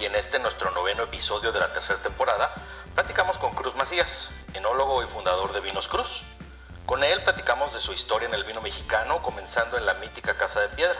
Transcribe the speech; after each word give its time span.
y 0.00 0.04
en 0.04 0.14
este 0.14 0.38
nuestro 0.38 0.70
noveno 0.70 1.04
episodio 1.04 1.50
de 1.50 1.58
la 1.58 1.72
tercera 1.72 2.00
temporada 2.00 2.52
platicamos 2.94 3.38
con 3.38 3.52
Cruz 3.52 3.74
Macías, 3.74 4.30
enólogo 4.54 5.02
y 5.02 5.06
fundador 5.06 5.52
de 5.52 5.60
Vinos 5.60 5.88
Cruz. 5.88 6.22
Con 6.86 7.02
él 7.02 7.22
platicamos 7.22 7.72
de 7.72 7.80
su 7.80 7.92
historia 7.92 8.28
en 8.28 8.34
el 8.34 8.44
vino 8.44 8.60
mexicano, 8.60 9.22
comenzando 9.22 9.76
en 9.76 9.86
la 9.86 9.94
mítica 9.94 10.36
Casa 10.36 10.60
de 10.60 10.68
Piedra, 10.68 10.96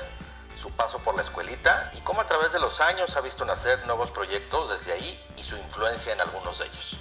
su 0.61 0.71
paso 0.73 0.99
por 0.99 1.15
la 1.15 1.23
escuelita 1.23 1.91
y 1.95 2.01
cómo 2.01 2.21
a 2.21 2.27
través 2.27 2.53
de 2.53 2.59
los 2.59 2.81
años 2.81 3.17
ha 3.17 3.21
visto 3.21 3.45
nacer 3.45 3.87
nuevos 3.87 4.11
proyectos 4.11 4.71
desde 4.71 4.93
ahí 4.93 5.25
y 5.37 5.43
su 5.45 5.57
influencia 5.57 6.13
en 6.13 6.21
algunos 6.21 6.59
de 6.59 6.67
ellos. 6.67 6.97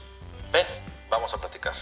Ven, 0.51 0.67
vamos 1.09 1.33
a 1.33 1.37
platicar. 1.37 1.73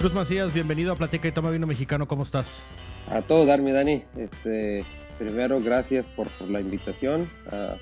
Cruz 0.00 0.14
Macías, 0.14 0.54
bienvenido 0.54 0.94
a 0.94 0.96
Platica 0.96 1.28
y 1.28 1.32
Toma 1.32 1.50
Vino 1.50 1.66
Mexicano, 1.66 2.08
¿cómo 2.08 2.22
estás? 2.22 2.64
A 3.06 3.20
todo 3.20 3.44
darme, 3.44 3.70
Dani. 3.70 4.02
Este, 4.16 4.82
primero, 5.18 5.60
gracias 5.60 6.06
por, 6.16 6.26
la 6.40 6.58
invitación. 6.58 7.28
A 7.52 7.76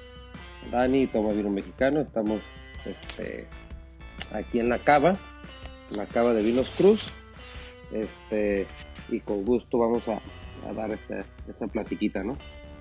Dani, 0.73 1.07
Toma 1.07 1.33
Vino 1.33 1.49
Mexicano, 1.49 2.01
estamos 2.01 2.41
este, 2.85 3.47
aquí 4.33 4.59
en 4.59 4.69
la 4.69 4.81
cava, 4.81 5.17
la 5.91 6.07
cava 6.07 6.35
de 6.35 6.43
Vinos 6.43 6.69
Cruz. 6.77 7.13
Este, 7.93 8.67
y 9.11 9.21
con 9.21 9.45
gusto 9.45 9.79
vamos 9.79 10.03
a, 10.09 10.73
dar 10.73 10.91
esta, 10.93 11.25
esta 11.49 11.69
platiquita, 11.69 12.25
¿no? 12.25 12.37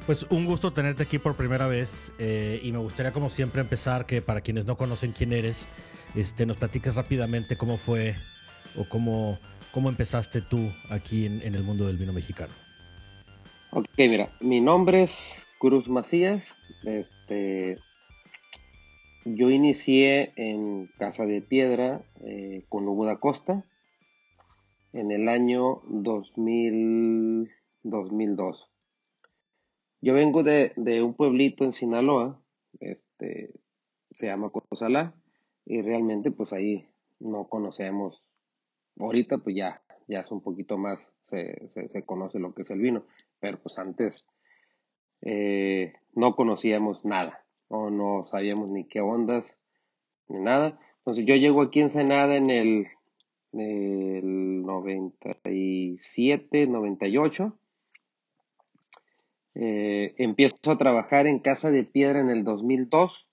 Pues 0.07 0.25
un 0.31 0.45
gusto 0.45 0.73
tenerte 0.73 1.03
aquí 1.03 1.19
por 1.19 1.35
primera 1.35 1.67
vez 1.67 2.11
eh, 2.17 2.59
y 2.63 2.71
me 2.71 2.79
gustaría 2.79 3.13
como 3.13 3.29
siempre 3.29 3.61
empezar 3.61 4.07
que 4.07 4.23
para 4.23 4.41
quienes 4.41 4.65
no 4.65 4.77
conocen 4.77 5.11
quién 5.11 5.31
eres, 5.31 5.69
este, 6.15 6.47
nos 6.47 6.57
platiques 6.57 6.95
rápidamente 6.95 7.55
cómo 7.55 7.77
fue 7.77 8.15
o 8.77 8.87
cómo, 8.87 9.39
cómo 9.71 9.89
empezaste 9.89 10.41
tú 10.41 10.71
aquí 10.89 11.25
en, 11.25 11.41
el 11.41 11.63
mundo 11.63 11.87
del 11.87 11.97
vino 11.97 12.13
mexicano? 12.13 12.53
Ok, 13.71 13.87
mira, 13.97 14.29
mi 14.39 14.61
nombre 14.61 15.03
es 15.03 15.47
Cruz 15.59 15.89
Macías. 15.89 16.55
Este, 16.85 17.77
yo 19.25 19.49
inicié 19.49 20.33
en 20.35 20.89
Casa 20.97 21.25
de 21.25 21.41
Piedra 21.41 22.01
eh, 22.21 22.63
con 22.69 22.87
Hugo 22.87 23.05
da 23.05 23.17
Costa 23.17 23.65
en 24.93 25.11
el 25.11 25.27
año 25.27 25.81
2000, 25.87 27.51
2002. 27.83 28.69
Yo 30.01 30.13
vengo 30.13 30.43
de, 30.43 30.73
un 31.03 31.15
pueblito 31.15 31.63
en 31.63 31.73
Sinaloa, 31.73 32.39
este, 32.79 33.51
se 34.11 34.27
llama 34.27 34.49
Cosalá, 34.49 35.13
y 35.65 35.81
realmente 35.81 36.31
pues 36.31 36.53
ahí 36.53 36.87
no 37.19 37.47
conocemos 37.49 38.23
ahorita 38.99 39.39
pues 39.39 39.55
ya, 39.55 39.81
ya 40.07 40.21
es 40.21 40.31
un 40.31 40.41
poquito 40.41 40.77
más, 40.77 41.11
se, 41.23 41.69
se, 41.89 42.03
conoce 42.03 42.39
lo 42.39 42.53
que 42.53 42.63
es 42.63 42.71
el 42.71 42.79
vino, 42.79 43.03
pero 43.39 43.59
pues 43.59 43.77
antes 43.77 44.25
eh, 45.21 45.93
no 46.13 46.35
conocíamos 46.35 47.05
nada, 47.05 47.45
o 47.67 47.89
no 47.89 48.25
sabíamos 48.25 48.71
ni 48.71 48.85
qué 48.85 49.01
ondas, 49.01 49.57
ni 50.27 50.39
nada. 50.39 50.79
Entonces 50.99 51.25
yo 51.25 51.35
llego 51.35 51.61
aquí 51.61 51.81
en 51.81 51.89
Senada 51.89 52.35
en 52.35 52.49
el, 52.49 52.87
el 53.53 54.61
97, 54.63 56.67
98. 56.67 57.57
Eh, 59.55 60.13
empiezo 60.17 60.71
a 60.71 60.77
trabajar 60.77 61.25
en 61.25 61.39
Casa 61.39 61.71
de 61.71 61.83
Piedra 61.83 62.21
en 62.21 62.29
el 62.29 62.43
2002. 62.43 63.27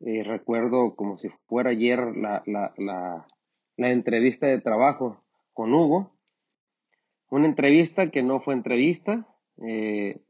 Eh, 0.00 0.22
recuerdo 0.22 0.96
como 0.96 1.16
si 1.16 1.30
fuera 1.46 1.70
ayer 1.70 2.14
la, 2.16 2.42
la 2.46 3.26
entrevista 3.76 4.46
de 4.46 4.60
trabajo 4.60 5.22
con 5.52 5.72
Hugo. 5.72 6.12
Una 7.30 7.46
entrevista 7.46 8.10
que 8.10 8.22
no 8.22 8.40
fue 8.40 8.54
entrevista. 8.54 9.26
Eh, 9.66 10.20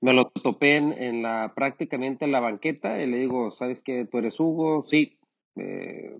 me 0.00 0.12
lo 0.12 0.30
topé 0.30 0.76
en, 0.76 1.22
la 1.22 1.52
prácticamente 1.54 2.24
en 2.24 2.32
la 2.32 2.40
banqueta 2.40 3.00
y 3.00 3.06
le 3.06 3.18
digo, 3.18 3.50
¿sabes 3.50 3.80
qué? 3.80 4.06
¿Tú 4.06 4.18
eres 4.18 4.38
Hugo? 4.38 4.84
Sí. 4.86 5.18
Eh, 5.56 6.18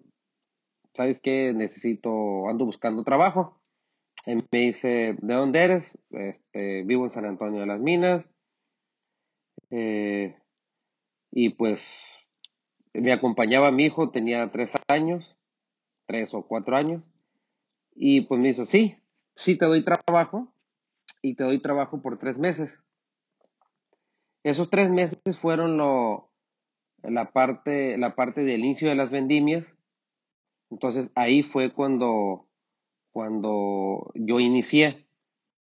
¿Sabes 0.95 1.19
qué? 1.19 1.53
Necesito, 1.55 2.49
ando 2.49 2.65
buscando 2.65 3.05
trabajo. 3.05 3.61
Y 4.27 4.37
me 4.37 4.59
dice, 4.59 5.17
¿de 5.21 5.35
dónde 5.35 5.65
eres? 5.65 5.99
Este, 6.11 6.83
vivo 6.85 7.05
en 7.05 7.11
San 7.11 7.27
Antonio 7.27 7.61
de 7.61 7.67
las 7.67 7.81
Minas. 7.81 8.29
Eh, 9.71 10.37
y 11.31 11.51
pues 11.51 11.85
me 12.95 13.13
acompañaba 13.13 13.71
mi 13.71 13.87
hijo, 13.87 14.11
tenía 14.11 14.51
tres 14.51 14.73
años 14.89 15.37
tres 16.07 16.35
o 16.35 16.43
cuatro 16.43 16.77
años. 16.77 17.11
Y 17.95 18.23
pues 18.23 18.41
me 18.41 18.49
dijo, 18.49 18.65
sí, 18.65 18.97
sí 19.35 19.57
te 19.57 19.67
doy 19.67 19.85
trabajo 19.85 20.53
y 21.23 21.35
te 21.35 21.45
doy 21.45 21.61
trabajo 21.61 22.03
por 22.03 22.19
tres 22.19 22.39
meses. 22.39 22.81
Esos 24.43 24.69
tres 24.69 24.91
meses 24.91 25.19
fueron 25.39 25.77
lo, 25.79 26.31
la, 27.03 27.33
parte, 27.33 27.97
la 27.97 28.15
parte 28.15 28.43
del 28.43 28.61
inicio 28.61 28.89
de 28.89 28.95
las 28.95 29.11
vendimias. 29.11 29.75
Entonces 30.71 31.11
ahí 31.15 31.43
fue 31.43 31.73
cuando, 31.73 32.47
cuando 33.11 34.11
yo 34.15 34.41
inicié. 34.41 35.07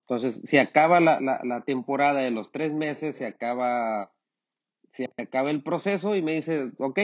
Entonces 0.07 0.41
se 0.43 0.59
acaba 0.59 0.99
la, 0.99 1.19
la, 1.21 1.61
temporada 1.63 2.21
de 2.21 2.31
los 2.31 2.51
tres 2.51 2.73
meses, 2.73 3.15
se 3.15 3.25
acaba, 3.25 4.11
se 4.89 5.09
acaba 5.17 5.51
el 5.51 5.63
proceso 5.63 6.15
y 6.15 6.21
me 6.21 6.33
dice, 6.33 6.71
ok, 6.79 6.99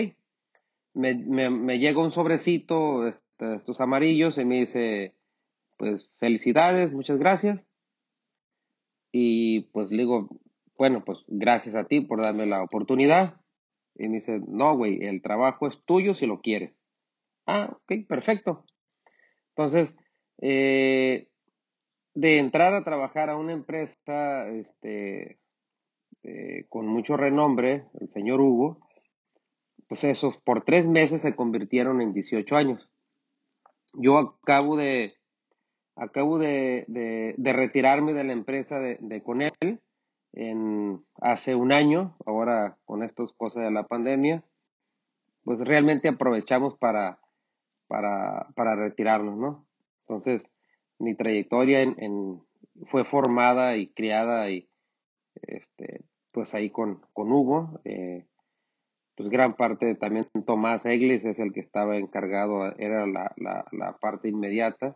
me, 0.94 1.16
me, 1.16 1.50
me 1.50 1.80
llega 1.80 2.02
un 2.02 2.12
sobrecito, 2.12 3.08
estos 3.40 3.82
amarillos 3.82 4.38
y 4.38 4.46
me 4.46 4.60
dice, 4.60 5.16
pues 5.78 6.16
felicidades, 6.18 6.94
muchas 6.94 7.18
gracias. 7.18 7.66
Y 9.12 9.62
pues 9.72 9.92
le 9.92 10.04
digo, 10.04 10.30
bueno, 10.78 11.04
pues 11.06 11.20
gracias 11.28 11.76
a 11.76 11.86
ti 11.86 12.02
por 12.02 12.22
darme 12.22 12.46
la 12.46 12.64
oportunidad. 12.64 13.40
Y 13.96 14.10
me 14.10 14.16
dice, 14.16 14.42
no, 14.48 14.76
güey, 14.76 15.06
el 15.06 15.22
trabajo 15.22 15.68
es 15.68 15.80
tuyo 15.86 16.14
si 16.14 16.26
lo 16.28 16.42
quieres. 16.42 16.74
Ah, 17.46 17.70
ok, 17.72 18.08
perfecto. 18.08 18.66
Entonces, 19.50 19.96
eh, 20.40 21.30
de 22.14 22.38
entrar 22.38 22.74
a 22.74 22.84
trabajar 22.84 23.30
a 23.30 23.38
una 23.38 23.54
empresa 23.54 24.48
este, 24.50 25.40
eh, 26.24 26.66
con 26.70 26.88
mucho 26.88 27.18
renombre, 27.18 27.86
el 28.00 28.10
señor 28.10 28.42
Hugo, 28.42 28.80
pues 29.88 30.04
esos 30.04 30.38
por 30.38 30.64
tres 30.64 30.86
meses 30.86 31.22
se 31.22 31.36
convirtieron 31.36 32.02
en 32.02 32.14
18 32.14 32.56
años 32.56 32.90
yo 33.98 34.18
acabo 34.18 34.78
de, 34.78 35.16
acabo 35.96 36.38
de, 36.38 36.86
de, 36.88 37.54
retirarme 37.54 38.14
de 38.14 38.24
la 38.24 38.34
empresa 38.34 38.80
de, 38.80 38.98
de 39.02 39.24
Conel 39.24 39.82
en, 40.34 41.04
hace 41.20 41.56
un 41.56 41.72
año, 41.72 42.16
ahora 42.26 42.78
con 42.86 43.04
estas 43.04 43.32
cosas 43.34 43.64
de 43.64 43.72
la 43.72 43.88
pandemia, 43.88 44.44
pues 45.44 45.62
realmente 45.62 46.10
aprovechamos 46.10 46.78
para, 46.78 47.20
para, 47.88 48.48
para 48.56 48.76
retirarnos, 48.76 49.38
¿no? 49.38 49.66
Entonces, 50.02 50.48
mi 51.00 51.16
trayectoria 51.16 51.82
en, 51.82 52.42
fue 52.92 53.04
formada 53.04 53.78
y 53.78 53.90
criada 53.90 54.50
y, 54.50 54.70
este, 55.42 56.06
pues 56.32 56.54
ahí 56.54 56.70
con, 56.70 57.02
con 57.14 57.32
Hugo. 57.32 57.82
Eh, 57.84 58.26
pues 59.18 59.30
gran 59.30 59.56
parte 59.56 59.96
también 59.96 60.30
Tomás 60.46 60.86
Eglis 60.86 61.26
es 61.26 61.40
el 61.40 61.52
que 61.52 61.60
estaba 61.60 61.98
encargado, 61.98 62.72
era 62.78 63.08
la, 63.08 63.34
la, 63.36 63.98
parte 64.00 64.30
inmediata. 64.30 64.96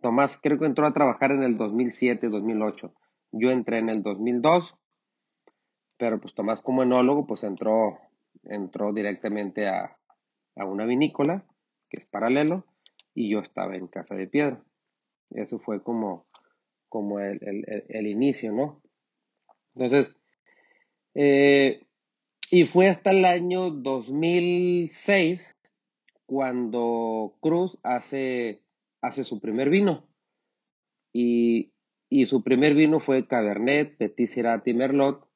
Tomás 0.00 0.40
creo 0.42 0.58
que 0.58 0.64
entró 0.64 0.86
a 0.86 0.94
trabajar 0.94 1.32
en 1.32 1.42
el 1.42 1.58
2007-2008. 1.58 2.94
Yo 3.32 3.50
entré 3.50 3.78
en 3.78 3.90
el 3.90 4.00
2002, 4.00 4.74
pero 5.98 6.18
pues 6.18 6.34
Tomás 6.34 6.62
como 6.62 6.82
enólogo 6.82 7.26
pues 7.26 7.44
entró, 7.44 7.98
entró 8.44 8.94
directamente 8.94 9.68
a, 9.68 9.98
a 10.56 10.64
una 10.64 10.86
vinícola, 10.86 11.44
que 11.90 12.00
es 12.00 12.06
paralelo, 12.06 12.64
y 13.12 13.30
yo 13.30 13.40
estaba 13.40 13.76
en 13.76 13.86
Casa 13.86 14.14
de 14.14 14.28
Piedra. 14.28 14.64
Eso 15.28 15.58
fue 15.58 15.82
como, 15.82 16.26
como 16.88 17.20
el, 17.20 17.38
el, 17.42 17.84
el 17.86 18.06
inicio, 18.06 18.50
¿no? 18.52 18.80
Entonces, 19.74 20.16
eh, 21.14 21.85
y 22.50 22.64
fue 22.64 22.88
hasta 22.88 23.10
el 23.10 23.24
año 23.24 23.70
2006 23.70 25.56
cuando 26.26 27.36
Cruz 27.40 27.78
hace, 27.82 28.62
hace 29.00 29.24
su 29.24 29.40
primer 29.40 29.70
vino. 29.70 30.08
Y, 31.12 31.72
su 32.26 32.42
primer 32.42 32.74
vino 32.74 33.00
fue 33.00 33.26
Cabernet, 33.26 33.96
Petit 33.96 34.30
y 34.64 34.74
Merlot. 34.74 35.26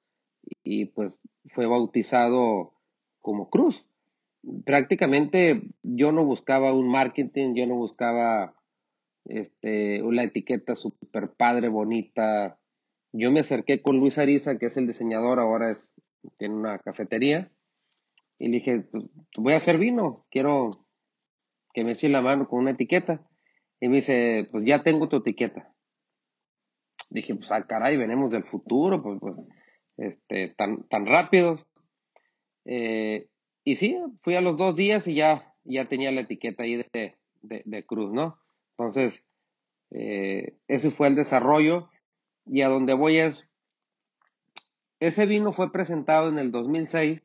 Y 0.62 0.86
pues 0.86 1.18
fue 1.46 1.66
bautizado 1.66 2.74
como 3.20 3.50
Cruz. 3.50 3.84
Prácticamente 4.64 5.62
yo 5.82 6.12
no 6.12 6.24
buscaba 6.24 6.72
un 6.72 6.88
marketing, 6.88 7.54
yo 7.54 7.66
no 7.66 7.74
buscaba 7.76 8.54
este, 9.24 10.02
una 10.02 10.24
etiqueta 10.24 10.74
super 10.74 11.32
padre, 11.32 11.68
bonita. 11.68 12.58
Yo 13.12 13.30
me 13.30 13.40
acerqué 13.40 13.82
con 13.82 13.98
Luis 13.98 14.18
Ariza, 14.18 14.58
que 14.58 14.66
es 14.66 14.76
el 14.76 14.86
diseñador, 14.86 15.38
ahora 15.38 15.70
es 15.70 15.94
tiene 16.36 16.54
una 16.54 16.78
cafetería. 16.78 17.50
Y 18.38 18.48
le 18.48 18.58
dije, 18.58 18.80
pues, 18.90 19.04
voy 19.36 19.52
a 19.52 19.58
hacer 19.58 19.78
vino, 19.78 20.26
quiero 20.30 20.70
que 21.72 21.84
me 21.84 21.92
eche 21.92 22.08
la 22.08 22.22
mano 22.22 22.48
con 22.48 22.60
una 22.60 22.72
etiqueta. 22.72 23.26
Y 23.80 23.88
me 23.88 23.96
dice, 23.96 24.48
pues 24.50 24.64
ya 24.64 24.82
tengo 24.82 25.08
tu 25.08 25.18
etiqueta. 25.18 25.72
Dije, 27.08 27.34
pues 27.34 27.50
ah, 27.50 27.66
caray, 27.66 27.96
venimos 27.96 28.30
del 28.30 28.44
futuro, 28.44 29.02
pues, 29.02 29.18
pues 29.20 29.40
este, 29.96 30.54
tan, 30.56 30.86
tan 30.88 31.06
rápido. 31.06 31.66
Eh, 32.64 33.28
y 33.64 33.76
sí, 33.76 33.98
fui 34.22 34.34
a 34.36 34.40
los 34.40 34.56
dos 34.56 34.76
días 34.76 35.06
y 35.08 35.14
ya, 35.14 35.54
ya 35.64 35.86
tenía 35.88 36.12
la 36.12 36.22
etiqueta 36.22 36.62
ahí 36.62 36.76
de, 36.76 37.16
de, 37.42 37.86
cruz, 37.86 38.12
¿no? 38.12 38.38
Entonces, 38.76 39.24
eh, 39.90 40.56
ese 40.68 40.90
fue 40.90 41.08
el 41.08 41.14
desarrollo. 41.14 41.90
Y 42.46 42.62
a 42.62 42.68
donde 42.68 42.94
voy 42.94 43.18
es, 43.18 43.46
ese 45.00 45.26
vino 45.26 45.52
fue 45.52 45.72
presentado 45.72 46.28
en 46.28 46.38
el 46.38 46.52
2006, 46.52 47.22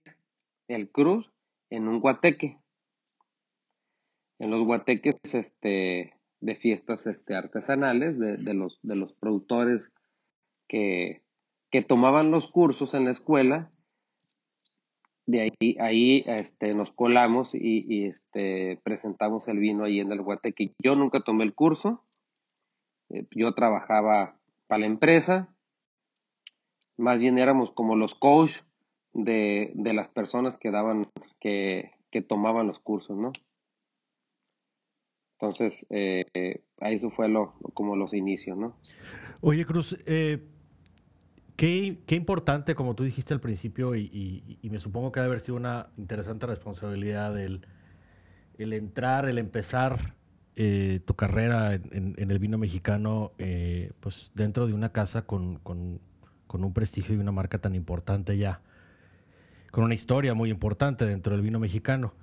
el 0.67 0.89
cruz, 0.89 1.31
en 1.69 1.87
un 1.87 1.99
guateque. 1.99 2.57
En 4.39 4.49
los 4.49 4.65
guateques 4.65 5.15
este, 5.33 6.13
de 6.39 6.55
fiestas 6.55 7.07
este, 7.07 7.35
artesanales 7.35 8.17
de, 8.17 8.53
los, 8.53 8.79
de 8.81 8.95
los 8.95 9.13
productores 9.13 9.91
que, 10.67 11.21
que 11.69 11.81
tomaban 11.83 12.31
los 12.31 12.47
cursos 12.49 12.93
en 12.93 13.05
la 13.05 13.11
escuela 13.11 13.71
de 15.25 15.41
ahí, 15.41 15.77
ahí 15.79 16.23
este, 16.27 16.73
nos 16.73 16.91
colamos 16.91 17.51
y, 17.53 18.05
este, 18.05 18.79
presentamos 18.83 19.47
el 19.47 19.57
vino 19.57 19.83
ahí 19.83 19.99
en 19.99 20.11
el 20.11 20.21
Guateque. 20.21 20.73
Yo 20.83 20.95
nunca 20.95 21.21
tomé 21.21 21.43
el 21.43 21.55
curso, 21.55 22.03
eh, 23.09 23.25
yo 23.31 23.53
trabajaba 23.53 24.37
para 24.67 24.79
la 24.79 24.85
empresa, 24.85 25.54
más 26.97 27.19
bien 27.19 27.37
éramos 27.37 27.71
como 27.71 27.95
los 27.95 28.15
coach 28.15 28.61
de, 29.13 29.71
las 29.75 30.09
personas 30.09 30.57
que 30.57 30.71
daban, 30.71 31.05
que, 31.39 31.91
tomaban 32.29 32.67
los 32.67 32.79
cursos, 32.79 33.17
¿no? 33.17 33.33
Entonces, 35.37 35.85
eh, 35.89 36.63
ahí 36.79 36.95
eso 36.95 37.09
fue 37.09 37.27
lo, 37.27 37.53
como 37.73 37.97
los 37.97 38.13
inicios, 38.13 38.57
¿no? 38.57 38.77
Oye, 39.41 39.65
Cruz, 39.65 39.97
eh, 40.05 40.47
Qué, 41.55 41.97
importante, 42.09 42.75
como 42.75 42.95
tú 42.95 43.03
dijiste 43.05 43.33
al 43.33 43.39
principio, 43.39 43.95
y, 43.95 44.59
me 44.63 44.79
supongo 44.79 45.11
que 45.11 45.21
debe 45.21 45.31
haber 45.31 45.39
sido 45.39 45.55
una 45.55 45.87
interesante 45.97 46.45
responsabilidad 46.47 47.39
el, 47.39 47.65
el 48.57 48.73
entrar, 48.73 49.25
el 49.29 49.37
empezar 49.37 50.15
eh, 50.57 50.99
tu 51.05 51.15
carrera 51.15 51.73
en, 51.73 52.15
el 52.17 52.39
vino 52.39 52.57
mexicano, 52.57 53.31
eh, 53.37 53.91
pues 54.01 54.31
dentro 54.33 54.67
de 54.67 54.73
una 54.73 54.91
casa 54.91 55.25
con, 55.25 55.59
con, 55.59 56.01
un 56.49 56.73
prestigio 56.73 57.15
y 57.15 57.17
una 57.17 57.31
marca 57.31 57.59
tan 57.59 57.75
importante 57.75 58.37
ya, 58.37 58.61
con 59.71 59.83
una 59.83 59.93
historia 59.93 60.33
muy 60.33 60.49
importante 60.49 61.05
dentro 61.05 61.33
del 61.33 61.41
vino 61.41 61.59
mexicano. 61.59 62.13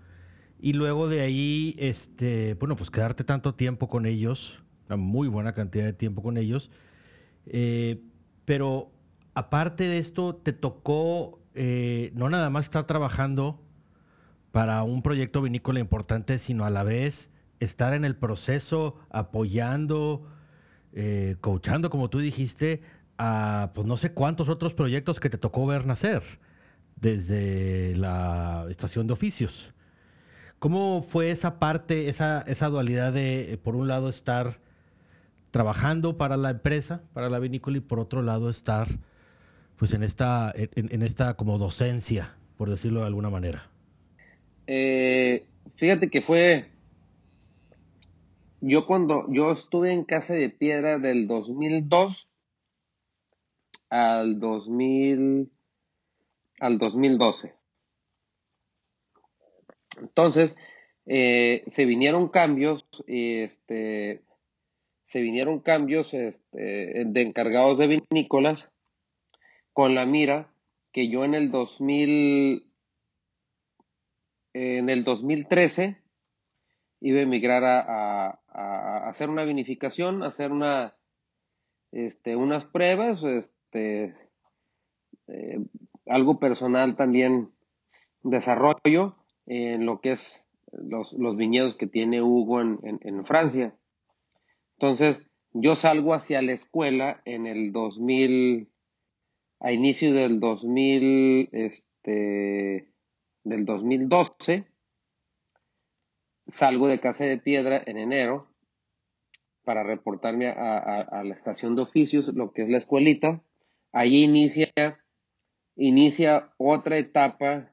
Y 0.61 0.75
luego 0.75 1.09
de 1.09 1.21
ahí, 1.21 1.75
este, 1.79 2.55
bueno, 2.55 2.77
pues 2.77 2.91
quedarte 2.91 3.25
tanto 3.25 3.55
tiempo 3.55 3.89
con 3.89 4.07
ellos, 4.07 4.63
una 4.87 4.97
muy 4.97 5.29
buena 5.29 5.53
cantidad 5.53 5.85
de 5.85 5.93
tiempo 5.93 6.23
con 6.23 6.37
ellos, 6.37 6.71
eh, 7.47 8.01
pero 8.45 8.93
aparte 9.35 9.85
de 9.85 9.99
esto, 9.99 10.37
te 10.37 10.53
tocó 10.53 11.41
eh, 11.55 12.13
no 12.15 12.31
nada 12.31 12.49
más 12.49 12.67
estar 12.67 12.87
trabajando 12.87 13.61
para 14.53 14.83
un 14.83 15.03
proyecto 15.03 15.43
vinícola 15.43 15.81
importante, 15.81 16.39
sino 16.39 16.65
a 16.65 16.71
la 16.71 16.83
vez 16.83 17.31
estar 17.61 17.95
en 17.95 18.05
el 18.05 18.17
proceso, 18.17 18.97
apoyando, 19.11 20.27
eh, 20.93 21.37
coachando, 21.41 21.91
como 21.91 22.11
tú 22.11 22.19
dijiste, 22.19 22.83
a 23.25 23.71
pues 23.73 23.87
no 23.87 23.97
sé 23.97 24.11
cuántos 24.13 24.49
otros 24.49 24.75
proyectos 24.75 25.21
que 25.21 25.31
te 25.31 25.39
tocó 25.39 25.65
ver 25.65 25.87
nacer 25.87 26.23
desde 26.97 27.97
la 27.97 28.67
estación 28.69 29.07
de 29.07 29.13
oficios. 29.13 29.73
¿Cómo 30.59 31.03
fue 31.03 31.31
esa 31.31 31.61
parte, 31.61 32.09
esa, 32.09 32.43
esa 32.49 32.69
dualidad 32.69 33.13
de, 33.13 33.61
por 33.63 33.77
un 33.77 33.87
lado, 33.87 34.09
estar 34.09 34.59
trabajando 35.53 36.17
para 36.17 36.37
la 36.37 36.51
empresa, 36.51 37.03
para 37.13 37.31
la 37.31 37.39
vinícola, 37.39 37.77
y 37.77 37.81
por 37.81 38.01
otro 38.01 38.23
lado, 38.23 38.51
estar 38.51 38.89
pues 39.77 39.93
en 39.93 40.03
esta, 40.03 40.53
en, 40.55 41.03
esta 41.03 41.35
como 41.35 41.59
docencia, 41.59 42.35
por 42.57 42.71
decirlo 42.71 43.01
de 43.01 43.07
alguna 43.07 43.31
manera? 43.31 43.71
Eh, 44.67 45.47
fíjate 45.77 46.11
que 46.11 46.23
fue, 46.23 46.71
yo 48.61 48.85
cuando, 48.87 49.27
yo 49.29 49.53
estuve 49.53 49.93
en 49.93 50.03
Casa 50.05 50.35
de 50.35 50.51
Piedra 50.51 50.99
del 50.99 51.29
2002 51.29 52.32
al 53.93 54.41
2000, 54.41 55.53
al 56.61 56.79
2012. 56.79 57.55
Entonces, 60.01 60.57
eh, 61.05 61.63
se 61.67 61.85
vinieron 61.85 62.29
cambios, 62.29 62.87
este, 63.07 64.23
se 65.05 65.21
vinieron 65.21 65.61
cambios 65.61 66.15
este, 66.15 67.05
de 67.05 67.23
encargados 67.23 67.77
de 67.77 68.01
vinícolas 68.11 68.71
con 69.75 69.95
la 69.95 70.07
mira 70.07 70.51
que 70.91 71.11
yo 71.11 71.27
en 71.27 71.35
el 71.35 71.51
2000, 71.51 72.67
en 74.55 74.89
el 74.89 75.05
2013 75.05 75.99
iba 77.01 77.19
a 77.19 77.23
emigrar 77.23 77.63
a, 77.65 78.39
hacer 79.09 79.29
una 79.29 79.45
vinificación, 79.45 80.23
a 80.23 80.29
hacer 80.29 80.51
una, 80.51 80.97
este, 81.91 82.37
unas 82.37 82.65
pruebas, 82.65 83.23
este, 83.23 83.62
eh, 83.73 85.59
algo 86.07 86.39
personal 86.39 86.97
también, 86.97 87.51
desarrollo 88.23 89.17
en 89.47 89.87
lo 89.87 90.01
que 90.01 90.13
es 90.13 90.47
los, 90.73 91.37
viñedos 91.37 91.77
que 91.77 91.87
tiene 91.87 92.23
Hugo 92.23 92.61
en, 92.61 92.79
en, 92.83 93.25
Francia. 93.27 93.75
Entonces, 94.79 95.29
yo 95.53 95.75
salgo 95.75 96.15
hacia 96.15 96.43
la 96.43 96.53
escuela 96.53 97.21
en 97.25 97.47
el 97.47 97.73
2000, 97.73 98.69
a 99.61 99.73
inicio 99.73 100.13
del 100.15 100.41
2000, 100.41 101.49
este, 101.53 102.89
del 103.45 103.65
2012, 103.65 104.67
salgo 106.47 106.89
de 106.89 107.01
Casa 107.01 107.25
de 107.25 107.39
Piedra 107.39 107.83
en 107.87 107.99
enero 107.99 108.49
para 109.65 109.83
reportarme 109.85 110.49
a, 110.49 111.23
la 111.25 111.35
estación 111.35 111.77
de 111.77 111.83
oficios, 111.83 112.27
lo 112.35 112.53
que 112.53 112.63
es 112.63 112.69
la 112.69 112.79
escuelita. 112.79 113.43
Allí 113.93 114.25
inicia, 114.25 114.73
inicia 115.77 116.53
otra 116.57 116.99
etapa, 116.99 117.73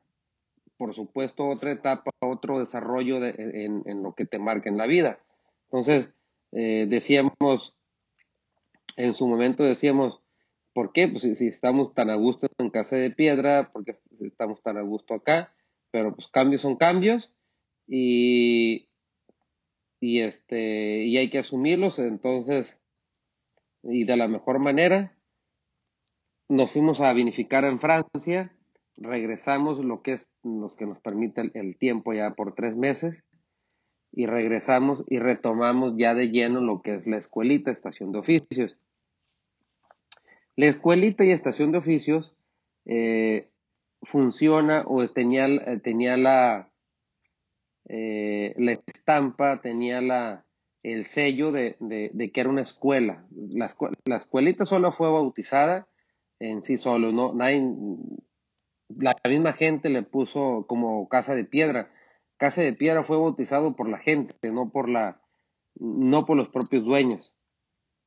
por 0.78 0.94
supuesto, 0.94 1.48
otra 1.48 1.72
etapa, 1.72 2.12
otro 2.20 2.60
desarrollo 2.60 3.24
en, 3.26 4.04
lo 4.04 4.14
que 4.16 4.26
te 4.26 4.40
marca 4.40 4.70
en 4.70 4.78
la 4.78 4.86
vida. 4.86 5.20
Entonces, 5.66 6.10
eh, 6.52 6.88
decíamos, 6.90 7.76
en 8.98 9.14
su 9.14 9.28
momento 9.28 9.64
decíamos, 9.64 10.22
¿Por 10.80 10.94
qué? 10.94 11.08
Pues 11.08 11.24
si, 11.38 11.48
estamos 11.48 11.94
tan 11.94 12.10
a 12.10 12.16
gusto 12.16 12.48
en 12.58 12.70
Casa 12.70 12.96
de 12.96 13.12
Piedra, 13.12 13.70
porque 13.74 13.98
estamos 14.22 14.62
tan 14.62 14.78
a 14.78 14.82
gusto 14.82 15.14
acá, 15.14 15.54
pero 15.92 16.16
pues 16.16 16.30
cambios 16.30 16.62
son 16.62 16.78
cambios 16.78 17.34
y, 17.86 18.88
y 20.00 20.22
este 20.22 21.04
y 21.04 21.18
hay 21.18 21.30
que 21.32 21.40
asumirlos, 21.40 22.00
entonces 22.00 22.78
y 23.84 24.06
de 24.06 24.16
la 24.16 24.30
mejor 24.30 24.60
manera 24.60 25.18
nos 26.50 26.72
fuimos 26.72 27.00
a 27.00 27.14
vinificar 27.14 27.64
en 27.64 27.80
Francia, 27.80 28.52
regresamos 28.98 29.86
lo 29.86 30.02
que 30.02 30.14
es 30.14 30.28
lo 30.44 30.70
que 30.76 30.88
nos 30.88 31.00
permite 31.00 31.52
el, 31.54 31.78
tiempo 31.78 32.12
ya 32.12 32.32
por 32.32 32.56
tres 32.56 32.76
meses 32.76 33.24
y 34.12 34.26
regresamos 34.26 35.04
y 35.08 35.20
retomamos 35.20 35.94
ya 35.96 36.16
de 36.16 36.32
lleno 36.32 36.60
lo 36.60 36.82
que 36.82 36.96
es 36.96 37.08
la 37.08 37.18
escuelita, 37.18 37.72
estación 37.72 38.12
de 38.12 38.20
oficios. 38.20 38.76
La 40.56 40.66
escuelita 40.66 41.24
y 41.24 41.32
estación 41.32 41.72
de 41.72 41.78
oficios 41.78 42.36
eh, 42.86 43.50
funciona 44.02 44.84
o 44.88 45.08
tenía, 45.08 45.46
eh, 45.46 45.80
tenía 45.82 46.18
la, 46.18 46.72
eh, 47.88 48.56
la 48.58 48.72
estampa, 48.88 49.62
tenía 49.62 50.02
la, 50.02 50.46
el 50.82 51.06
sello 51.06 51.52
de, 51.52 51.78
que 52.34 52.42
era 52.42 52.50
una 52.50 52.64
escuela. 52.64 53.26
La, 53.32 53.70
la, 54.06 54.18
escuelita 54.18 54.66
solo 54.66 54.92
fue 54.92 55.12
bautizada 55.12 55.88
en 56.40 56.62
sí 56.62 56.78
solo, 56.78 57.12
no, 57.12 57.34
nadie, 57.34 57.62
la 58.90 59.16
misma 59.30 59.54
gente 59.54 59.90
le 59.90 60.04
puso 60.04 60.66
como 60.68 61.08
casa 61.10 61.36
de 61.36 61.46
piedra. 61.46 61.92
Casa 62.38 62.62
de 62.62 62.74
piedra 62.74 63.04
fue 63.04 63.18
bautizado 63.18 63.76
por 63.76 63.90
la 63.90 64.00
gente, 64.00 64.36
no 64.52 64.72
por 64.72 64.90
la, 64.90 65.22
no 65.76 66.26
por 66.26 66.38
los 66.38 66.50
propios 66.50 66.84
dueños. 66.84 67.34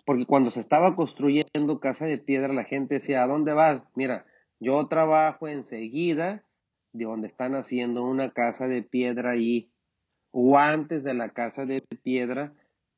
Porque 0.04 0.26
cuando 0.26 0.50
se 0.50 0.60
estaba 0.60 0.96
construyendo 0.96 1.78
Casa 1.80 2.06
de 2.06 2.18
Piedra, 2.18 2.52
la 2.52 2.64
gente 2.64 2.94
decía, 2.94 3.22
¿a 3.22 3.28
dónde 3.28 3.52
vas? 3.52 3.82
Mira, 3.94 4.26
yo 4.58 4.88
trabajo 4.88 5.46
enseguida 5.46 6.44
de 6.92 7.04
donde 7.04 7.28
están 7.28 7.54
haciendo 7.54 8.02
una 8.04 8.32
casa 8.32 8.66
de 8.66 8.82
piedra 8.82 9.32
ahí, 9.32 9.70
o 10.30 10.58
antes 10.58 11.04
de 11.04 11.14
la 11.14 11.30
casa 11.30 11.66
de 11.66 11.82
piedra, 12.02 12.52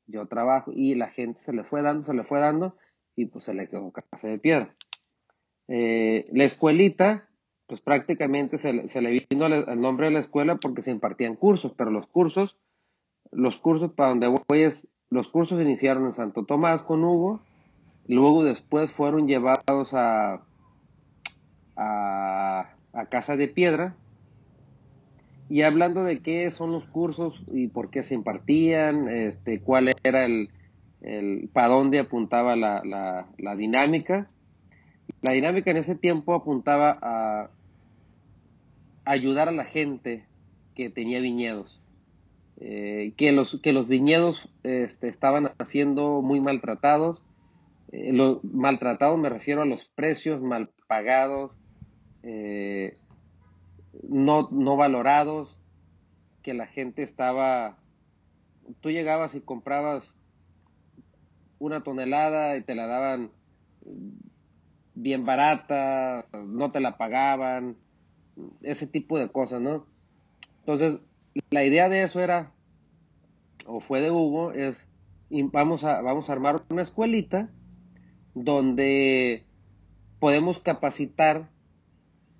yo 0.07 0.27
trabajo, 0.27 0.71
y 0.73 0.95
la 0.95 1.09
gente 1.09 1.39
se 1.39 1.53
le 1.53 1.63
fue 1.63 1.81
dando, 1.81 2.01
se 2.01 2.13
le 2.13 2.23
fue 2.23 2.39
dando, 2.39 2.75
y 3.15 3.25
pues 3.25 3.45
se 3.45 3.53
le 3.53 3.67
quedó 3.69 3.91
casa 3.91 4.27
de 4.27 4.39
piedra. 4.39 4.75
Eh, 5.67 6.27
la 6.31 6.43
escuelita 6.43 7.27
pues 7.67 7.81
prácticamente 7.81 8.57
se, 8.57 8.87
se 8.89 9.01
le 9.01 9.25
vino 9.29 9.47
el 9.47 9.81
nombre 9.81 10.07
de 10.07 10.13
la 10.13 10.19
escuela 10.19 10.57
porque 10.57 10.83
se 10.83 10.91
impartían 10.91 11.35
cursos, 11.35 11.73
pero 11.75 11.89
los 11.89 12.05
cursos, 12.07 12.57
los 13.31 13.57
cursos 13.57 13.91
para 13.93 14.09
donde 14.09 14.27
voy 14.27 14.61
es, 14.61 14.87
los 15.09 15.29
cursos 15.29 15.61
iniciaron 15.61 16.05
en 16.05 16.13
Santo 16.13 16.45
Tomás 16.45 16.83
con 16.83 17.03
Hugo, 17.03 17.41
luego 18.07 18.43
después 18.43 18.91
fueron 18.91 19.27
llevados 19.27 19.93
a, 19.93 20.43
a, 21.75 22.75
a 22.93 23.05
Casa 23.07 23.35
de 23.35 23.47
Piedra, 23.47 23.95
y 25.49 25.61
hablando 25.61 26.03
de 26.03 26.21
qué 26.21 26.49
son 26.51 26.71
los 26.71 26.85
cursos 26.85 27.43
y 27.51 27.67
por 27.67 27.89
qué 27.89 28.03
se 28.03 28.15
impartían, 28.15 29.09
este, 29.09 29.59
cuál 29.59 29.95
era 30.03 30.25
el, 30.25 30.49
el 31.01 31.49
para 31.53 31.69
dónde 31.69 31.99
apuntaba 31.99 32.55
la, 32.55 32.83
la, 32.83 33.27
la 33.37 33.55
dinámica. 33.55 34.29
La 35.21 35.31
dinámica 35.31 35.71
en 35.71 35.77
ese 35.77 35.95
tiempo 35.95 36.33
apuntaba 36.33 36.97
a 37.01 37.49
ayudar 39.05 39.49
a 39.49 39.51
la 39.51 39.65
gente 39.65 40.25
que 40.75 40.89
tenía 40.89 41.19
viñedos. 41.19 41.81
Eh, 42.57 43.13
que, 43.17 43.33
los, 43.33 43.59
que 43.61 43.73
los 43.73 43.87
viñedos 43.87 44.49
este, 44.63 45.07
estaban 45.07 45.51
siendo 45.65 46.21
muy 46.21 46.39
maltratados. 46.39 47.23
Eh, 47.91 48.13
los 48.13 48.43
maltratados 48.43 49.19
me 49.19 49.29
refiero 49.29 49.61
a 49.61 49.65
los 49.65 49.85
precios 49.85 50.41
mal 50.41 50.69
pagados, 50.87 51.51
eh, 52.23 52.97
no, 54.07 54.49
no 54.51 54.77
valorados, 54.77 55.57
que 56.41 56.53
la 56.53 56.67
gente 56.67 57.03
estaba... 57.03 57.77
Tú 58.81 58.89
llegabas 58.89 59.35
y 59.35 59.41
comprabas 59.41 60.13
una 61.59 61.81
tonelada 61.81 62.57
y 62.57 62.63
te 62.63 62.75
la 62.75 62.87
daban 62.87 63.31
bien 64.95 65.25
barata, 65.25 66.25
no 66.33 66.71
te 66.71 66.79
la 66.79 66.97
pagaban, 66.97 67.77
ese 68.61 68.87
tipo 68.87 69.19
de 69.19 69.29
cosas, 69.29 69.61
¿no? 69.61 69.85
Entonces, 70.59 71.01
la 71.51 71.63
idea 71.63 71.89
de 71.89 72.03
eso 72.03 72.21
era, 72.21 72.51
o 73.67 73.79
fue 73.79 74.01
de 74.01 74.11
Hugo, 74.11 74.51
es, 74.51 74.87
vamos 75.29 75.83
a, 75.83 76.01
vamos 76.01 76.29
a 76.29 76.33
armar 76.33 76.63
una 76.69 76.81
escuelita 76.81 77.49
donde 78.33 79.45
podemos 80.19 80.59
capacitar 80.59 81.49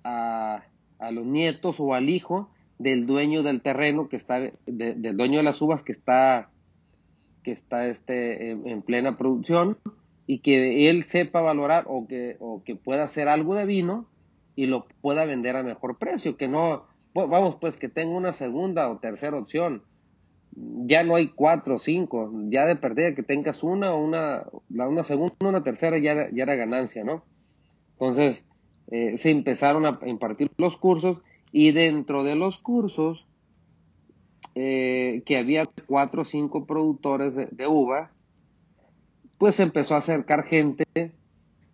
a, 0.03 0.63
a 0.99 1.11
los 1.11 1.25
nietos 1.25 1.75
o 1.79 1.93
al 1.93 2.09
hijo 2.09 2.49
del 2.77 3.05
dueño 3.05 3.43
del 3.43 3.61
terreno 3.61 4.09
que 4.09 4.17
está, 4.17 4.39
del 4.65 5.17
dueño 5.17 5.37
de 5.37 5.43
las 5.43 5.61
uvas 5.61 5.83
que 5.83 5.91
está, 5.91 6.49
que 7.43 7.51
está 7.51 7.87
este, 7.87 8.51
en, 8.51 8.81
plena 8.81 9.17
producción 9.17 9.77
y 10.27 10.39
que 10.39 10.89
él 10.89 11.03
sepa 11.03 11.41
valorar 11.41 11.85
o 11.87 12.07
que, 12.07 12.37
o 12.39 12.63
que 12.63 12.75
pueda 12.75 13.03
hacer 13.03 13.27
algo 13.27 13.55
de 13.55 13.65
vino 13.65 14.07
y 14.55 14.65
lo 14.65 14.87
pueda 15.01 15.25
vender 15.25 15.55
a 15.55 15.63
mejor 15.63 15.97
precio, 15.97 16.37
que 16.37 16.47
no, 16.47 16.85
vamos, 17.13 17.57
pues 17.59 17.77
que 17.77 17.89
tenga 17.89 18.15
una 18.15 18.31
segunda 18.31 18.89
o 18.89 18.97
tercera 18.97 19.37
opción. 19.37 19.83
Ya 20.55 21.03
no 21.03 21.15
hay 21.15 21.31
cuatro 21.31 21.75
o 21.75 21.79
cinco, 21.79 22.31
ya 22.49 22.65
de 22.65 22.77
perdida 22.77 23.13
que 23.13 23.23
tengas 23.23 23.61
una 23.61 23.93
o 23.93 24.03
una, 24.03 24.45
una 24.69 25.03
segunda, 25.03 25.35
una 25.41 25.63
tercera 25.63 25.97
ya, 25.97 26.29
ya 26.31 26.43
era 26.43 26.55
ganancia, 26.55 27.03
¿no? 27.03 27.25
Entonces, 27.93 28.43
eh, 28.91 29.17
se 29.17 29.31
empezaron 29.31 29.85
a 29.85 29.99
impartir 30.05 30.51
los 30.57 30.77
cursos 30.77 31.17
y 31.51 31.71
dentro 31.71 32.23
de 32.23 32.35
los 32.35 32.57
cursos, 32.57 33.25
eh, 34.55 35.23
que 35.25 35.37
había 35.37 35.65
cuatro 35.87 36.21
o 36.21 36.25
cinco 36.25 36.65
productores 36.65 37.35
de, 37.35 37.67
uva, 37.67 38.11
pues 39.37 39.59
empezó 39.59 39.95
a 39.95 39.99
acercar 39.99 40.45
gente 40.45 40.85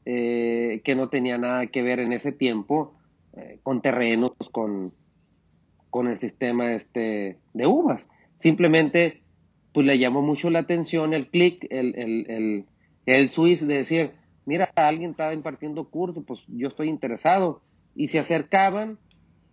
eh, 0.06 0.82
que 0.84 0.96
no 0.96 1.10
tenía 1.10 1.38
nada 1.38 1.68
que 1.68 1.82
ver 1.82 2.00
en 2.00 2.14
ese 2.14 2.32
tiempo 2.32 2.96
con 3.64 3.82
terrenos, 3.82 4.34
con, 4.52 4.94
con 5.90 6.08
el 6.08 6.18
sistema 6.18 6.74
este 6.74 7.38
de 7.54 7.68
uvas. 7.68 8.06
Simplemente, 8.38 9.22
pues 9.74 9.86
le 9.86 10.00
llamó 10.00 10.22
mucho 10.22 10.50
la 10.50 10.60
atención 10.60 11.14
el 11.14 11.30
clic, 11.30 11.66
el, 11.70 11.96
el, 11.96 12.26
el, 12.30 12.66
el 13.06 13.30
de 13.30 13.74
decir, 13.74 14.12
mira, 14.46 14.70
alguien 14.76 15.12
está 15.12 15.34
impartiendo 15.34 15.90
curso, 15.90 16.24
pues 16.24 16.44
yo 16.48 16.70
estoy 16.70 16.90
interesado. 16.90 17.62
Y 17.94 18.08
se 18.08 18.20
acercaban 18.20 18.98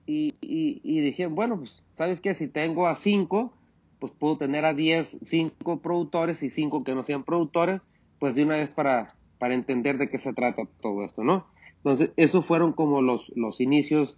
y, 0.07 0.37
y, 0.41 1.01
dijeron, 1.01 1.35
bueno, 1.35 1.59
pues, 1.59 1.83
¿sabes 1.97 2.21
qué? 2.21 2.33
Si 2.35 2.49
tengo 2.49 2.87
a 2.87 2.95
cinco, 2.95 3.53
pues 3.99 4.13
puedo 4.13 4.39
tener 4.39 4.65
a 4.65 4.75
diez, 4.75 5.19
cinco 5.23 5.81
productores 5.81 6.43
y 6.43 6.51
cinco 6.51 6.85
que 6.85 6.95
no 6.95 7.03
sean 7.03 7.25
productores, 7.25 7.81
pues 8.19 8.35
de 8.35 8.45
una 8.45 8.57
vez 8.57 8.71
para, 8.71 9.15
para 9.39 9.55
entender 9.55 9.99
de 9.99 10.09
qué 10.09 10.19
se 10.19 10.33
trata 10.33 10.63
todo 10.81 11.05
esto, 11.05 11.25
¿no? 11.25 11.47
Entonces, 11.77 12.13
esos 12.17 12.45
fueron 12.45 12.73
como 12.73 13.03
los, 13.03 13.31
los 13.37 13.61
inicios 13.61 14.17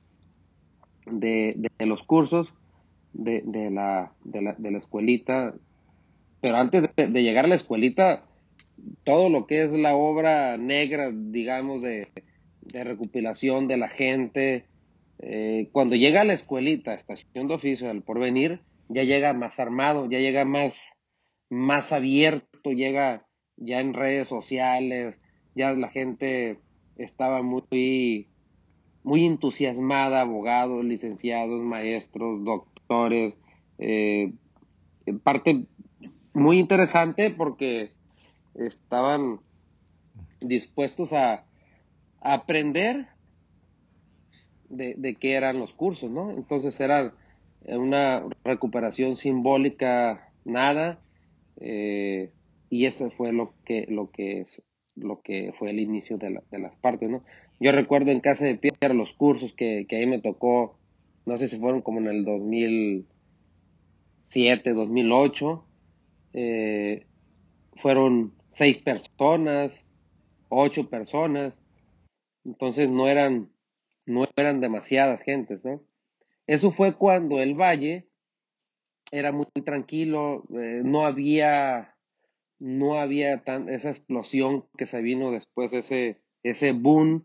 de, 1.06 1.54
de 1.78 1.86
los 1.86 2.02
cursos 2.02 2.52
de, 3.12 3.42
de, 3.44 3.70
la, 3.70 4.12
de, 4.24 4.42
la, 4.42 4.54
de 4.54 4.76
escuelita. 4.78 5.54
Pero 6.40 6.56
antes 6.56 6.88
de, 6.96 7.06
de 7.08 7.22
llegar 7.22 7.44
a 7.44 7.48
la 7.48 7.54
escuelita, 7.54 8.24
todo 9.04 9.28
lo 9.28 9.46
que 9.46 9.64
es 9.64 9.72
la 9.72 9.94
obra 9.94 10.56
negra, 10.56 11.10
digamos, 11.12 11.82
de, 11.82 12.08
recopilación 12.72 13.68
de 13.68 13.76
la 13.76 13.88
gente. 13.88 14.66
Eh, 15.18 15.68
cuando 15.72 15.96
llega 15.96 16.22
a 16.22 16.24
la 16.24 16.34
escuelita, 16.34 16.94
estación 16.94 17.48
de 17.48 17.54
oficio 17.54 17.88
del 17.88 18.02
porvenir, 18.02 18.60
ya 18.88 19.04
llega 19.04 19.32
más 19.32 19.60
armado, 19.60 20.08
ya 20.08 20.18
llega 20.18 20.44
más, 20.44 20.92
más 21.48 21.92
abierto, 21.92 22.72
llega 22.72 23.26
ya 23.60 23.80
en 23.80 23.94
redes 23.94 24.26
sociales, 24.28 25.20
ya 25.54 25.72
la 25.72 25.88
gente 25.88 26.58
estaba 26.96 27.42
muy, 27.42 28.26
muy 29.04 29.26
entusiasmada, 29.26 30.22
abogados, 30.22 30.84
licenciados, 30.84 31.62
maestros, 31.62 32.44
doctores, 32.44 33.34
eh, 33.78 34.32
parte 35.22 35.66
muy 36.32 36.58
interesante 36.58 37.30
porque 37.30 37.92
estaban 38.54 39.40
dispuestos 40.40 41.12
a, 41.12 41.44
aprender 42.22 43.06
de, 44.68 45.16
qué 45.18 45.32
eran 45.32 45.58
los 45.58 45.72
cursos, 45.72 46.10
¿no? 46.10 46.32
Entonces 46.32 46.78
era 46.78 47.14
una 47.66 48.22
recuperación 48.44 49.16
simbólica, 49.16 50.30
nada, 50.44 50.98
eh, 51.60 52.30
y 52.70 52.86
eso 52.86 53.10
fue 53.10 53.32
lo 53.32 53.52
que, 53.64 53.86
lo 53.88 54.10
que 54.10 54.46
lo 54.94 55.20
que 55.22 55.52
fue 55.58 55.70
el 55.70 55.80
inicio 55.80 56.18
de, 56.18 56.30
las 56.30 56.76
partes, 56.76 57.10
¿no? 57.10 57.24
Yo 57.58 57.72
recuerdo 57.72 58.10
en 58.10 58.20
Casa 58.20 58.44
de 58.44 58.56
Piedra 58.56 58.94
los 58.94 59.12
cursos 59.12 59.52
que, 59.52 59.86
que 59.88 59.96
ahí 59.96 60.06
me 60.06 60.20
tocó, 60.20 60.78
no 61.26 61.36
sé 61.36 61.48
si 61.48 61.58
fueron 61.58 61.82
como 61.82 61.98
en 62.00 62.08
el 62.08 62.24
2007, 62.24 64.72
2008, 64.72 65.64
eh, 66.32 67.06
fueron 67.76 68.34
seis 68.48 68.78
personas, 68.78 69.86
ocho 70.48 70.88
personas, 70.88 71.60
entonces 72.44 72.90
no 72.90 73.08
eran, 73.08 73.50
no 74.06 74.24
eran 74.36 74.60
demasiadas 74.60 75.20
gentes, 75.22 75.64
¿no? 75.64 75.82
Eso 76.46 76.70
fue 76.70 76.96
cuando 76.96 77.40
el 77.40 77.54
valle 77.54 78.06
era 79.12 79.32
muy 79.32 79.46
tranquilo, 79.64 80.44
eh, 80.56 80.82
no 80.84 81.04
había, 81.04 81.89
no 82.60 82.94
había 83.00 83.42
tan, 83.42 83.68
esa 83.68 83.90
explosión 83.90 84.64
que 84.76 84.86
se 84.86 85.00
vino 85.02 85.32
después, 85.32 85.72
ese, 85.72 86.20
ese 86.44 86.72
boom 86.72 87.24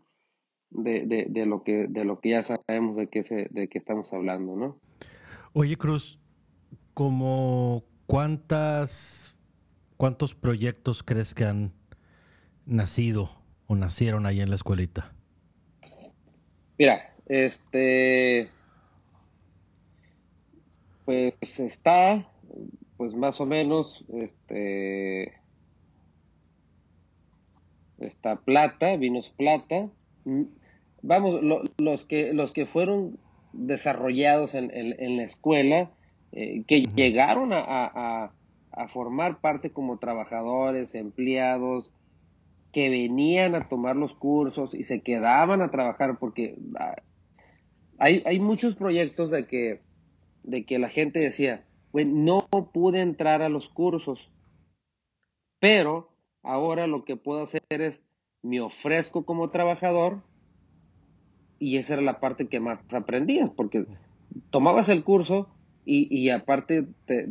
de, 0.70 1.06
de, 1.06 1.26
de, 1.28 1.46
lo 1.46 1.62
que, 1.62 1.86
de 1.88 2.04
lo 2.04 2.18
que 2.20 2.30
ya 2.30 2.42
sabemos 2.42 2.96
de 2.96 3.06
qué, 3.06 3.22
se, 3.22 3.46
de 3.50 3.68
qué 3.68 3.78
estamos 3.78 4.12
hablando, 4.12 4.56
¿no? 4.56 4.80
Oye, 5.52 5.76
Cruz, 5.76 6.18
como 6.94 7.84
cuántas 8.06 9.36
¿Cuántos 9.96 10.34
proyectos 10.34 11.02
crees 11.02 11.32
que 11.32 11.44
han 11.44 11.72
nacido 12.66 13.30
o 13.66 13.76
nacieron 13.76 14.26
ahí 14.26 14.40
en 14.40 14.50
la 14.50 14.56
escuelita? 14.56 15.12
Mira, 16.78 17.14
este, 17.26 18.50
pues 21.06 21.34
está, 21.58 22.28
pues 22.96 23.14
más 23.14 23.40
o 23.40 23.46
menos, 23.46 24.04
este, 24.14 25.34
está 27.98 28.36
plata, 28.36 28.96
vinos 28.96 29.30
plata. 29.30 29.88
Vamos, 31.02 31.40
los 31.78 32.04
que 32.04 32.32
los 32.32 32.52
que 32.52 32.66
fueron 32.66 33.18
desarrollados 33.52 34.54
en, 34.54 35.16
la 35.16 35.22
escuela, 35.22 35.90
eh, 36.32 36.64
que 36.66 36.86
llegaron 36.94 37.52
a, 37.52 38.32
a 38.72 38.88
formar 38.88 39.40
parte 39.40 39.70
como 39.70 39.98
trabajadores, 39.98 40.94
empleados, 40.94 41.92
que 42.76 42.90
venían 42.90 43.54
a 43.54 43.68
tomar 43.68 43.96
los 43.96 44.12
cursos 44.12 44.74
y 44.74 44.84
se 44.84 45.00
quedaban 45.00 45.62
a 45.62 45.70
trabajar 45.70 46.18
porque 46.18 46.58
ah, 46.78 46.96
hay, 47.98 48.22
hay 48.26 48.38
muchos 48.38 48.76
proyectos 48.76 49.30
de 49.30 49.46
que, 49.46 49.80
de 50.42 50.66
que 50.66 50.78
la 50.78 50.90
gente 50.90 51.18
decía, 51.18 51.64
no 52.04 52.46
pude 52.72 53.00
entrar 53.00 53.42
a 53.42 53.48
los 53.48 53.68
cursos, 53.68 54.30
pero 55.60 56.10
ahora 56.42 56.86
lo 56.86 57.04
que 57.04 57.16
puedo 57.16 57.42
hacer 57.42 57.62
es, 57.70 58.00
me 58.42 58.60
ofrezco 58.60 59.24
como 59.24 59.50
trabajador 59.50 60.22
y 61.58 61.78
esa 61.78 61.94
era 61.94 62.02
la 62.02 62.20
parte 62.20 62.48
que 62.48 62.60
más 62.60 62.80
aprendías, 62.92 63.50
porque 63.50 63.86
tomabas 64.50 64.88
el 64.88 65.04
curso 65.04 65.48
y, 65.84 66.14
y 66.14 66.30
aparte 66.30 66.88
te, 67.06 67.28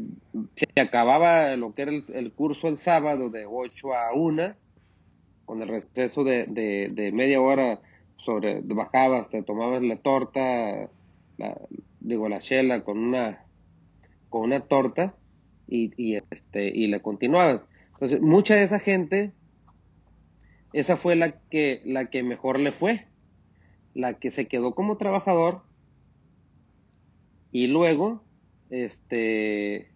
se 0.56 0.82
acababa 0.82 1.56
lo 1.56 1.74
que 1.76 1.82
era 1.84 1.92
el, 1.92 2.32
curso 2.32 2.68
el 2.68 2.78
sábado 2.78 3.30
de 3.30 3.46
8 3.46 3.94
a 3.94 4.14
1, 4.14 4.54
con 5.46 5.62
el 5.62 5.68
receso 5.68 6.24
de, 6.24 6.46
de, 6.48 7.12
media 7.12 7.40
hora 7.40 7.82
sobre 8.18 8.62
bajabas, 8.62 9.30
te 9.30 9.44
tomabas 9.44 9.84
la 9.84 9.98
torta, 9.98 10.90
la, 11.38 11.62
digo 12.00 12.28
la 12.28 12.40
chela 12.40 12.84
con 12.84 12.98
una 12.98 13.45
una 14.40 14.62
torta 14.62 15.16
y, 15.68 15.92
y 15.98 16.18
este 16.32 16.68
y 16.68 16.88
le 16.88 17.02
continuabas. 17.02 17.62
Entonces, 17.94 18.22
mucha 18.22 18.56
de 18.56 18.64
esa 18.64 18.80
gente 18.80 19.32
esa 20.74 20.98
fue 20.98 21.16
la 21.16 21.40
que 21.50 21.82
la 21.86 22.08
que 22.10 22.24
mejor 22.24 22.60
le 22.60 22.72
fue 22.72 23.06
la 23.96 24.16
que 24.16 24.30
se 24.30 24.48
quedó 24.48 24.76
como 24.76 24.98
trabajador 24.98 25.62
y 27.52 27.68
luego 27.68 28.22
este 28.70 29.90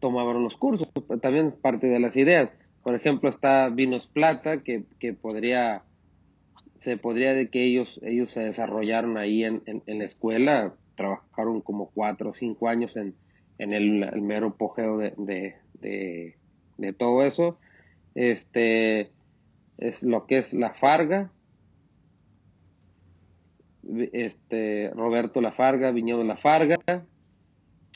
tomaban 0.00 0.42
los 0.42 0.56
cursos, 0.56 0.88
también 1.20 1.52
parte 1.52 1.86
de 1.86 2.00
las 2.00 2.16
ideas. 2.16 2.50
Por 2.82 2.94
ejemplo, 2.94 3.28
está 3.28 3.68
Vinos 3.68 4.06
Plata, 4.06 4.62
que, 4.62 4.84
podría, 5.12 5.82
se 6.78 6.96
podría 6.96 7.34
de 7.34 7.50
que 7.50 7.64
ellos, 7.64 8.00
ellos 8.02 8.30
se 8.30 8.40
desarrollaron 8.40 9.18
ahí 9.18 9.44
en, 9.44 9.62
la 9.86 10.04
escuela, 10.04 10.74
trabajaron 10.94 11.60
como 11.60 11.90
cuatro 11.90 12.30
o 12.30 12.34
cinco 12.34 12.68
años 12.68 12.96
en, 12.96 13.14
el, 13.58 14.22
mero 14.22 14.54
pojeo 14.56 14.98
de, 14.98 15.54
de, 15.80 16.92
todo 16.92 17.22
eso. 17.22 17.58
Este 18.14 19.10
es 19.78 20.02
lo 20.02 20.26
que 20.26 20.36
es 20.36 20.54
la 20.54 20.74
Farga, 20.74 21.30
este, 24.12 24.90
Roberto 24.94 25.40
Lafarga, 25.40 25.90
Viñedo 25.90 26.24
Lafarga, 26.24 26.78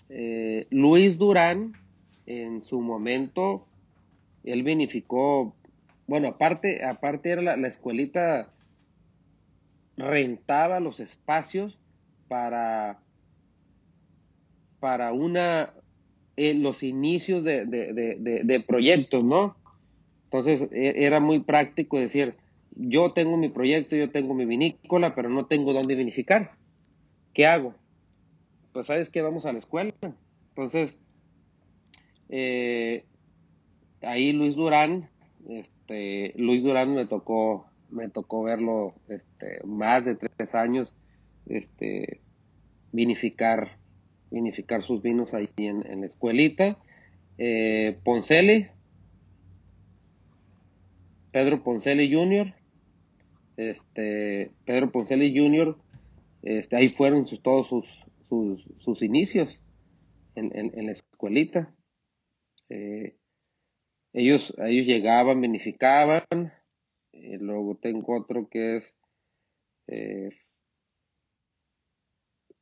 eh, 0.09 0.67
Luis 0.71 1.19
Durán, 1.19 1.75
en 2.27 2.62
su 2.62 2.81
momento, 2.81 3.67
él 4.45 4.62
vinificó, 4.62 5.55
bueno, 6.07 6.29
aparte, 6.29 6.85
aparte 6.85 7.31
era 7.31 7.57
la, 7.57 7.69
escuelita, 7.69 8.50
rentaba 9.97 10.81
los 10.81 11.00
espacios 11.00 11.79
para, 12.29 12.99
para 14.80 15.12
una, 15.12 15.75
eh, 16.37 16.54
los 16.54 16.82
inicios 16.82 17.44
de, 17.44 17.66
de 17.66 18.64
proyectos, 18.66 19.25
¿no? 19.25 19.56
Entonces 20.30 20.68
e, 20.73 21.04
era 21.04 21.20
muy 21.20 21.40
práctico 21.40 21.99
decir, 21.99 22.35
yo 22.76 23.12
tengo 23.12 23.37
mi 23.37 23.49
proyecto, 23.49 23.97
yo 23.97 24.11
tengo 24.11 24.35
mi 24.35 24.44
vinícola, 24.44 25.14
pero 25.14 25.30
no 25.30 25.47
tengo 25.47 25.73
dónde 25.73 25.94
vinificar. 25.94 26.52
¿Qué 27.32 27.47
hago? 27.47 27.75
Pues 28.73 28.87
sabes 28.87 29.08
que 29.08 29.23
vamos 29.23 29.47
a 29.47 29.52
la 29.52 29.58
escuela. 29.58 29.92
Entonces, 30.50 30.99
eh, 32.28 33.04
ahí 34.02 34.32
Luis 34.32 34.54
Durán, 34.54 35.08
este, 35.49 36.35
Luis 36.37 36.62
Durán 36.62 36.94
me 36.94 37.06
tocó, 37.06 37.66
me 37.90 38.11
tocó 38.11 38.42
verlo 38.42 38.94
este, 39.08 39.61
más 39.64 40.04
de 40.04 40.16
tres 40.16 40.54
años, 40.54 40.94
este, 41.47 42.20
vinificar, 42.92 43.77
vinificar 44.30 44.82
sus 44.82 45.02
vinos 45.02 45.35
ahí 45.35 45.49
en, 45.56 46.00
la 46.00 46.06
escuelita. 46.06 46.78
Eh, 47.38 47.99
Poncelli, 48.04 48.66
Pedro 51.33 51.62
Poncelli 51.62 52.12
Jr., 52.12 52.55
este, 53.57 54.53
Pedro 54.64 54.90
Poncelli 54.90 55.37
Jr., 55.37 55.76
este, 56.42 56.76
ahí 56.76 56.90
fueron 56.90 57.26
todos 57.42 57.68
sus, 57.68 57.87
sus, 58.81 59.03
inicios 59.03 59.48
en, 60.35 60.87
la 60.87 60.92
escuelita. 60.92 61.74
Eh, 62.68 63.16
ellos, 64.12 64.55
ellos 64.59 64.87
llegaban, 64.87 65.40
vinificaban. 65.40 66.24
Eh, 67.12 67.38
luego 67.40 67.76
tengo 67.76 68.16
otro 68.16 68.48
que 68.48 68.76
es 68.76 68.94
eh, 69.88 70.31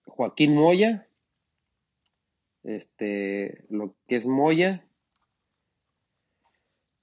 Joaquín 0.07 0.55
Moya. 0.55 1.09
Este, 2.67 3.65
lo 3.71 3.95
que 4.07 4.17
es 4.17 4.27
Moya. 4.27 4.87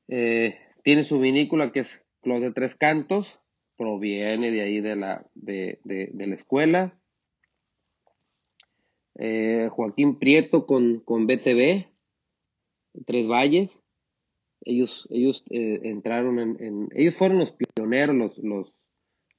tiene 0.08 1.04
su 1.04 1.20
vinícola 1.20 1.72
que 1.72 1.80
es 1.80 2.06
Clos 2.22 2.42
de 2.42 2.52
Tres 2.52 2.76
Cantos 2.76 3.40
proviene 3.78 4.52
de 4.52 4.62
ahí 4.62 4.82
de 4.82 4.96
la, 4.96 5.26
de, 5.36 5.80
la 5.84 6.36
escuela. 6.36 6.98
Eh, 9.16 9.70
Joaquín 9.72 10.20
Prieto 10.20 10.66
con, 10.66 11.00
con 11.02 11.28
BTV, 11.28 11.86
Tres 13.06 13.28
Valles. 13.28 13.78
Ellos, 14.66 15.08
ellos 15.10 15.44
eh, 15.50 15.82
entraron 15.84 16.40
en, 16.40 16.88
ellos 16.96 17.16
fueron 17.16 17.40
los 17.40 17.52
pioneros, 17.52 18.16
los, 18.16 18.38
los, 18.38 18.74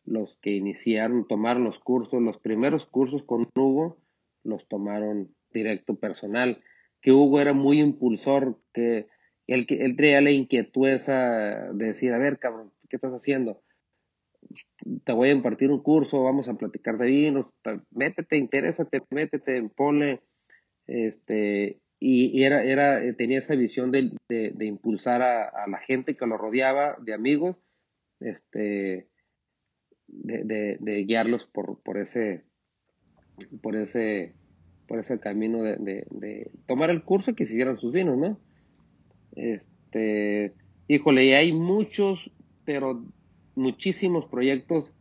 los 0.04 0.36
que 0.42 0.50
iniciaron, 0.50 1.26
tomaron 1.26 1.64
los 1.64 1.78
cursos, 1.78 2.20
los 2.20 2.38
primeros 2.38 2.84
cursos 2.86 3.22
con 3.22 3.46
Hugo 3.54 3.96
los 4.42 4.68
tomaron 4.68 5.33
directo 5.54 5.96
personal, 5.96 6.62
que 7.00 7.12
Hugo 7.12 7.40
era 7.40 7.54
muy 7.54 7.80
impulsor, 7.80 8.60
que 8.72 9.06
él, 9.46 9.66
él 9.68 9.96
traía 9.96 10.20
la 10.20 10.30
inquietud 10.30 10.88
esa 10.88 11.72
de 11.72 11.86
decir, 11.86 12.12
a 12.12 12.18
ver, 12.18 12.38
cabrón, 12.38 12.72
¿qué 12.88 12.96
estás 12.96 13.12
haciendo? 13.12 13.62
te 15.04 15.12
voy 15.12 15.30
a 15.30 15.32
impartir 15.32 15.70
un 15.70 15.82
curso, 15.82 16.22
vamos 16.22 16.48
a 16.48 16.54
platicar 16.54 16.98
de 16.98 17.06
vinos, 17.06 17.46
métete, 17.90 18.36
interésate, 18.36 19.02
métete, 19.10 19.62
ponle, 19.74 20.20
este, 20.86 21.80
y, 21.98 22.42
era, 22.42 22.62
era, 22.64 23.02
eh, 23.02 23.14
tenía 23.14 23.38
esa 23.38 23.54
visión 23.54 23.90
de, 23.90 24.12
de, 24.28 24.64
impulsar 24.66 25.22
a, 25.22 25.66
la 25.66 25.78
gente 25.78 26.16
que 26.16 26.26
lo 26.26 26.36
rodeaba, 26.36 26.96
de 27.00 27.14
amigos, 27.14 27.56
este, 28.20 29.08
de, 30.06 30.76
de 30.78 31.04
guiarlos 31.04 31.46
por, 31.46 31.82
por 31.82 31.98
ese, 31.98 32.44
por 33.62 33.76
ese, 33.76 34.34
por 34.86 34.98
ese 34.98 35.18
camino 35.18 35.62
de, 35.62 36.50
tomar 36.66 36.90
el 36.90 37.02
curso 37.02 37.30
y 37.30 37.34
que 37.34 37.46
siguieran 37.46 37.78
sus 37.78 37.92
vinos, 37.92 38.18
¿no? 38.18 38.38
Este, 39.32 40.54
híjole, 40.88 41.24
y 41.24 41.32
hay 41.32 41.52
muchos, 41.52 42.30
pero 42.64 43.04
muchísimos 43.54 44.26
proyectos 44.26 44.92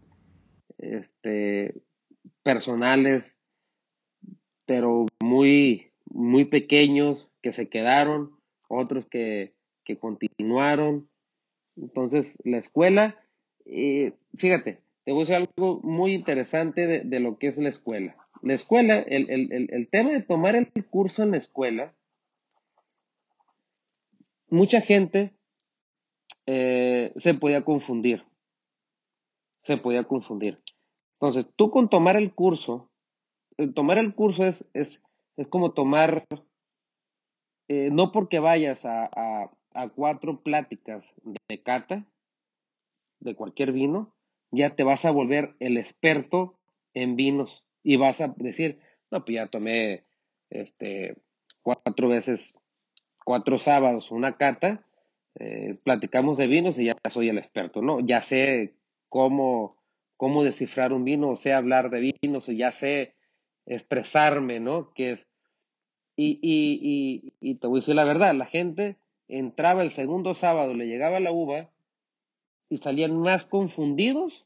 este, 0.78 1.82
personales, 2.44 3.36
pero 4.66 5.06
muy, 5.22 5.92
muy 6.06 6.46
pequeños 6.46 7.30
que 7.42 7.52
se 7.52 7.70
quedaron, 7.70 8.32
otros 8.70 9.06
que, 9.08 9.54
que 9.84 9.98
continuaron. 9.98 11.10
Entonces, 11.76 12.38
la 12.44 12.58
escuela, 12.58 13.18
eh, 13.66 14.14
fíjate, 14.38 14.82
te 15.06 15.12
voy 15.12 15.22
a 15.22 15.26
decir 15.26 15.36
algo 15.36 15.82
muy 15.82 16.14
interesante 16.14 17.04
de, 17.04 17.20
lo 17.20 17.38
que 17.38 17.48
es 17.48 17.58
la 17.58 17.70
escuela. 17.70 18.16
La 18.44 18.54
escuela, 18.54 19.00
el, 19.00 19.30
el, 19.30 19.70
el, 19.72 19.90
tema 19.90 20.12
de 20.12 20.22
tomar 20.22 20.56
el 20.56 20.70
curso 20.86 21.24
en 21.24 21.32
la 21.32 21.38
escuela, 21.38 21.96
mucha 24.50 24.82
gente 24.82 25.34
eh, 26.46 27.14
se 27.16 27.34
podía 27.34 27.64
confundir 27.64 28.24
se 29.64 29.78
podía 29.78 30.04
confundir. 30.04 30.62
Entonces, 31.20 31.48
tú 31.56 31.72
con 31.72 31.90
tomar 31.90 32.18
el 32.18 32.34
curso, 32.34 32.92
eh, 33.58 33.72
tomar 33.72 33.98
el 33.98 34.14
curso 34.14 34.46
es, 34.46 34.66
es, 34.74 35.02
es 35.38 35.48
como 35.48 35.72
tomar, 35.72 36.26
eh, 37.70 37.90
no 37.90 38.12
porque 38.12 38.40
vayas 38.40 38.86
a, 38.86 39.10
a, 39.74 39.90
cuatro 39.96 40.44
pláticas 40.44 41.14
de 41.24 41.64
cata, 41.64 42.06
de 43.22 43.36
cualquier 43.36 43.72
vino, 43.72 44.14
ya 44.52 44.76
te 44.76 44.84
vas 44.84 45.06
a 45.06 45.12
volver 45.12 45.56
el 45.60 45.78
experto 45.78 46.60
en 46.94 47.16
vinos 47.16 47.63
y 47.84 47.98
vas 47.98 48.22
a 48.22 48.34
decir, 48.38 48.80
no, 49.12 49.24
pues 49.24 49.36
ya 49.36 49.48
tomé 49.48 50.06
este, 50.50 51.16
cuatro 51.62 52.08
veces, 52.08 52.56
cuatro 53.24 53.60
sábados 53.60 54.12
una 54.12 54.38
cata, 54.38 54.86
eh, 55.40 55.78
platicamos 55.84 56.38
de 56.38 56.48
vinos 56.48 56.80
y 56.80 56.86
ya 56.86 56.96
soy 57.10 57.30
el 57.30 57.38
experto, 57.38 57.82
¿no? 57.82 58.00
Ya 58.00 58.22
sé 58.22 58.76
cómo, 59.10 59.78
cómo 60.18 60.44
descifrar 60.44 60.94
un 60.94 61.04
vino, 61.04 61.36
sé 61.36 61.54
hablar 61.54 61.90
de 61.90 62.16
vinos, 62.22 62.48
o 62.50 62.52
ya 62.52 62.72
sé 62.72 63.16
expresarme, 63.66 64.60
¿no? 64.60 64.94
Que 64.94 65.12
es, 65.12 65.28
y, 66.16 66.40
y, 66.42 67.34
y, 67.40 67.56
te 67.56 67.68
voy 67.68 67.78
a 67.78 67.82
decir 67.82 67.96
la 67.96 68.04
verdad, 68.04 68.36
la 68.36 68.46
gente 68.46 68.98
entraba 69.28 69.82
el 69.82 69.90
segundo 69.90 70.36
sábado, 70.36 70.74
le 70.74 70.88
llegaba 70.88 71.20
la 71.20 71.32
uva 71.32 71.72
y 72.70 72.78
salían 72.78 73.18
más 73.18 73.48
confundidos 73.48 74.46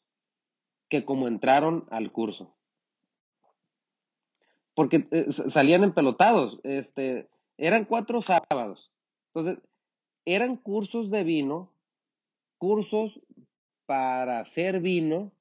que 0.90 1.04
como 1.04 1.28
entraron 1.28 1.86
al 1.90 2.12
curso. 2.14 2.57
Porque 4.78 5.08
eh, 5.10 5.32
salían 5.32 5.84
empelotados, 5.84 6.60
este, 6.62 7.28
eran 7.58 7.86
cuatro 7.86 8.22
sábados. 8.22 8.92
Entonces, 9.34 9.64
eran 10.24 10.56
cursos 10.56 11.10
de 11.10 11.24
vino, 11.24 11.72
cursos 12.60 13.20
para 13.88 14.40
hacer 14.40 14.80
vino 14.80 15.32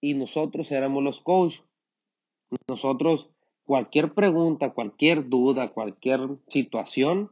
y 0.00 0.14
nosotros 0.14 0.72
éramos 0.72 1.04
los 1.04 1.20
coaches. 1.20 1.62
Nosotros, 2.66 3.30
cualquier 3.64 4.12
pregunta, 4.12 4.70
cualquier 4.70 5.28
duda, 5.28 5.68
cualquier 5.68 6.28
situación, 6.48 7.30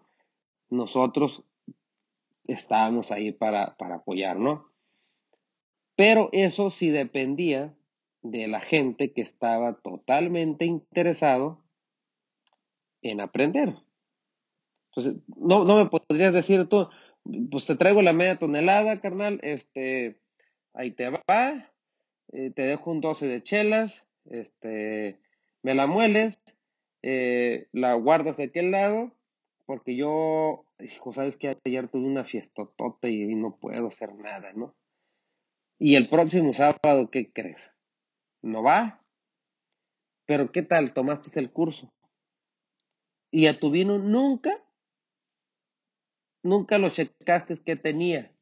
nosotros 0.71 1.43
estábamos 2.45 3.11
ahí 3.11 3.33
para, 3.33 3.77
para. 3.77 4.05
Pero 5.97 6.29
eso 6.31 6.71
sí 6.71 6.91
dependía 6.91 7.75
de 8.31 8.47
la 8.49 8.61
gente 8.61 9.13
que 9.13 9.23
estaba 9.23 9.75
totalmente 9.81 10.65
interesado 10.65 11.63
en 13.03 13.21
aprender. 13.21 13.75
Entonces, 14.91 15.23
no, 15.37 15.65
no 15.65 15.77
me 15.77 15.91
podrías 15.91 16.33
decir 16.33 16.69
tú, 16.69 16.89
pues 17.51 17.67
te 17.67 17.77
traigo 17.77 18.03
la 18.03 18.13
media 18.13 18.39
tonelada, 18.39 19.01
carnal, 19.01 19.41
este, 19.43 20.21
ahí 20.75 20.91
te 20.93 21.11
va, 21.11 21.73
eh, 22.33 22.51
te 22.51 22.63
dejo 22.63 22.91
un 22.91 23.01
12 23.01 23.27
de 23.27 23.43
chelas, 23.43 24.05
este, 24.31 25.19
me 25.63 25.75
la 25.75 25.87
mueles, 25.87 26.41
eh, 27.03 27.69
la 27.73 27.95
guardas 27.95 28.37
de 28.37 28.45
aquel 28.45 28.71
lado, 28.71 29.13
porque 29.67 29.97
yo, 29.97 30.65
hijo, 30.79 31.13
sabes 31.13 31.37
que 31.37 31.57
ayer 31.65 31.89
tuve 31.89 32.07
una 32.07 32.25
fiestotota 32.25 33.09
y 33.09 33.35
no 33.35 33.57
puedo 33.57 33.89
hacer 33.89 34.15
nada, 34.15 34.53
¿no? 34.53 34.75
Y 35.79 35.97
el 35.97 36.09
próximo 36.09 36.55
sábado, 36.55 37.11
¿qué 37.11 37.31
crees? 37.31 37.61
¿No 38.47 38.63
va? 38.63 39.03
Pero 40.27 40.53
¿qué 40.53 40.63
tal? 40.63 40.93
Tomaste 40.93 41.39
el 41.39 41.51
curso. 41.51 41.93
Y 43.31 43.47
a 43.47 43.59
tu 43.59 43.71
vino 43.71 43.99
nunca, 43.99 44.63
nunca 46.43 46.79
lo 46.79 46.89
checaste 46.91 47.57
que 47.63 47.77
tenía. 47.77 48.33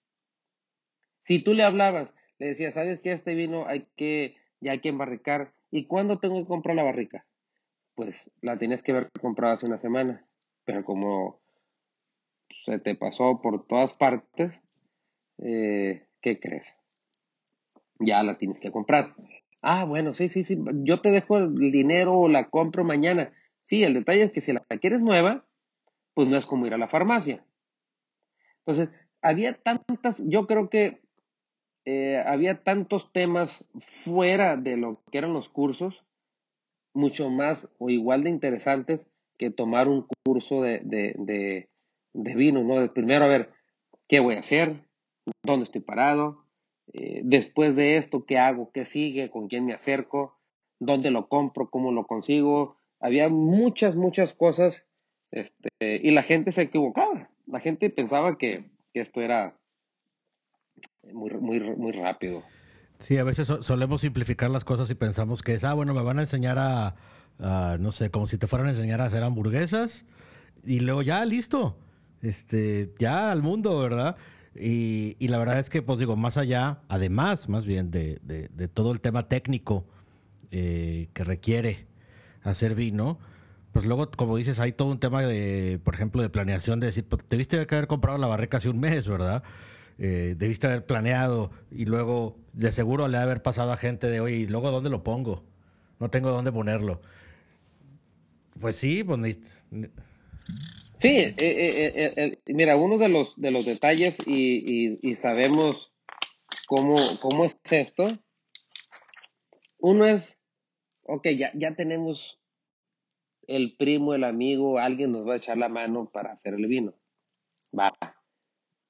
Si 1.24 1.42
tú 1.42 1.54
le 1.54 1.64
hablabas, 1.64 2.12
le 2.38 2.48
decías, 2.48 2.74
¿sabes 2.74 3.00
que 3.00 3.12
este 3.12 3.34
vino 3.34 3.66
hay 3.66 3.88
que, 3.96 4.36
ya 4.60 4.72
hay 4.72 4.80
que 4.80 4.90
embarricar? 4.90 5.54
¿Y 5.70 5.86
cuándo 5.86 6.18
tengo 6.18 6.40
que 6.40 6.46
comprar 6.46 6.76
la 6.76 6.82
barrica? 6.82 7.26
Pues 7.94 8.30
la 8.42 8.58
tienes 8.58 8.82
que 8.82 8.92
haber 8.92 9.10
comprado 9.20 9.54
hace 9.54 9.66
una 9.66 9.78
semana 9.78 10.26
pero 10.64 10.84
como 10.84 11.40
se 12.64 12.78
te 12.78 12.94
pasó 12.94 13.40
por 13.42 13.66
todas 13.66 13.94
partes, 13.94 14.58
eh, 15.38 16.06
¿qué 16.20 16.40
crees? 16.40 16.76
Ya 18.00 18.22
la 18.22 18.38
tienes 18.38 18.60
que 18.60 18.72
comprar. 18.72 19.14
Ah, 19.66 19.85
bueno, 19.85 20.12
sí, 20.12 20.29
sí, 20.29 20.44
sí, 20.44 20.59
yo 20.85 21.00
te 21.00 21.11
dejo 21.11 21.38
el 21.38 21.55
dinero 21.72 22.12
o 22.12 22.29
la 22.29 22.50
compro 22.50 22.85
mañana. 22.85 23.33
Sí, 23.62 23.83
el 23.83 23.94
detalle 23.94 24.22
es 24.22 24.31
que 24.31 24.42
si 24.42 24.53
la 24.53 24.61
quieres 24.61 25.00
nueva, 25.00 25.46
pues 26.12 26.29
no 26.29 26.37
es 26.37 26.44
como 26.44 26.66
ir 26.66 26.74
a 26.74 26.79
la 26.79 26.87
farmacia. 26.87 27.42
Entonces, 28.59 28.90
había 29.22 29.55
tantas, 29.55 30.22
yo 30.27 30.46
creo 30.46 30.68
que 30.68 31.00
eh, 31.87 32.22
había 32.27 32.62
tantos 32.62 33.11
temas 33.11 33.64
fuera 33.79 34.59
de 34.59 34.77
lo 34.77 35.03
que 35.11 35.16
eran 35.16 35.33
los 35.33 35.48
cursos, 35.48 36.05
mucho 36.92 37.31
más 37.31 37.70
o 37.79 37.88
igual 37.88 38.22
de 38.22 38.31
interesantes 38.31 39.07
que 39.38 39.50
tomar 39.50 39.88
un 39.88 40.07
curso 40.27 40.61
de, 40.61 40.81
de, 40.85 41.68
de, 42.12 42.35
vino, 42.35 42.62
¿no? 42.62 42.92
Primero, 42.92 43.24
a 43.24 43.29
ver, 43.29 43.50
¿qué 44.09 44.20
voy 44.20 44.37
a 44.37 44.40
hacer? 44.40 44.85
¿Dónde 45.42 45.64
estoy 45.64 45.81
parado? 45.81 46.43
Eh, 46.92 47.23
después 47.25 47.75
de 47.77 47.97
esto, 47.97 48.25
¿qué 48.25 48.38
hago? 48.38 48.70
¿Qué 48.73 48.85
sigue? 48.85 49.31
¿Con 49.31 49.49
quién 49.49 49.66
me 49.66 49.73
acerco? 49.73 50.38
¿Dónde 50.79 51.11
lo 51.11 51.29
compro? 51.29 51.70
¿Cómo 51.70 51.92
lo 51.92 52.07
consigo? 52.07 52.77
Había 53.01 53.29
muchas, 53.29 53.97
muchas 53.97 54.35
cosas 54.35 54.85
este, 55.31 55.68
y 55.81 56.11
la 56.11 56.23
gente 56.23 56.53
se 56.53 56.62
equivocaba. 56.62 57.31
La 57.47 57.61
gente 57.61 57.90
pensaba 57.90 58.38
que, 58.38 58.70
que 58.92 59.01
esto 59.01 59.20
era 59.20 59.59
muy, 61.12 61.31
muy, 61.31 61.61
muy 61.61 61.92
rápido. 61.92 62.42
Sí, 62.99 63.18
a 63.18 63.25
veces 63.25 63.49
solemos 63.61 64.01
simplificar 64.01 64.51
las 64.51 64.64
cosas 64.64 64.90
y 64.90 64.94
pensamos 64.94 65.42
que 65.42 65.55
es, 65.55 65.64
ah, 65.64 65.75
bueno, 65.75 65.92
me 65.94 66.03
van 66.03 66.18
a 66.18 66.23
enseñar 66.23 66.57
a, 66.59 66.94
no 67.79 67.92
sé, 67.92 68.11
como 68.11 68.27
si 68.27 68.38
te 68.38 68.47
fueran 68.47 68.68
a 68.68 68.70
enseñar 68.70 69.01
a 69.01 69.07
hacer 69.07 69.23
hamburguesas 69.23 70.07
y 70.64 70.81
luego 70.81 71.03
ya, 71.03 71.25
listo, 71.25 71.77
este, 72.23 72.92
ya 72.99 73.33
al 73.33 73.42
mundo, 73.42 73.79
¿verdad? 73.79 74.16
Y, 74.56 75.16
la 75.28 75.38
verdad 75.38 75.58
es 75.58 75.68
que, 75.68 75.82
pues 75.82 75.98
digo, 75.98 76.16
más 76.16 76.36
allá, 76.36 76.78
además, 76.88 77.48
más 77.48 77.66
bien, 77.66 77.90
de, 77.90 78.20
de, 78.22 78.68
todo 78.68 78.92
el 78.92 79.00
tema 79.00 79.28
técnico 79.28 79.84
eh, 80.50 81.08
que 81.12 81.24
requiere 81.24 81.86
hacer 82.42 82.74
vino, 82.74 83.18
pues 83.72 83.84
luego, 83.84 84.08
como 84.12 84.36
dices, 84.36 84.60
hay 84.60 84.72
todo 84.72 84.88
un 84.88 85.00
tema 85.00 85.22
de, 85.22 85.80
por 85.82 85.94
ejemplo, 85.94 86.22
de 86.22 86.30
planeación, 86.30 86.78
de 86.78 86.86
decir, 86.86 87.04
pues 87.04 87.24
debiste 87.28 87.56
haber 87.58 87.88
comprado 87.88 88.18
la 88.18 88.28
barrica 88.28 88.58
hace 88.58 88.68
un 88.68 88.78
mes, 88.78 89.08
¿verdad? 89.08 89.42
Eh, 89.98 90.36
debiste 90.38 90.68
haber 90.68 90.86
planeado 90.86 91.50
y 91.70 91.84
luego 91.86 92.36
de 92.52 92.70
seguro 92.72 93.08
le 93.08 93.16
ha 93.16 93.22
haber 93.22 93.42
pasado 93.42 93.72
a 93.72 93.76
gente 93.76 94.08
de, 94.08 94.20
oye, 94.20 94.36
¿y 94.36 94.46
luego 94.46 94.70
dónde 94.70 94.90
lo 94.90 95.02
pongo? 95.02 95.44
No 95.98 96.10
tengo 96.10 96.30
dónde 96.30 96.52
ponerlo. 96.52 97.00
Pues 98.60 98.76
sí, 98.76 99.02
pues... 99.02 99.38
Sí, 101.04 101.18
eh, 101.18 101.34
eh, 101.36 102.14
eh, 102.16 102.38
mira, 102.46 102.76
uno 102.76 102.96
de 102.96 103.10
los, 103.10 103.36
de 103.36 103.50
los 103.50 103.66
detalles 103.66 104.16
y, 104.26 104.98
y, 105.06 105.14
sabemos 105.16 105.92
cómo, 106.66 106.94
cómo 107.20 107.44
es 107.44 107.58
esto, 107.70 108.04
uno 109.76 110.06
es, 110.06 110.38
ok, 111.02 111.26
ya, 111.52 111.74
tenemos 111.76 112.40
el 113.46 113.76
primo, 113.76 114.14
el 114.14 114.24
amigo, 114.24 114.78
alguien 114.78 115.12
nos 115.12 115.28
va 115.28 115.34
a 115.34 115.36
echar 115.36 115.58
la 115.58 115.68
mano 115.68 116.08
para 116.10 116.32
hacer 116.32 116.54
el 116.54 116.68
vino. 116.68 116.94
Va. 117.78 117.92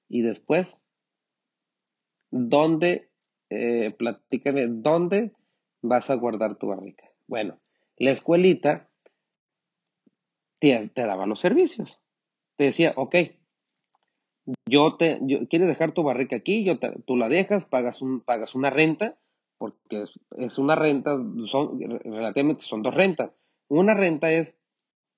Y 0.09 0.23
después, 0.23 0.73
¿dónde, 2.31 3.11
platícame, 3.99 4.67
dónde 4.69 5.33
vas 5.83 6.11
a 6.11 6.15
guardar 6.15 6.59
tu 6.59 6.69
barrica? 6.69 7.11
Bueno, 7.27 7.59
la 7.97 8.13
escuelita 8.13 8.89
te, 10.61 10.93
daba 10.95 11.27
los 11.27 11.41
servicios. 11.41 11.99
Te 12.57 12.65
decía, 12.65 12.93
ok, 12.97 13.15
yo 14.67 14.97
te, 14.97 15.21
quieres 15.49 15.69
dejar 15.69 15.93
tu 15.93 16.03
barrica 16.03 16.37
aquí, 16.37 16.65
yo 16.65 16.79
tú 17.07 17.17
la 17.17 17.29
dejas, 17.29 17.65
pagas, 17.65 18.03
un, 18.03 18.21
pagas 18.21 18.55
una 18.55 18.71
renta, 18.71 19.17
porque 19.59 20.05
es, 20.37 20.59
una 20.59 20.75
renta, 20.75 21.17
son, 21.47 21.81
relativamente 21.81 22.63
son 22.63 22.83
dos 22.83 22.95
rentas. 22.95 23.31
Una 23.69 23.95
renta 23.95 24.31
es 24.31 24.55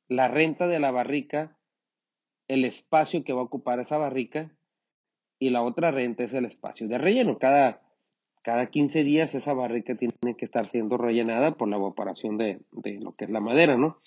la 0.08 0.28
renta 0.28 0.68
de 0.68 0.78
la 0.78 0.90
barrica, 0.90 1.56
el 2.48 2.64
espacio 2.64 3.24
que 3.24 3.32
va 3.32 3.40
a 3.40 3.44
ocupar 3.44 3.80
esa 3.80 3.98
barrica, 3.98 4.52
y 5.38 5.50
la 5.50 5.62
otra 5.62 5.90
renta 5.90 6.24
es 6.24 6.32
el 6.32 6.44
espacio 6.44 6.88
de 6.88 6.98
relleno. 6.98 7.38
Cada, 7.38 7.82
cada 8.42 8.66
15 8.66 9.02
días 9.02 9.34
esa 9.34 9.52
barrica 9.52 9.96
tiene 9.96 10.36
que 10.36 10.44
estar 10.44 10.70
siendo 10.70 10.96
rellenada 10.96 11.56
por 11.56 11.68
la 11.68 11.76
evaporación 11.76 12.38
de, 12.38 12.60
de 12.72 13.00
lo 13.00 13.12
que 13.12 13.24
es 13.24 13.30
la 13.30 13.40
madera, 13.40 13.76
¿no? 13.76 13.98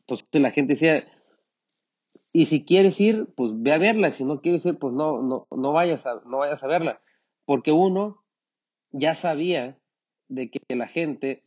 Entonces 0.00 0.26
la 0.32 0.50
gente 0.50 0.74
decía, 0.74 1.02
y 2.32 2.46
si 2.46 2.64
quieres 2.64 3.00
ir, 3.00 3.26
pues 3.36 3.52
ve 3.54 3.72
a 3.72 3.78
verla, 3.78 4.12
si 4.12 4.24
no 4.24 4.40
quieres 4.40 4.64
ir, 4.66 4.78
pues 4.78 4.92
no, 4.92 5.22
no, 5.22 5.46
no, 5.50 5.72
vayas, 5.72 6.06
a, 6.06 6.20
no 6.26 6.38
vayas 6.38 6.62
a 6.62 6.66
verla, 6.66 7.00
porque 7.44 7.72
uno 7.72 8.22
ya 8.90 9.14
sabía 9.14 9.78
de 10.28 10.50
que 10.50 10.60
la 10.74 10.88
gente 10.88 11.42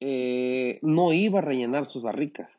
eh, 0.00 0.78
no 0.82 1.12
iba 1.12 1.38
a 1.38 1.42
rellenar 1.42 1.86
sus 1.86 2.02
barricas. 2.02 2.50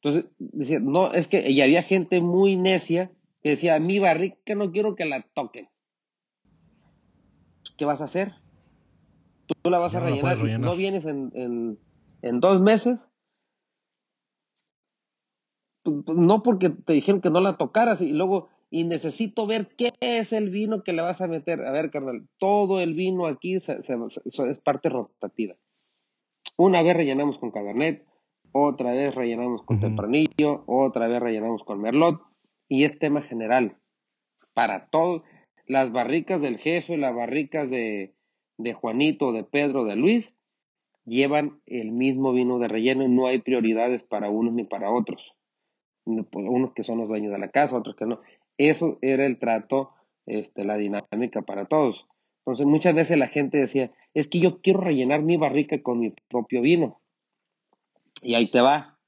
Entonces, 0.00 0.30
decía, 0.38 0.78
no, 0.80 1.12
es 1.12 1.28
que 1.28 1.50
y 1.50 1.60
había 1.60 1.82
gente 1.82 2.20
muy 2.20 2.56
necia 2.56 3.10
que 3.42 3.50
decía, 3.50 3.78
mi 3.78 3.98
barrica 3.98 4.54
no 4.54 4.70
quiero 4.70 4.94
que 4.94 5.04
la 5.04 5.22
toquen. 5.34 5.68
¿Qué 7.76 7.84
vas 7.84 8.00
a 8.00 8.04
hacer? 8.04 8.34
Tú, 9.46 9.70
la 9.70 9.78
vas 9.78 9.94
a 9.94 10.00
rellenar. 10.00 10.36
Si 10.36 10.58
no 10.58 10.76
vienes 10.76 11.04
en, 11.04 11.30
en, 11.34 11.78
en 12.22 12.40
dos 12.40 12.60
meses, 12.60 13.06
no 16.06 16.42
porque 16.42 16.70
te 16.70 16.92
dijeron 16.92 17.20
que 17.20 17.30
no 17.30 17.40
la 17.40 17.56
tocaras 17.56 18.00
y 18.00 18.12
luego, 18.12 18.48
y 18.70 18.84
necesito 18.84 19.46
ver 19.46 19.68
qué 19.76 19.92
es 20.00 20.32
el 20.32 20.50
vino 20.50 20.82
que 20.82 20.92
le 20.92 21.02
vas 21.02 21.20
a 21.20 21.26
meter. 21.26 21.62
A 21.62 21.72
ver, 21.72 21.90
carnal, 21.90 22.28
todo 22.38 22.80
el 22.80 22.94
vino 22.94 23.26
aquí 23.26 23.54
es 23.54 23.68
parte 24.64 24.88
rotativa. 24.88 25.56
Una 26.56 26.82
vez 26.82 26.96
rellenamos 26.96 27.38
con 27.38 27.50
Cabernet, 27.50 28.04
otra 28.52 28.92
vez 28.92 29.14
rellenamos 29.14 29.62
con 29.62 29.80
Tempranillo, 29.80 30.64
otra 30.66 31.06
vez 31.06 31.20
rellenamos 31.20 31.62
con 31.64 31.80
Merlot, 31.80 32.20
y 32.68 32.84
es 32.84 32.98
tema 32.98 33.22
general 33.22 33.76
para 34.54 34.88
todos. 34.88 35.22
Las 35.66 35.92
barricas 35.92 36.40
del 36.40 36.58
jefe, 36.58 36.96
las 36.96 37.14
barricas 37.14 37.70
de, 37.70 38.14
de 38.56 38.72
Juanito, 38.72 39.32
de 39.32 39.44
Pedro, 39.44 39.84
de 39.84 39.96
Luis, 39.96 40.34
llevan 41.04 41.60
el 41.66 41.92
mismo 41.92 42.32
vino 42.32 42.58
de 42.58 42.68
relleno, 42.68 43.06
no 43.06 43.26
hay 43.26 43.38
prioridades 43.38 44.02
para 44.02 44.30
unos 44.30 44.54
ni 44.54 44.64
para 44.64 44.90
otros. 44.90 45.22
Pues, 46.30 46.46
unos 46.48 46.72
que 46.72 46.84
son 46.84 46.98
los 46.98 47.08
dueños 47.08 47.32
de 47.32 47.38
la 47.38 47.48
casa, 47.50 47.76
otros 47.76 47.96
que 47.96 48.06
no. 48.06 48.20
Eso 48.56 48.98
era 49.02 49.26
el 49.26 49.38
trato, 49.38 49.92
este, 50.26 50.64
la 50.64 50.76
dinámica 50.76 51.42
para 51.42 51.66
todos. 51.66 52.06
Entonces 52.40 52.66
muchas 52.66 52.94
veces 52.94 53.18
la 53.18 53.28
gente 53.28 53.58
decía, 53.58 53.92
es 54.14 54.28
que 54.28 54.40
yo 54.40 54.60
quiero 54.62 54.80
rellenar 54.80 55.22
mi 55.22 55.36
barrica 55.36 55.82
con 55.82 56.00
mi 56.00 56.14
propio 56.28 56.62
vino. 56.62 57.00
Y 58.22 58.34
ahí 58.34 58.50
te 58.50 58.60
va, 58.60 58.98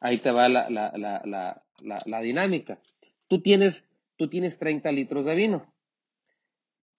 ahí 0.00 0.20
te 0.20 0.30
va 0.32 0.48
la, 0.48 0.68
la, 0.70 0.92
la, 1.24 1.62
la 2.06 2.20
dinámica. 2.20 2.80
Tú 3.28 3.40
tienes, 3.42 3.84
tú 4.16 4.28
tienes 4.28 4.58
30 4.58 4.90
litros 4.92 5.24
de 5.24 5.34
vino. 5.36 5.72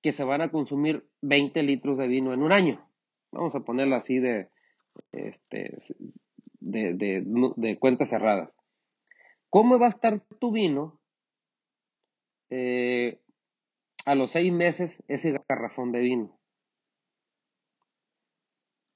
que 0.02 0.12
se 0.12 0.24
van 0.24 0.42
a 0.42 0.52
consumir 0.52 1.06
20 1.22 1.64
litros 1.64 1.98
de 1.98 2.08
vino 2.08 2.34
en 2.34 2.42
un 2.42 2.52
año. 2.52 2.88
Vamos 3.32 3.56
a 3.56 3.62
ponerlo 3.62 3.96
así 3.96 4.20
de, 4.20 4.50
este, 5.12 5.80
de, 6.60 6.94
de, 6.94 7.24
de 7.56 7.80
cuentas 7.80 8.10
cerradas. 8.10 8.50
¿Cómo 9.56 9.80
va 9.80 9.86
a 9.86 9.90
estar 9.90 10.20
tu 10.38 10.52
vino 10.52 11.00
eh, 12.50 13.22
a 14.06 14.14
los 14.14 14.32
seis 14.32 14.52
meses 14.52 15.02
ese 15.08 15.42
garrafón 15.48 15.94
de 15.94 16.02
vino? 16.02 16.38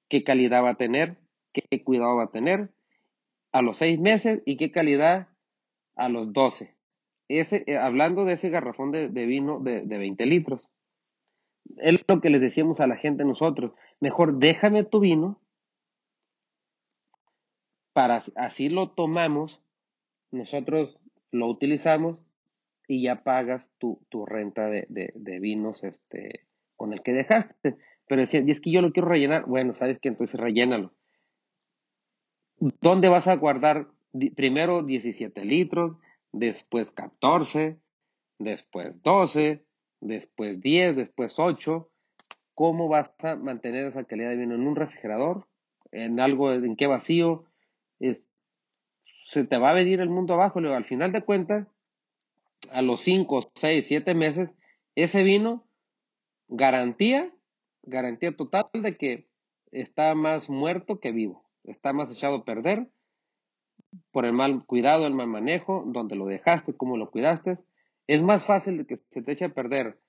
¿Qué 0.10 0.26
calidad 0.26 0.62
va 0.62 0.72
a 0.72 0.76
tener? 0.76 1.16
¿Qué 1.54 1.82
cuidado 1.82 2.18
va 2.18 2.26
a 2.26 2.32
tener? 2.32 2.74
A 3.54 3.62
los 3.62 3.78
seis 3.78 4.02
meses 4.02 4.44
y 4.46 4.58
qué 4.58 4.70
calidad 4.70 5.30
a 5.96 6.10
los 6.10 6.34
doce. 6.34 6.76
Ese, 7.30 7.64
eh, 7.66 7.78
hablando 7.78 8.26
de 8.26 8.34
ese 8.34 8.50
garrafón 8.50 8.92
de, 8.92 9.08
vino 9.08 9.62
de, 9.62 9.84
de 9.84 9.98
20 9.98 10.26
litros. 10.26 10.68
Es 11.78 12.04
lo 12.06 12.20
que 12.20 12.30
les 12.30 12.42
decíamos 12.42 12.82
a 12.82 12.88
la 12.88 12.98
gente 12.98 13.24
nosotros. 13.24 13.72
Mejor 14.02 14.40
déjame 14.40 14.84
tu 14.84 15.00
vino 15.00 15.40
para 17.94 18.22
así 18.36 18.68
lo 18.68 18.90
tomamos, 18.90 19.62
nosotros 20.32 20.98
lo 21.32 21.48
utilizamos 21.48 22.20
y 22.88 23.04
ya 23.04 23.24
pagas 23.24 23.72
tu, 23.78 24.02
tu 24.10 24.26
renta 24.26 24.68
de, 24.68 24.86
de, 24.90 25.40
vinos 25.40 25.84
este, 25.84 26.48
con 26.76 26.94
el 26.94 27.04
que 27.04 27.14
dejaste. 27.14 27.78
Pero 28.08 28.22
decía, 28.22 28.42
y 28.42 28.50
es 28.50 28.62
que 28.62 28.72
yo 28.72 28.82
lo 28.82 28.92
quiero 28.92 29.10
rellenar. 29.10 29.46
Bueno, 29.46 29.76
sabes 29.76 30.00
que 30.00 30.10
entonces 30.10 30.40
rellénalo. 30.40 30.92
¿Dónde 32.82 33.08
vas 33.08 33.28
a 33.28 33.36
guardar 33.36 33.88
primero 34.36 34.84
17 34.84 35.46
litros, 35.46 35.98
después 36.32 36.90
14, 36.92 37.78
después 38.40 39.02
12, 39.04 39.64
después 40.02 40.60
10, 40.60 40.96
después 40.96 41.36
8? 41.38 41.90
¿Cómo 42.56 42.90
vas 42.90 43.14
a 43.24 43.36
mantener 43.36 43.86
esa 43.86 44.04
calidad 44.04 44.32
de 44.32 44.38
vino 44.38 44.56
en 44.56 44.68
un 44.68 44.76
refrigerador? 44.76 45.48
¿En 45.92 46.20
algo, 46.20 46.52
en 46.52 46.76
qué 46.76 46.88
vacío? 46.88 47.46
es, 48.00 48.28
se 49.30 49.44
te 49.44 49.58
va 49.58 49.70
a 49.70 49.74
venir 49.74 50.00
el 50.00 50.10
mundo 50.10 50.34
abajo. 50.34 50.60
Luego, 50.60 50.76
al 50.76 50.86
final 50.86 51.12
de 51.12 51.22
cuentas, 51.22 51.68
a 52.72 52.82
los 52.82 53.02
5, 53.02 53.52
6, 53.54 53.86
7 53.86 54.16
meses, 54.16 54.50
ese 54.96 55.22
vino, 55.22 55.64
garantía, 56.48 57.32
garantía 57.84 58.36
total 58.36 58.66
de 58.74 58.98
que 58.98 59.28
está 59.72 60.16
más 60.16 60.50
muerto 60.50 61.00
que 61.00 61.12
vivo. 61.12 61.46
Está 61.64 61.94
más 61.94 62.12
echado 62.12 62.38
a 62.38 62.44
perder 62.44 62.88
por 64.12 64.26
el 64.26 64.34
mal 64.34 64.66
cuidado, 64.66 65.06
el 65.06 65.14
mal 65.14 65.28
manejo, 65.28 65.84
donde 65.86 66.16
lo 66.16 66.26
dejaste, 66.26 66.74
cómo 66.74 66.98
lo 66.98 67.12
cuidaste. 67.12 67.54
Es 68.08 68.24
más 68.24 68.46
fácil 68.46 68.88
que 68.88 68.98
se 68.98 69.22
te 69.22 69.34
eche 69.34 69.46
a 69.46 69.54
perder, 69.54 70.00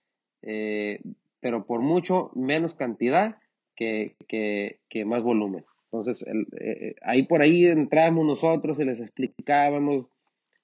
eh, 0.40 1.02
pero 1.40 1.66
por 1.66 1.80
mucho 1.80 2.30
menos 2.34 2.74
cantidad 2.74 3.38
que, 3.76 4.16
que 4.26 5.04
más 5.04 5.22
volumen. 5.22 5.64
Entonces, 5.92 6.24
el, 6.26 6.42
eh, 6.60 6.88
eh, 6.88 6.94
ahí 7.02 7.26
por 7.26 7.42
ahí 7.42 7.66
entramos 7.66 8.24
nosotros 8.24 8.78
y 8.78 8.84
les 8.84 9.00
explicábamos. 9.00 10.06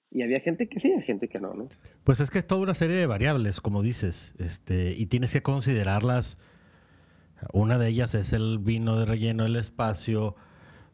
Y 0.09 0.21
había 0.21 0.39
gente 0.39 0.69
que 0.69 0.79
sí, 0.79 0.89
había 0.91 1.03
gente 1.03 1.27
que 1.27 1.39
no, 1.39 1.53
¿no? 1.53 1.67
Pues 2.05 2.21
es 2.21 2.29
que 2.29 2.39
es 2.39 2.47
toda 2.47 2.61
una 2.61 2.73
serie 2.73 2.95
de 2.95 3.07
variables, 3.07 3.59
como 3.59 3.81
dices, 3.81 4.33
este, 4.39 4.93
y 4.97 5.07
tienes 5.07 5.33
que 5.33 5.41
considerarlas. 5.41 6.37
Una 7.51 7.77
de 7.77 7.89
ellas 7.89 8.15
es 8.15 8.31
el 8.31 8.57
vino 8.59 8.97
de 8.97 9.05
relleno, 9.05 9.45
el 9.45 9.57
espacio, 9.57 10.35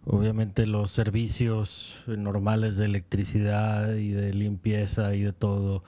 obviamente 0.04 0.66
los 0.66 0.90
servicios 0.90 2.04
normales 2.08 2.78
de 2.78 2.86
electricidad 2.86 3.96
y 3.96 4.10
de 4.10 4.34
limpieza 4.34 5.14
y 5.14 5.22
de 5.22 5.34
todo. 5.34 5.84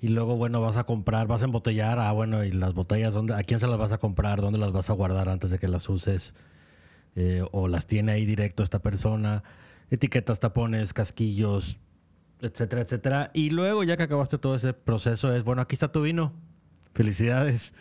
Y 0.00 0.08
luego, 0.08 0.36
bueno, 0.36 0.60
vas 0.60 0.76
a 0.76 0.84
comprar, 0.84 1.28
vas 1.28 1.42
a 1.42 1.46
embotellar, 1.46 2.00
ah, 2.00 2.12
bueno, 2.12 2.44
y 2.44 2.50
las 2.50 2.74
botellas, 2.74 3.14
¿dónde, 3.14 3.34
¿a 3.34 3.44
quién 3.44 3.60
se 3.60 3.68
las 3.68 3.78
vas 3.78 3.92
a 3.92 3.98
comprar? 3.98 4.40
¿Dónde 4.40 4.58
las 4.58 4.72
vas 4.72 4.90
a 4.90 4.92
guardar 4.92 5.28
antes 5.28 5.50
de 5.50 5.58
que 5.60 5.68
las 5.68 5.88
uses? 5.88 6.34
Eh, 7.16 7.42
o 7.50 7.66
las 7.66 7.86
tiene 7.86 8.12
ahí 8.12 8.26
directo 8.26 8.62
esta 8.62 8.80
persona, 8.80 9.42
etiquetas, 9.90 10.38
tapones, 10.38 10.92
casquillos, 10.92 11.78
etcétera, 12.40 12.82
etcétera. 12.82 13.30
Y 13.32 13.50
luego, 13.50 13.84
ya 13.84 13.96
que 13.96 14.02
acabaste 14.02 14.38
todo 14.38 14.54
ese 14.54 14.74
proceso, 14.74 15.34
es 15.34 15.42
bueno, 15.42 15.62
aquí 15.62 15.74
está 15.74 15.90
tu 15.90 16.02
vino. 16.02 16.32
Felicidades. 16.94 17.72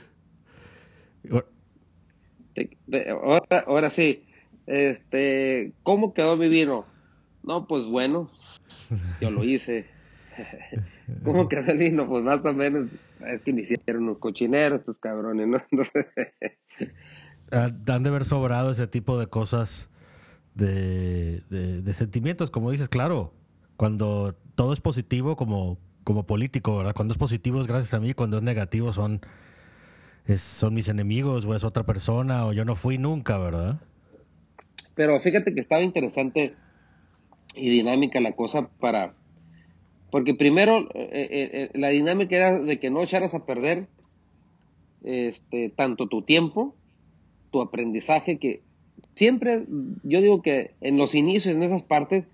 Ahora, 3.24 3.60
ahora 3.68 3.90
sí, 3.90 4.26
este, 4.66 5.74
¿cómo 5.84 6.14
quedó 6.14 6.38
mi 6.38 6.48
vino? 6.48 6.86
No, 7.44 7.68
pues 7.68 7.86
bueno, 7.86 8.32
yo 9.22 9.30
lo 9.30 9.44
hice. 9.44 9.86
¿Cómo 11.24 11.48
quedó 11.50 11.72
el 11.72 11.78
vino? 11.78 12.08
Pues 12.08 12.24
más 12.24 12.44
o 12.44 12.54
menos, 12.54 12.90
es 13.28 13.42
que 13.42 13.54
me 13.54 13.62
hicieron 13.62 14.10
un 14.10 14.16
cochinero 14.16 14.76
estos 14.76 15.00
cabrones, 15.00 15.48
¿no? 15.48 15.58
Entonces, 15.72 16.08
Han 17.56 18.04
de 18.04 18.10
haber 18.10 18.26
sobrado 18.26 18.72
ese 18.72 18.86
tipo 18.88 19.18
de 19.18 19.28
cosas 19.28 19.90
de, 20.56 21.42
de, 21.50 21.94
sentimientos, 21.94 22.52
como 22.52 22.72
dices, 22.72 22.90
claro, 22.90 23.34
cuando 23.78 24.36
todo 24.56 24.74
es 24.74 24.82
positivo 24.82 25.38
como, 25.38 25.78
como 26.04 26.26
político, 26.26 26.78
¿verdad? 26.78 26.94
Cuando 26.94 27.14
es 27.14 27.18
positivo 27.18 27.62
es 27.62 27.68
gracias 27.68 27.94
a 27.94 28.00
mí, 28.00 28.14
cuando 28.14 28.38
es 28.38 28.44
negativo 28.44 28.92
son, 28.92 29.22
son 30.36 30.74
mis 30.74 30.90
enemigos 30.90 31.46
o 31.46 31.56
es 31.56 31.64
otra 31.64 31.86
persona 31.86 32.46
o 32.46 32.54
yo 32.54 32.66
no 32.66 32.76
fui 32.76 32.98
nunca, 32.98 33.38
¿verdad? 33.38 33.80
Pero 34.96 35.20
fíjate 35.20 35.54
que 35.54 35.62
estaba 35.62 35.82
interesante 35.82 36.56
y 37.54 37.70
dinámica 37.70 38.20
la 38.20 38.34
cosa 38.34 38.70
para... 38.80 39.14
Porque 40.12 40.34
primero 40.36 40.90
eh, 40.94 41.10
eh, 41.12 41.50
eh, 41.54 41.70
la 41.74 41.90
dinámica 41.90 42.36
era 42.36 42.60
de 42.60 42.80
que 42.80 42.90
no 42.90 43.02
echaras 43.02 43.34
a 43.34 43.46
perder 43.46 43.88
este, 45.04 45.70
tanto 45.70 46.08
tu 46.08 46.22
tiempo 46.22 46.76
tu 47.56 47.62
aprendizaje 47.62 48.38
que 48.38 48.64
siempre, 49.16 49.66
yo 50.04 50.20
digo 50.20 50.42
que 50.42 50.76
en 50.82 50.98
los 50.98 51.16
inicios, 51.16 51.56
en 51.56 51.64
esas 51.64 51.84
partes, 51.84 52.26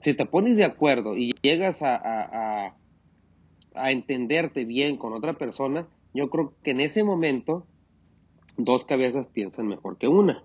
si 0.00 0.14
te 0.14 0.24
pones 0.24 0.56
de 0.56 0.64
acuerdo 0.64 1.18
y 1.18 1.34
llegas 1.42 1.82
a, 1.82 2.72
a, 3.74 3.90
entenderte 3.90 4.64
bien 4.64 4.96
con 4.96 5.12
otra 5.12 5.34
persona, 5.34 5.86
yo 6.14 6.30
creo 6.30 6.54
que 6.62 6.70
en 6.70 6.80
ese 6.80 7.04
momento 7.04 7.66
dos 8.56 8.86
cabezas 8.86 9.26
piensan 9.26 9.68
mejor 9.68 9.98
que 9.98 10.08
una. 10.08 10.42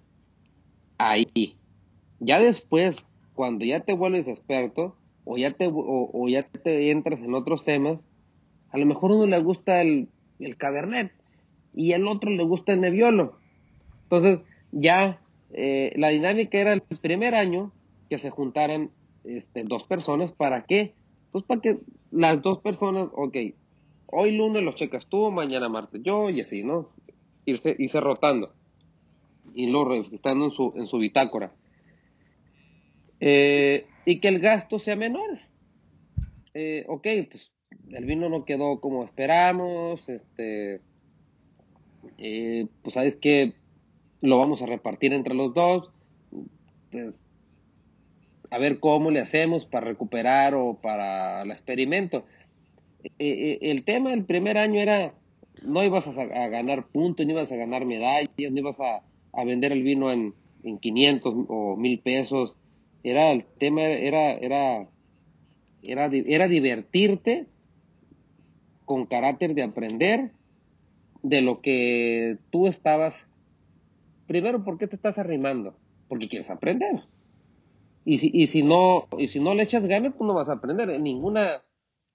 Ahí. 0.98 1.56
Ya 2.20 2.42
después, 2.42 3.06
cuando 3.36 3.64
ya 3.64 3.86
te 3.86 3.94
vuelves 3.94 4.28
experto 4.28 4.98
o 5.24 5.38
ya 5.38 5.54
te, 5.54 5.70
o, 5.72 6.28
ya 6.28 6.44
te 6.44 6.92
entras 6.92 7.22
en 7.22 7.34
otros 7.36 7.64
temas, 7.64 8.00
a 8.72 8.78
lo 8.78 8.86
mejor 8.86 9.12
uno 9.12 9.28
le 9.28 9.42
gusta 9.42 9.82
el, 9.82 10.10
el 10.40 10.58
cabernet 10.58 11.14
y 11.74 11.94
al 11.94 12.06
otro 12.06 12.32
le 12.32 12.44
gusta 12.44 12.74
el 12.74 12.82
neviolo. 12.82 13.39
Entonces, 14.12 14.42
ya 14.72 15.22
eh, 15.54 15.94
la 15.96 16.10
dinámica 16.10 16.58
era 16.58 16.74
el 16.74 16.82
primer 16.82 17.36
año 17.36 17.72
que 18.10 18.18
se 18.18 18.32
juntaran 18.32 18.90
este, 19.24 19.64
dos 19.64 19.84
personas. 19.84 20.32
¿Para 20.32 20.66
qué? 20.66 20.96
Pues 21.32 21.44
para 21.44 21.62
que 21.62 21.78
las 22.10 22.42
dos 22.42 22.58
personas, 22.60 23.10
ok, 23.14 23.38
hoy 24.08 24.36
lunes 24.36 24.64
lo 24.64 24.74
checas 24.74 25.06
tú, 25.06 25.30
mañana 25.30 25.70
martes 25.70 26.02
yo, 26.04 26.32
y 26.32 26.42
así, 26.42 26.64
¿no? 26.64 26.90
Irse, 27.46 27.76
irse 27.78 28.00
rotando. 28.00 28.52
Y 29.54 29.68
luego 29.68 29.92
registrando 29.92 30.46
en 30.46 30.52
su, 30.52 30.74
en 30.76 30.88
su 30.88 30.98
bitácora. 30.98 31.52
Eh, 33.20 33.86
y 34.06 34.20
que 34.20 34.28
el 34.28 34.40
gasto 34.40 34.80
sea 34.80 34.96
menor. 34.96 35.40
Eh, 36.56 36.84
ok, 36.88 37.08
pues 37.30 37.52
el 37.92 38.06
vino 38.06 38.28
no 38.28 38.44
quedó 38.44 38.80
como 38.80 39.04
esperamos, 39.04 40.10
este, 40.10 40.82
pues 42.18 42.94
sabes 42.96 43.16
que 43.16 43.54
lo 44.22 44.38
vamos 44.38 44.62
a 44.62 44.66
repartir 44.66 45.14
entre 45.14 45.34
los 45.34 45.54
dos. 45.54 45.90
Pues, 46.92 47.14
a 48.52 48.58
ver 48.58 48.80
cómo 48.80 49.12
le 49.12 49.20
hacemos 49.20 49.66
para 49.66 49.88
recuperar 49.88 50.56
o 50.56 50.76
para 50.82 51.44
el 51.44 51.52
experimento. 51.52 52.24
E, 53.04 53.12
e, 53.62 53.72
el 53.72 53.84
tema 53.84 54.10
del 54.10 54.26
primer 54.26 54.58
año 54.58 54.80
era, 54.80 55.14
no 55.62 55.84
ibas 55.84 56.08
a, 56.08 56.26
ganar 56.48 56.88
puntos, 56.88 57.26
no 57.26 57.34
ibas 57.34 57.52
a 57.52 57.56
ganar 57.56 57.86
medallas, 57.86 58.52
no 58.52 58.58
ibas 58.58 58.80
a, 58.80 59.04
vender 59.46 59.72
el 59.72 59.84
vino 59.84 60.12
en, 60.12 60.34
en 60.64 60.80
500 60.80 61.34
o 61.48 61.76
1000 61.78 62.00
pesos. 62.00 62.56
Era 63.04 63.32
el 63.32 63.46
tema, 63.46 63.84
era, 63.84 64.34
era, 64.34 64.88
era, 65.84 66.10
era 66.12 66.48
divertirte 66.48 67.46
con 68.86 69.06
carácter 69.06 69.54
de 69.54 69.64
aprender 69.64 70.32
de 71.22 71.42
lo 71.42 71.62
que 71.62 72.38
tú 72.50 72.68
estabas 72.68 73.29
primero, 74.30 74.64
¿por 74.64 74.78
qué 74.78 74.86
te 74.86 74.96
estás 74.96 75.18
arrimando? 75.18 75.76
Porque 76.08 76.30
quieres 76.30 76.52
aprender. 76.52 77.02
Y 78.06 78.20
si, 78.20 78.30
y 78.32 78.46
si 78.46 78.62
no, 78.62 79.08
y 79.18 79.28
si 79.28 79.40
no 79.40 79.56
le 79.56 79.64
echas 79.64 79.88
ganas, 79.88 80.14
pues 80.16 80.28
no 80.28 80.36
vas 80.36 80.50
a 80.50 80.54
aprender 80.54 80.88
en 80.92 81.02
ninguna, 81.02 81.64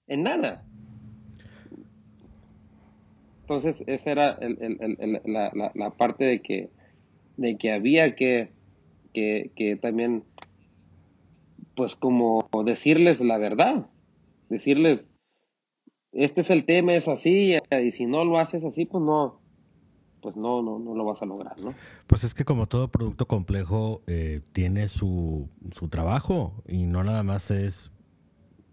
en 0.07 0.23
nada. 0.23 0.63
Entonces, 3.41 3.83
esa 3.85 4.11
era 4.11 4.31
el, 4.31 4.57
el, 4.61 5.21
la, 5.25 5.71
la, 5.75 5.89
parte 5.91 6.23
de 6.23 6.41
que, 6.41 6.69
de 7.35 7.57
que 7.57 7.73
había 7.73 8.15
que, 8.15 8.49
que, 9.13 9.51
que 9.53 9.75
también, 9.75 10.23
pues 11.75 11.97
como 11.97 12.47
decirles 12.63 13.19
la 13.19 13.37
verdad, 13.37 13.87
decirles, 14.47 15.09
este 16.13 16.41
es 16.41 16.49
el 16.49 16.63
tema, 16.63 16.93
es 16.93 17.09
así, 17.09 17.55
y 17.69 17.91
si 17.91 18.05
no 18.05 18.23
lo 18.23 18.39
haces 18.39 18.63
así, 18.63 18.85
pues 18.85 19.03
no, 19.03 19.41
pues 20.25 20.35
no, 20.35 20.63
no, 20.63 20.79
no 20.79 20.95
lo 20.95 21.05
vas 21.05 21.21
a 21.21 21.25
lograr, 21.27 21.55
¿no? 21.59 21.75
Pues 22.07 22.23
es 22.23 22.33
que 22.33 22.45
como 22.45 22.65
todo 22.65 22.87
producto 22.87 23.27
complejo 23.27 24.01
eh, 24.07 24.41
tiene 24.53 24.89
su, 24.89 25.47
su 25.71 25.87
trabajo 25.87 26.63
y 26.67 26.87
no 26.87 27.03
nada 27.03 27.21
más 27.21 27.51
es 27.51 27.91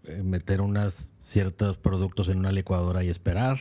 eh, 0.05 0.23
meter 0.23 0.61
unos 0.61 1.11
ciertos 1.19 1.77
productos 1.77 2.27
en 2.29 2.39
una 2.39 2.51
licuadora 2.51 3.03
y 3.03 3.09
esperar 3.09 3.59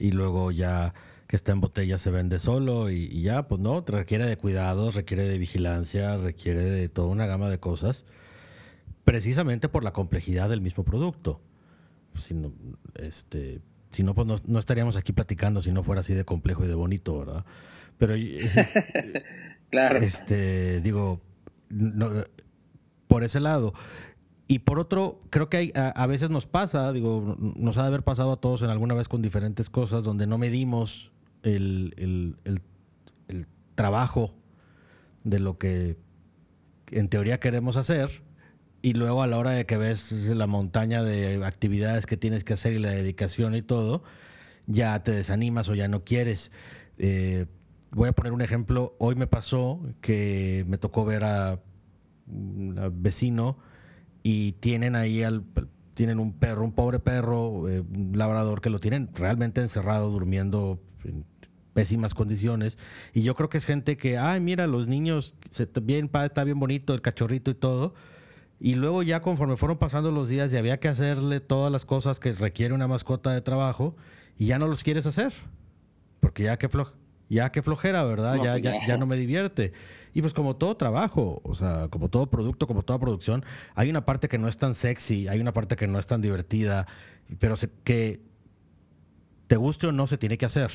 y 0.00 0.10
luego 0.10 0.50
ya 0.50 0.94
que 1.28 1.36
está 1.36 1.52
en 1.52 1.60
botella 1.60 1.96
se 1.96 2.10
vende 2.10 2.40
solo 2.40 2.90
y, 2.90 3.04
y, 3.04 3.22
ya, 3.22 3.46
pues 3.46 3.60
no, 3.60 3.84
requiere 3.86 4.26
de 4.26 4.36
cuidados, 4.36 4.96
requiere 4.96 5.28
de 5.28 5.38
vigilancia, 5.38 6.16
requiere 6.16 6.64
de 6.64 6.88
toda 6.88 7.06
una 7.06 7.26
gama 7.26 7.48
de 7.48 7.60
cosas, 7.60 8.04
precisamente 9.04 9.68
por 9.68 9.84
la 9.84 9.92
complejidad 9.92 10.48
del 10.48 10.60
mismo 10.60 10.82
producto. 10.82 11.40
Si 12.20 12.34
no, 12.34 12.50
este, 12.96 13.60
si 13.96 14.02
no, 14.02 14.14
pues 14.14 14.46
no, 14.46 14.58
estaríamos 14.58 14.96
aquí 14.96 15.14
platicando 15.14 15.62
si 15.62 15.72
no 15.72 15.82
fuera 15.82 16.00
así 16.00 16.12
de 16.12 16.26
complejo 16.26 16.64
y 16.64 16.68
de 16.68 16.74
bonito, 16.74 17.18
¿verdad? 17.18 17.46
Pero, 17.96 18.14
claro. 19.70 20.00
Este, 20.00 20.82
digo, 20.82 21.22
por 23.08 23.24
ese 23.24 23.40
lado. 23.40 23.72
Y 24.48 24.58
por 24.60 24.78
otro, 24.78 25.22
creo 25.30 25.48
que 25.48 25.56
hay, 25.56 25.72
a, 25.74 26.06
veces 26.06 26.28
nos 26.28 26.44
pasa, 26.44 26.92
digo, 26.92 27.36
nos 27.38 27.78
ha 27.78 27.82
de 27.82 27.88
haber 27.88 28.02
pasado 28.02 28.32
a 28.32 28.36
todos 28.36 28.60
en 28.60 28.68
alguna 28.68 28.94
vez 28.94 29.08
con 29.08 29.22
diferentes 29.22 29.70
cosas 29.70 30.04
donde 30.04 30.26
no 30.26 30.36
medimos 30.36 31.10
el, 31.42 31.94
el, 31.96 32.36
el, 32.44 32.60
el 33.28 33.46
trabajo 33.74 34.34
de 35.24 35.40
lo 35.40 35.56
que 35.56 35.96
en 36.90 37.08
teoría 37.08 37.40
queremos 37.40 37.76
hacer 37.76 38.25
y 38.86 38.92
luego 38.92 39.24
a 39.24 39.26
la 39.26 39.36
hora 39.36 39.50
de 39.50 39.66
que 39.66 39.76
ves 39.76 40.28
la 40.28 40.46
montaña 40.46 41.02
de 41.02 41.44
actividades 41.44 42.06
que 42.06 42.16
tienes 42.16 42.44
que 42.44 42.52
hacer 42.52 42.72
y 42.72 42.78
la 42.78 42.92
dedicación 42.92 43.56
y 43.56 43.62
todo, 43.62 44.04
ya 44.68 45.02
te 45.02 45.10
desanimas 45.10 45.68
o 45.68 45.74
ya 45.74 45.88
no 45.88 46.04
quieres. 46.04 46.52
Eh, 46.96 47.46
voy 47.90 48.08
a 48.08 48.12
poner 48.12 48.32
un 48.32 48.42
ejemplo. 48.42 48.94
Hoy 49.00 49.16
me 49.16 49.26
pasó 49.26 49.80
que 50.00 50.64
me 50.68 50.78
tocó 50.78 51.04
ver 51.04 51.24
a 51.24 51.60
un 52.28 52.78
vecino 53.02 53.58
y 54.22 54.52
tienen 54.52 54.94
ahí 54.94 55.24
al, 55.24 55.42
tienen 55.94 56.20
un 56.20 56.32
perro, 56.32 56.62
un 56.62 56.72
pobre 56.72 57.00
perro, 57.00 57.68
eh, 57.68 57.80
un 57.80 58.12
labrador 58.16 58.60
que 58.60 58.70
lo 58.70 58.78
tienen 58.78 59.10
realmente 59.14 59.60
encerrado, 59.60 60.12
durmiendo 60.12 60.80
en 61.02 61.24
pésimas 61.74 62.14
condiciones. 62.14 62.78
Y 63.12 63.22
yo 63.22 63.34
creo 63.34 63.48
que 63.48 63.58
es 63.58 63.64
gente 63.64 63.96
que, 63.96 64.16
ay, 64.16 64.38
mira, 64.38 64.68
los 64.68 64.86
niños, 64.86 65.34
se, 65.50 65.68
bien, 65.82 66.08
está 66.22 66.44
bien 66.44 66.60
bonito 66.60 66.94
el 66.94 67.02
cachorrito 67.02 67.50
y 67.50 67.54
todo 67.54 67.94
y 68.58 68.74
luego 68.74 69.02
ya 69.02 69.20
conforme 69.20 69.56
fueron 69.56 69.78
pasando 69.78 70.10
los 70.10 70.28
días 70.28 70.52
y 70.52 70.56
había 70.56 70.80
que 70.80 70.88
hacerle 70.88 71.40
todas 71.40 71.70
las 71.70 71.84
cosas 71.84 72.20
que 72.20 72.32
requiere 72.32 72.74
una 72.74 72.88
mascota 72.88 73.32
de 73.32 73.40
trabajo 73.42 73.96
y 74.38 74.46
ya 74.46 74.58
no 74.58 74.66
los 74.66 74.82
quieres 74.82 75.06
hacer. 75.06 75.32
Porque 76.20 76.44
ya 76.44 76.56
que, 76.56 76.68
ya 77.28 77.52
que 77.52 77.62
flojera, 77.62 78.04
¿verdad? 78.04 78.36
ya, 78.42 78.52
pues 78.52 78.62
ya, 78.62 78.86
ya, 78.86 78.96
no 78.96 79.06
me 79.06 79.16
divierte. 79.16 79.72
Y 80.14 80.22
pues 80.22 80.32
como 80.32 80.56
todo 80.56 80.76
trabajo, 80.76 81.42
o 81.44 81.54
sea, 81.54 81.88
como 81.88 82.08
todo 82.08 82.30
producto, 82.30 82.66
como 82.66 82.82
toda 82.82 82.98
producción, 82.98 83.44
hay 83.74 83.90
una 83.90 84.06
parte 84.06 84.28
que 84.28 84.38
no 84.38 84.48
es 84.48 84.56
tan 84.56 84.74
sexy, 84.74 85.28
hay 85.28 85.40
una 85.40 85.52
parte 85.52 85.76
que 85.76 85.86
no 85.86 85.98
es 85.98 86.06
tan 86.06 86.22
divertida, 86.22 86.86
pero 87.38 87.54
que 87.84 88.20
te 89.46 89.56
guste 89.56 89.86
o 89.86 89.92
no 89.92 90.06
se 90.06 90.16
tiene 90.16 90.38
que 90.38 90.46
hacer. 90.46 90.70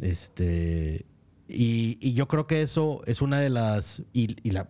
Este, 0.00 1.04
y, 1.52 2.14
yo 2.14 2.28
creo 2.28 2.46
que 2.46 2.62
eso 2.62 3.02
es 3.06 3.22
una 3.22 3.40
de 3.40 3.50
las, 3.50 4.02
y, 4.12 4.50
la, 4.50 4.68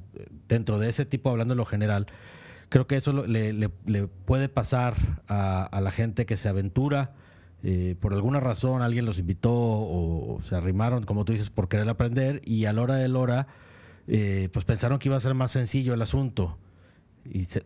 dentro 0.49 0.79
de 0.79 0.89
ese 0.89 1.05
tipo, 1.05 1.31
hablando 1.31 1.55
en 1.55 1.59
lo 1.59 1.65
general, 1.65 2.07
creo 2.69 2.87
que 2.87 2.97
eso 2.97 3.13
le, 3.27 3.69
puede 4.25 4.49
pasar 4.49 5.23
a, 5.29 5.81
la 5.83 5.91
gente 5.91 6.27
que 6.27 6.37
se 6.37 6.49
aventura. 6.49 7.15
Eh, 7.65 7.95
por 8.01 8.13
alguna 8.13 8.41
razón 8.41 8.83
alguien 8.83 9.05
los 9.05 9.21
invitó 9.21 9.53
o, 9.53 10.41
se 10.43 10.57
arrimaron, 10.57 11.05
como 11.05 11.25
tú 11.25 11.33
dices, 11.33 11.51
por 11.51 11.69
querer 11.69 11.89
aprender 11.89 12.43
y 12.45 12.65
a 12.65 12.73
la 12.73 12.83
hora 12.83 12.97
de 12.97 13.09
la 13.09 13.19
hora, 13.19 13.47
eh, 14.09 14.49
pues 14.53 14.65
pensaron 14.65 14.99
que 14.99 15.09
iba 15.09 15.17
a 15.17 15.21
ser 15.21 15.35
más 15.35 15.53
sencillo 15.53 15.95
el 15.95 16.03
asunto 16.03 16.59
y 17.25 17.45
se, 17.45 17.63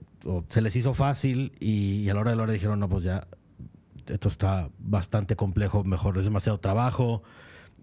les 0.61 0.77
hizo 0.77 0.93
fácil 0.95 1.53
y, 1.61 2.09
a 2.09 2.15
la 2.15 2.21
hora 2.21 2.31
de 2.31 2.37
la 2.37 2.43
hora 2.43 2.53
dijeron, 2.53 2.79
no, 2.79 2.89
pues 2.89 3.05
ya, 3.05 3.27
esto 4.07 4.29
está 4.29 4.71
bastante 4.79 5.37
complejo, 5.37 5.85
mejor, 5.85 6.19
es 6.19 6.25
demasiado 6.25 6.59
trabajo. 6.59 7.23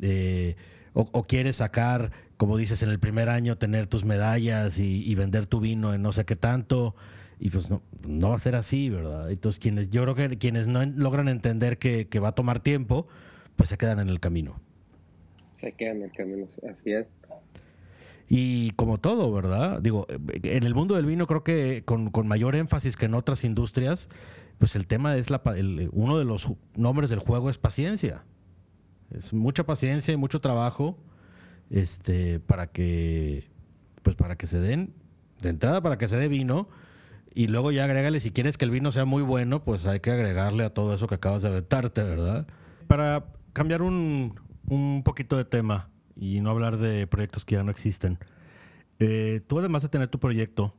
Eh, 0.02 0.56
o, 0.94 1.24
quieres 1.24 1.58
sacar, 1.58 2.12
como 2.38 2.58
dices, 2.58 2.84
en 2.84 2.90
el 2.90 3.00
primer 3.00 3.30
año 3.30 3.58
tener 3.58 3.88
tus 3.88 4.06
medallas 4.06 4.78
y, 4.80 5.14
vender 5.16 5.46
tu 5.48 5.60
vino 5.60 5.94
en 5.94 6.02
no 6.02 6.12
sé 6.12 6.26
qué 6.26 6.36
tanto. 6.36 6.96
Y 7.40 7.50
pues 7.50 7.70
no, 7.70 7.82
no 8.08 8.30
va 8.30 8.36
a 8.36 8.40
ser 8.40 8.56
así, 8.56 8.90
¿verdad? 8.90 9.32
Entonces, 9.32 9.60
quienes, 9.60 9.90
yo 9.90 10.04
creo 10.04 10.16
que 10.16 10.38
quienes 10.38 10.68
no 10.68 10.86
logran 10.86 11.28
entender 11.28 11.78
que, 11.78 12.08
va 12.20 12.30
a 12.30 12.32
tomar 12.34 12.60
tiempo, 12.60 13.08
pues 13.56 13.70
se 13.70 13.78
quedan 13.78 14.00
en 14.00 14.10
el 14.10 14.20
camino. 14.20 14.62
Se 15.56 15.72
quedan 15.74 15.98
en 15.98 16.04
el 16.04 16.12
camino, 16.12 16.48
así 16.70 16.92
es. 16.92 17.08
Y 18.30 18.72
como 18.72 19.00
todo, 19.00 19.32
¿verdad? 19.34 19.82
Digo, 19.82 20.08
en 20.10 20.64
el 20.64 20.74
mundo 20.76 20.96
del 20.96 21.06
vino 21.06 21.28
creo 21.28 21.44
que 21.44 21.84
con, 21.86 22.12
mayor 22.28 22.56
énfasis 22.56 22.96
que 22.96 23.06
en 23.06 23.16
otras 23.16 23.44
industrias, 23.44 24.10
pues 24.60 24.76
el 24.76 24.88
tema 24.88 25.18
es 25.18 25.30
la, 25.30 25.42
uno 25.92 26.18
de 26.18 26.26
los 26.26 26.48
nombres 26.76 27.10
del 27.10 27.20
juego 27.20 27.50
es 27.50 27.58
paciencia. 27.58 28.24
Es 29.14 29.34
mucha 29.34 29.66
paciencia 29.66 30.14
y 30.14 30.18
mucho 30.18 30.42
trabajo 30.42 30.98
este, 31.70 32.40
para 32.40 32.68
que 32.68 33.50
pues 34.02 34.16
para 34.16 34.38
que 34.38 34.48
se 34.48 34.60
den, 34.60 34.94
de 35.42 35.50
entrada 35.50 35.82
para 35.82 35.98
que 35.98 36.08
se 36.08 36.18
dé 36.18 36.28
vino, 36.28 36.68
y 37.34 37.48
luego 37.48 37.72
ya 37.72 37.86
agrégale, 37.86 38.20
si 38.20 38.32
quieres 38.32 38.58
que 38.58 38.66
el 38.66 38.72
vino 38.72 38.92
sea 38.92 39.06
muy 39.06 39.24
bueno, 39.24 39.64
pues 39.64 39.88
hay 39.88 40.02
que 40.02 40.12
agregarle 40.12 40.66
a 40.66 40.74
todo 40.74 40.94
eso 40.94 41.08
que 41.08 41.16
acabas 41.16 41.42
de 41.42 41.48
aventarte, 41.48 42.04
¿verdad? 42.04 42.48
Para 42.88 43.26
cambiar 43.54 43.82
un, 43.82 44.40
un 44.68 45.04
poquito 45.04 45.38
de 45.38 45.46
tema 45.46 45.90
y 46.16 46.42
no 46.42 46.52
hablar 46.52 46.78
de 46.78 47.08
proyectos 47.08 47.46
que 47.46 47.56
ya 47.56 47.64
no 47.64 47.72
existen. 47.72 48.20
Eh, 49.00 49.42
tú 49.48 49.60
además 49.60 49.82
de 49.82 49.90
tener 49.90 50.10
tu 50.10 50.20
proyecto, 50.20 50.76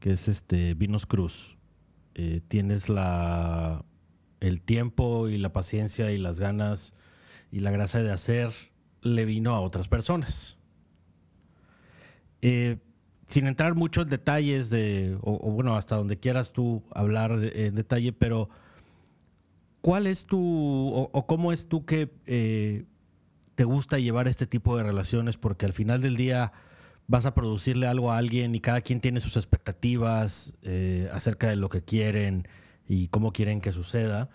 que 0.00 0.12
es 0.12 0.28
este 0.28 0.74
Vinos 0.74 1.06
Cruz, 1.06 1.56
eh, 2.14 2.40
tienes 2.48 2.88
la 2.88 3.84
el 4.40 4.60
tiempo 4.60 5.28
y 5.28 5.38
la 5.38 5.52
paciencia 5.52 6.10
y 6.10 6.18
las 6.18 6.40
ganas 6.40 6.94
y 7.52 7.60
la 7.60 7.70
gracia 7.70 8.02
de 8.02 8.10
hacer 8.10 8.50
le 9.02 9.24
vino 9.26 9.54
a 9.54 9.60
otras 9.60 9.86
personas. 9.86 10.56
Eh, 12.40 12.78
sin 13.28 13.46
entrar 13.46 13.74
mucho 13.74 14.02
en 14.02 14.08
detalles 14.08 14.70
de, 14.70 15.16
o, 15.22 15.38
bueno, 15.52 15.76
hasta 15.76 15.96
donde 15.96 16.18
quieras 16.18 16.52
tú 16.52 16.82
hablar 16.92 17.38
en 17.54 17.74
detalle, 17.74 18.12
pero 18.12 18.48
¿cuál 19.80 20.06
es 20.06 20.26
tu, 20.26 20.92
o, 20.94 21.26
cómo 21.26 21.52
es 21.52 21.68
tú 21.68 21.84
que 21.84 22.10
eh, 22.26 22.84
te 23.54 23.64
gusta 23.64 23.98
llevar 23.98 24.28
este 24.28 24.46
tipo 24.46 24.76
de 24.76 24.82
relaciones? 24.82 25.36
Porque 25.36 25.66
al 25.66 25.72
final 25.72 26.00
del 26.00 26.16
día 26.16 26.52
vas 27.06 27.26
a 27.26 27.34
producirle 27.34 27.86
algo 27.86 28.12
a 28.12 28.18
alguien 28.18 28.54
y 28.54 28.60
cada 28.60 28.80
quien 28.80 29.00
tiene 29.00 29.20
sus 29.20 29.36
expectativas 29.36 30.54
eh, 30.62 31.08
acerca 31.12 31.48
de 31.48 31.56
lo 31.56 31.68
que 31.68 31.82
quieren 31.82 32.48
y 32.88 33.08
cómo 33.08 33.32
quieren 33.32 33.60
que 33.60 33.72
suceda. 33.72 34.30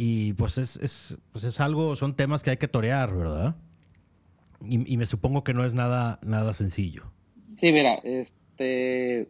Y 0.00 0.32
pues 0.34 0.58
es, 0.58 0.76
es, 0.76 1.18
pues 1.32 1.42
es 1.42 1.58
algo, 1.60 1.96
son 1.96 2.14
temas 2.14 2.44
que 2.44 2.50
hay 2.50 2.56
que 2.56 2.68
torear, 2.68 3.14
¿verdad? 3.16 3.56
Y, 4.64 4.96
me 4.96 5.06
supongo 5.06 5.42
que 5.42 5.54
no 5.54 5.64
es 5.64 5.74
nada, 5.74 6.20
nada 6.22 6.54
sencillo. 6.54 7.12
Sí, 7.56 7.72
mira, 7.72 7.96
este. 8.04 9.28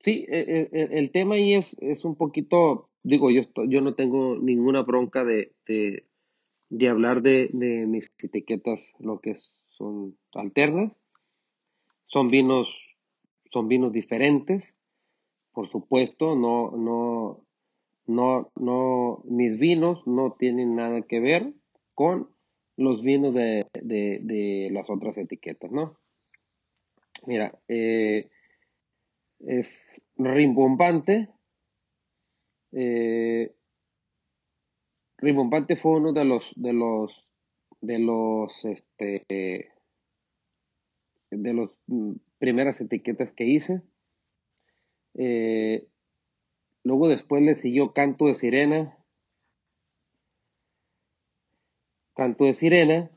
Sí, 0.00 0.26
e, 0.28 0.68
e, 0.72 0.98
el, 0.98 1.10
tema 1.10 1.34
ahí 1.34 1.54
es, 1.54 1.76
es 1.80 2.04
un 2.04 2.14
poquito. 2.14 2.88
Digo, 3.02 3.30
yo, 3.30 3.42
yo 3.68 3.80
no 3.80 3.94
tengo 3.94 4.38
ninguna 4.38 4.82
bronca 4.82 5.24
de, 5.24 5.54
de, 5.66 6.88
hablar 6.88 7.22
de, 7.22 7.50
de, 7.52 7.86
mis 7.86 8.12
etiquetas, 8.22 8.92
lo 9.00 9.20
que 9.20 9.34
son 9.70 10.16
alternas. 10.34 10.96
Son 12.04 12.28
vinos, 12.28 12.68
son 13.52 13.66
vinos 13.66 13.92
diferentes, 13.92 14.72
por 15.52 15.70
supuesto, 15.70 16.36
no, 16.36 16.70
no, 16.76 17.45
no, 18.06 18.52
no, 18.56 19.22
mis 19.24 19.58
vinos 19.58 20.06
no 20.06 20.36
tienen 20.38 20.76
nada 20.76 21.02
que 21.02 21.20
ver 21.20 21.52
con 21.94 22.30
los 22.76 23.02
vinos 23.02 23.34
de, 23.34 23.66
de, 23.72 24.68
las 24.70 24.88
otras 24.90 25.16
etiquetas, 25.16 25.70
¿no? 25.72 25.98
Mira, 27.26 27.58
eh, 27.68 28.30
es 29.40 30.04
rimbombante. 30.16 31.28
Eh, 32.72 33.54
rimbombante 35.18 35.76
fue 35.76 35.92
uno 35.92 36.12
de 36.12 36.24
los, 36.24 36.52
de 36.56 36.72
los, 36.74 37.26
de 37.80 37.98
los, 37.98 38.64
este, 38.64 39.72
de 41.30 41.68
mm, 41.86 42.12
primeras 42.38 42.80
etiquetas 42.80 43.32
que 43.32 43.44
hice. 43.44 43.82
Eh, 45.14 45.88
Luego 46.86 47.08
después 47.08 47.42
le 47.42 47.56
siguió 47.56 47.92
Canto 47.92 48.26
de 48.26 48.36
Sirena. 48.36 48.96
Canto 52.14 52.44
de 52.44 52.54
Sirena. 52.54 53.10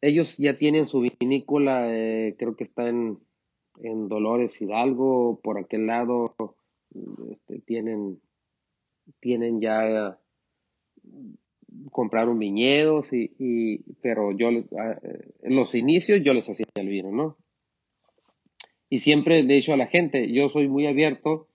Ellos 0.00 0.36
ya 0.38 0.58
tienen 0.58 0.88
su 0.88 1.02
vinícola, 1.20 1.86
eh, 1.88 2.34
creo 2.36 2.56
que 2.56 2.64
está 2.64 2.88
en, 2.88 3.20
Dolores 4.08 4.60
Hidalgo, 4.60 5.38
por 5.40 5.56
aquel 5.56 5.86
lado. 5.86 6.34
Este, 7.30 7.60
tienen, 7.60 8.20
tienen 9.20 9.60
ya 9.60 10.18
compraron 11.92 12.40
viñedos, 12.40 13.12
y, 13.12 13.84
pero 14.02 14.32
yo, 14.32 14.48
ah, 14.76 14.98
en 15.42 15.54
los 15.54 15.76
inicios 15.76 16.22
yo 16.24 16.34
les 16.34 16.50
hacía 16.50 16.66
el 16.74 16.88
vino, 16.88 17.12
¿no? 17.12 17.36
Y 18.90 18.98
siempre 18.98 19.44
le 19.44 19.52
he 19.54 19.56
dicho 19.58 19.72
a 19.72 19.76
la 19.76 19.86
gente, 19.86 20.32
yo 20.32 20.48
soy 20.48 20.66
muy 20.66 20.88
abierto 20.88 21.46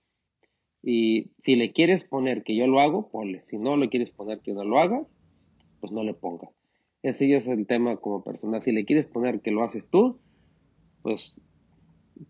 y 0.82 1.30
si 1.42 1.56
le 1.56 1.72
quieres 1.72 2.04
poner 2.04 2.42
que 2.42 2.56
yo 2.56 2.66
lo 2.66 2.80
hago, 2.80 3.08
ponle. 3.10 3.42
Si 3.46 3.58
no 3.58 3.76
le 3.76 3.88
quieres 3.88 4.10
poner 4.10 4.40
que 4.40 4.52
no 4.52 4.64
lo 4.64 4.78
haga, 4.78 5.06
pues 5.80 5.92
no 5.92 6.02
le 6.02 6.14
ponga. 6.14 6.50
Ese 7.02 7.34
es 7.34 7.46
el 7.46 7.66
tema 7.66 7.96
como 7.96 8.22
persona. 8.22 8.60
Si 8.60 8.72
le 8.72 8.84
quieres 8.84 9.06
poner 9.06 9.40
que 9.40 9.50
lo 9.50 9.64
haces 9.64 9.86
tú, 9.88 10.18
pues 11.02 11.36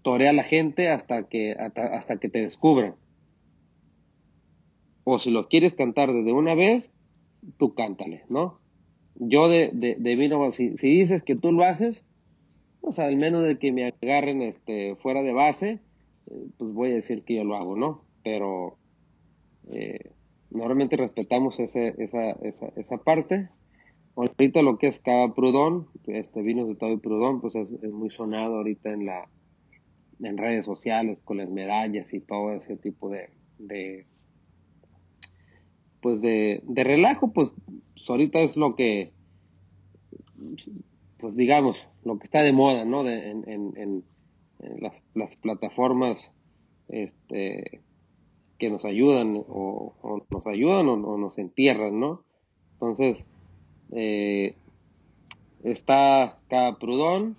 torea 0.02 0.30
a 0.30 0.34
la 0.34 0.44
gente 0.44 0.88
hasta 0.88 1.28
que, 1.28 1.52
hasta, 1.52 2.18
que 2.18 2.28
te 2.28 2.40
descubran. 2.40 2.94
O 5.04 5.18
si 5.18 5.30
lo 5.30 5.48
quieres 5.48 5.74
cantar 5.74 6.12
desde 6.12 6.32
una 6.32 6.54
vez, 6.54 6.90
tú 7.56 7.74
cántale, 7.74 8.24
¿no? 8.28 8.60
Yo 9.14 9.48
de, 9.48 9.70
de, 9.72 10.16
vino, 10.16 10.50
si, 10.52 10.76
si, 10.76 10.90
dices 10.90 11.22
que 11.22 11.34
tú 11.34 11.50
lo 11.50 11.64
haces, 11.64 12.04
pues 12.80 12.98
al 12.98 13.16
menos 13.16 13.42
de 13.42 13.58
que 13.58 13.72
me 13.72 13.86
agarren 13.86 14.42
este, 14.42 14.96
fuera 14.96 15.22
de 15.22 15.32
base, 15.32 15.80
eh, 16.30 16.46
pues 16.58 16.72
voy 16.72 16.92
a 16.92 16.96
decir 16.96 17.24
que 17.24 17.36
yo 17.36 17.44
lo 17.44 17.56
hago, 17.56 17.74
¿no? 17.74 18.07
Pero 18.22 18.76
eh, 19.70 20.12
normalmente 20.50 20.96
respetamos 20.96 21.58
ese, 21.58 21.94
esa, 21.98 22.30
esa, 22.42 22.68
esa 22.76 22.96
parte. 22.98 23.48
Ahorita 24.16 24.62
lo 24.62 24.78
que 24.78 24.88
es 24.88 24.98
cada 24.98 25.32
prudón, 25.34 25.86
este 26.06 26.42
vino 26.42 26.66
de 26.66 26.74
todo 26.74 26.98
prudón, 26.98 27.40
pues 27.40 27.54
es, 27.54 27.68
muy 27.92 28.10
sonado 28.10 28.56
ahorita 28.56 28.90
en 28.90 29.06
la 29.06 29.28
en 30.20 30.36
redes 30.36 30.64
sociales 30.64 31.20
con 31.20 31.36
las 31.36 31.48
medallas 31.48 32.12
y 32.12 32.18
todo 32.18 32.52
ese 32.52 32.76
tipo 32.76 33.08
de, 33.08 33.30
de 33.58 34.06
pues 36.00 36.20
de, 36.20 36.60
de 36.64 36.82
relajo, 36.82 37.32
pues, 37.32 37.52
ahorita 38.08 38.40
es 38.40 38.56
lo 38.56 38.74
que 38.74 39.12
pues 41.18 41.36
digamos, 41.36 41.76
lo 42.04 42.18
que 42.18 42.24
está 42.24 42.42
de 42.42 42.52
moda, 42.52 42.84
¿no? 42.84 43.04
De, 43.04 43.30
en, 43.30 43.44
en, 43.46 44.04
las, 44.80 45.00
las, 45.14 45.36
plataformas 45.36 46.18
este, 46.88 47.80
que 48.58 48.70
nos 48.70 48.84
ayudan 48.84 49.44
o, 49.48 50.22
nos 50.30 50.46
ayudan 50.46 50.88
o, 50.88 51.18
nos 51.18 51.38
entierran, 51.38 51.98
¿no? 52.00 52.22
Entonces, 52.74 53.24
eh, 53.92 54.54
está 55.62 56.38
Caprudón, 56.48 57.36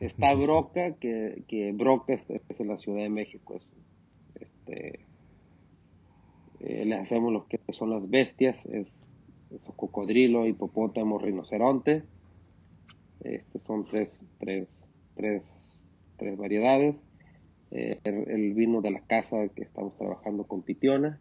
está 0.00 0.34
Broca, 0.34 0.94
que, 0.94 1.42
que 1.48 1.72
Broca 1.72 2.14
es, 2.14 2.24
en 2.28 2.68
la 2.68 2.78
Ciudad 2.78 3.02
de 3.02 3.10
México, 3.10 3.60
este, 4.34 5.00
eh, 6.60 6.84
le 6.84 6.94
hacemos 6.94 7.32
lo 7.32 7.46
que 7.46 7.60
son 7.72 7.90
las 7.90 8.08
bestias, 8.08 8.64
es, 8.66 8.90
es 9.50 9.64
cocodrilo, 9.76 10.46
hipopótamo, 10.46 11.18
rinoceronte, 11.18 12.04
estos 13.20 13.62
son 13.62 13.84
tres, 13.84 14.22
tres, 14.38 14.68
tres, 15.14 15.80
tres 16.16 16.36
variedades. 16.38 16.96
Eh, 17.70 18.00
el, 18.04 18.54
vino 18.54 18.80
de 18.80 18.90
la 18.90 19.00
casa 19.00 19.48
que 19.48 19.62
estamos 19.62 19.96
trabajando 19.96 20.44
con 20.44 20.62
Pitiona. 20.62 21.20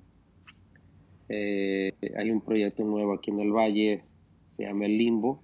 Eh, 1.30 1.94
hay 2.18 2.32
un 2.32 2.42
proyecto 2.42 2.84
nuevo 2.84 3.14
aquí 3.14 3.30
en 3.30 3.40
el 3.40 3.52
valle, 3.52 4.04
se 4.58 4.64
llama 4.64 4.86
El 4.86 4.98
Limbo. 4.98 5.42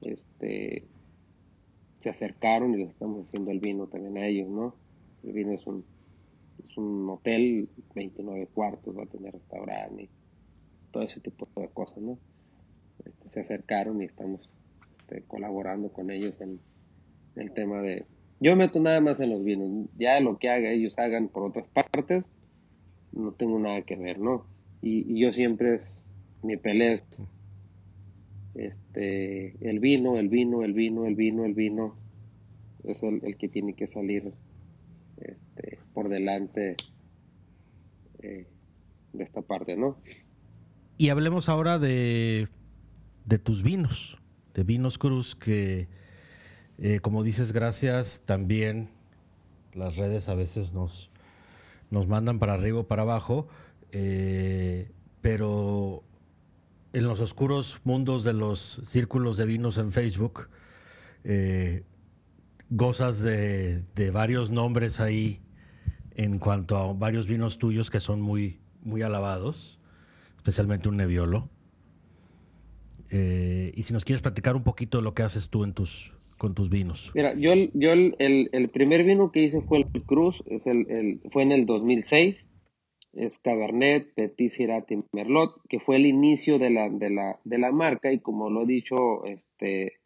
Este, 0.00 0.84
se 2.00 2.10
acercaron 2.10 2.74
y 2.74 2.78
les 2.78 2.90
estamos 2.90 3.28
haciendo 3.28 3.50
el 3.50 3.60
vino 3.60 3.86
también 3.88 4.16
a 4.18 4.26
ellos, 4.26 4.48
¿no? 4.48 4.74
El 5.24 5.32
vino 5.32 5.52
es 5.52 5.66
un, 5.66 5.84
es 6.66 6.76
un 6.76 7.08
hotel, 7.10 7.68
29 7.94 8.46
cuartos, 8.54 8.96
va 8.96 9.02
a 9.02 9.06
tener 9.06 9.32
restaurante 9.32 10.04
y 10.04 10.08
todo 10.92 11.02
ese 11.02 11.20
tipo 11.20 11.48
de 11.56 11.68
cosas, 11.68 11.98
¿no? 11.98 12.18
Este, 13.04 13.28
se 13.28 13.40
acercaron 13.40 14.00
y 14.00 14.06
estamos 14.06 14.48
este, 15.00 15.22
colaborando 15.22 15.90
con 15.90 16.10
ellos 16.10 16.40
en 16.40 16.60
el 17.36 17.52
tema 17.52 17.82
de... 17.82 18.04
Yo 18.40 18.54
meto 18.56 18.80
nada 18.80 19.00
más 19.00 19.20
en 19.20 19.30
los 19.30 19.42
vinos, 19.42 19.88
ya 19.98 20.20
lo 20.20 20.38
que 20.38 20.48
haga 20.48 20.70
ellos 20.70 20.96
hagan 20.98 21.28
por 21.28 21.44
otras 21.44 21.66
partes, 21.68 22.24
no 23.12 23.32
tengo 23.32 23.58
nada 23.58 23.82
que 23.82 23.96
ver, 23.96 24.18
¿no? 24.18 24.46
Y, 24.80 25.20
yo 25.20 25.32
siempre 25.32 25.74
es, 25.74 26.04
mi 26.42 26.56
pelea 26.56 26.92
es 26.92 27.04
este, 28.54 29.56
el 29.68 29.80
vino, 29.80 30.18
el 30.18 30.28
vino, 30.28 30.62
el 30.62 30.72
vino, 30.72 31.04
el 31.04 31.16
vino, 31.16 31.44
el 31.44 31.54
vino, 31.54 31.96
es 32.84 33.02
el, 33.02 33.36
que 33.36 33.48
tiene 33.48 33.74
que 33.74 33.88
salir 33.88 34.32
este, 35.16 35.78
por 35.92 36.08
delante 36.08 36.76
eh, 38.22 38.46
de 39.12 39.24
esta 39.24 39.42
parte, 39.42 39.76
¿no? 39.76 39.96
Y 40.96 41.08
hablemos 41.08 41.48
ahora 41.48 41.78
de, 41.78 42.48
de 43.24 43.38
tus 43.38 43.62
vinos 43.62 44.18
de 44.58 44.64
Vinos 44.64 44.98
Cruz, 44.98 45.36
que 45.36 45.86
eh, 46.80 47.00
como 47.00 47.24
dices, 47.24 47.52
gracias 47.52 48.22
también 48.24 48.90
las 49.74 49.96
redes 49.96 50.28
a 50.28 50.34
veces 50.34 50.72
nos, 50.72 51.10
nos 51.90 52.06
mandan 52.06 52.38
para 52.38 52.54
arriba 52.54 52.80
o 52.80 52.86
para 52.86 53.02
abajo, 53.02 53.48
eh, 53.90 54.92
pero 55.20 56.04
en 56.92 57.04
los 57.04 57.20
oscuros 57.20 57.80
mundos 57.82 58.22
de 58.22 58.32
los 58.32 58.80
círculos 58.84 59.36
de 59.36 59.46
vinos 59.46 59.76
en 59.76 59.90
Facebook, 59.90 60.50
eh, 61.24 61.84
gozas 62.70 63.22
de, 63.22 63.82
varios 64.12 64.50
nombres 64.50 65.00
ahí 65.00 65.42
en 66.14 66.38
cuanto 66.38 66.76
a 66.76 66.92
varios 66.92 67.26
vinos 67.26 67.58
tuyos 67.58 67.90
que 67.90 67.98
son 67.98 68.20
muy, 68.20 68.60
muy 68.82 69.02
alabados, 69.02 69.80
especialmente 70.36 70.88
un 70.88 70.96
Nebbiolo. 70.96 71.50
Y 73.10 73.82
si 73.82 73.92
nos 73.92 74.04
quieres 74.04 74.22
platicar 74.22 74.54
un 74.54 74.64
poquito 74.64 74.98
de 74.98 75.04
lo 75.04 75.14
que 75.14 75.22
haces 75.22 75.48
tú 75.48 75.64
en 75.64 75.72
tus, 75.72 76.12
con 76.38 76.54
tus 76.54 76.70
vinos. 76.70 77.10
Mira, 77.14 77.34
yo, 77.34 77.52
yo 77.74 77.92
el, 77.92 78.14
el, 78.18 78.68
primer 78.70 79.04
vino 79.04 79.30
que 79.32 79.42
hice 79.42 79.60
fue 79.60 79.78
el 79.78 80.02
Cruz, 80.04 80.42
es 80.46 80.66
el, 80.66 81.20
fue 81.32 81.42
en 81.42 81.52
el 81.52 81.66
2006, 81.66 82.46
es 83.12 83.38
Cabernet, 83.38 84.14
Petit 84.14 84.50
Syrah 84.50 84.84
y 84.88 85.02
Merlot, 85.12 85.60
que 85.68 85.80
fue 85.80 85.96
el 85.96 86.06
inicio 86.06 86.58
de 86.58 86.70
la, 86.70 86.88
de 86.88 87.10
la, 87.10 87.40
de 87.44 87.58
la 87.58 87.72
marca 87.72 88.12
y 88.12 88.20
como 88.20 88.50
lo 88.50 88.62
he 88.62 88.66
dicho, 88.66 89.24
este, 89.26 90.00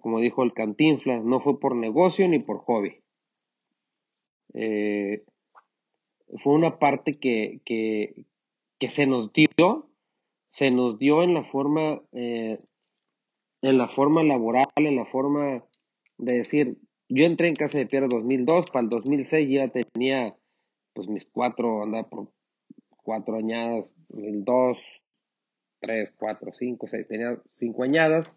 como 0.00 0.20
dijo 0.20 0.42
el 0.42 0.54
Cantinflas, 0.54 1.24
no 1.24 1.40
fue 1.40 1.60
por 1.60 1.76
negocio 1.76 2.26
ni 2.28 2.38
por 2.38 2.58
hobby. 2.58 2.96
Eh, 4.54 5.24
fue 6.42 6.54
una 6.54 6.78
parte 6.78 7.18
que, 7.18 7.60
que, 7.64 8.24
que 8.78 8.88
se 8.88 9.06
nos 9.06 9.32
dio 9.32 9.88
se 10.58 10.70
nos 10.70 10.98
dio 10.98 11.22
en 11.22 11.34
la 11.34 11.44
forma, 11.44 12.02
eh, 12.12 12.58
en 13.62 13.78
la 13.78 13.88
forma 13.88 14.22
laboral, 14.22 14.66
en 14.76 14.96
la 14.96 15.06
forma 15.06 15.64
de 16.18 16.32
decir, 16.38 16.78
yo 17.08 17.24
entré 17.24 17.48
en 17.48 17.54
Casa 17.54 17.78
de 17.78 17.86
Piedra 17.86 18.08
2002, 18.08 18.70
para 18.70 18.84
el 18.84 18.90
2006 18.90 19.48
ya 19.48 19.68
tenía 19.68 20.36
pues 20.92 21.08
mis 21.08 21.26
cuatro, 21.26 21.82
andaba 21.82 22.08
por 22.08 22.32
cuatro 23.02 23.36
añadas, 23.36 23.94
2002, 24.08 24.78
tres, 25.80 26.12
cuatro, 26.16 26.52
cinco, 26.52 26.88
seis, 26.88 27.06
tenía 27.06 27.40
cinco 27.54 27.84
añadas. 27.84 28.30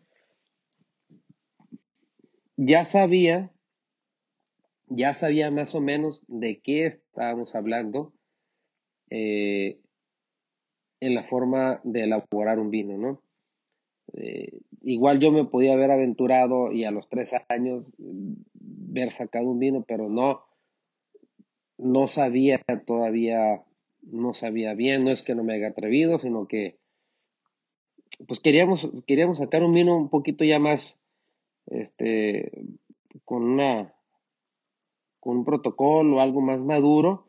Ya 2.56 2.86
sabía, 2.86 3.52
ya 4.88 5.14
sabía 5.14 5.50
más 5.50 5.74
o 5.74 5.82
menos 5.82 6.24
de 6.28 6.62
qué 6.62 6.86
estábamos 6.86 7.56
hablando. 7.56 8.14
Eh, 9.10 9.82
en 11.02 11.16
la 11.16 11.24
forma 11.24 11.82
de 11.84 12.04
elaborar 12.04 12.60
un 12.60 12.70
vino, 12.70 12.98
¿no? 12.98 13.22
Eh, 14.14 14.60
igual 14.82 15.20
yo 15.20 15.32
me 15.32 15.46
podía 15.46 15.74
haber 15.74 15.92
aventurado 15.92 16.72
y 16.72 16.84
a 16.84 16.92
los 16.92 17.08
tres 17.08 17.32
años 17.50 17.86
mm, 17.98 18.34
ver 18.54 19.12
sacado 19.12 19.50
un 19.50 19.60
vino, 19.60 19.84
pero 19.88 20.10
no, 20.10 20.44
no 21.78 22.08
sabía 22.08 22.60
todavía, 22.86 23.64
no 24.02 24.34
sabía 24.34 24.74
bien, 24.74 25.04
no 25.04 25.12
es 25.12 25.22
que 25.24 25.36
no 25.36 25.44
me 25.44 25.54
haya 25.54 25.70
atrevido, 25.70 26.20
sino 26.20 26.48
que 26.48 26.78
pues 28.28 28.40
queríamos, 28.40 28.90
queríamos 29.08 29.40
sacar 29.40 29.64
un 29.64 29.74
vino 29.74 29.98
un 29.98 30.10
poquito 30.10 30.44
ya 30.44 30.60
más, 30.60 30.96
este, 31.68 32.52
con 33.26 33.44
una, 33.44 33.94
con 35.20 35.38
un 35.38 35.44
protocolo, 35.44 36.20
algo 36.20 36.42
más 36.42 36.60
maduro, 36.60 37.26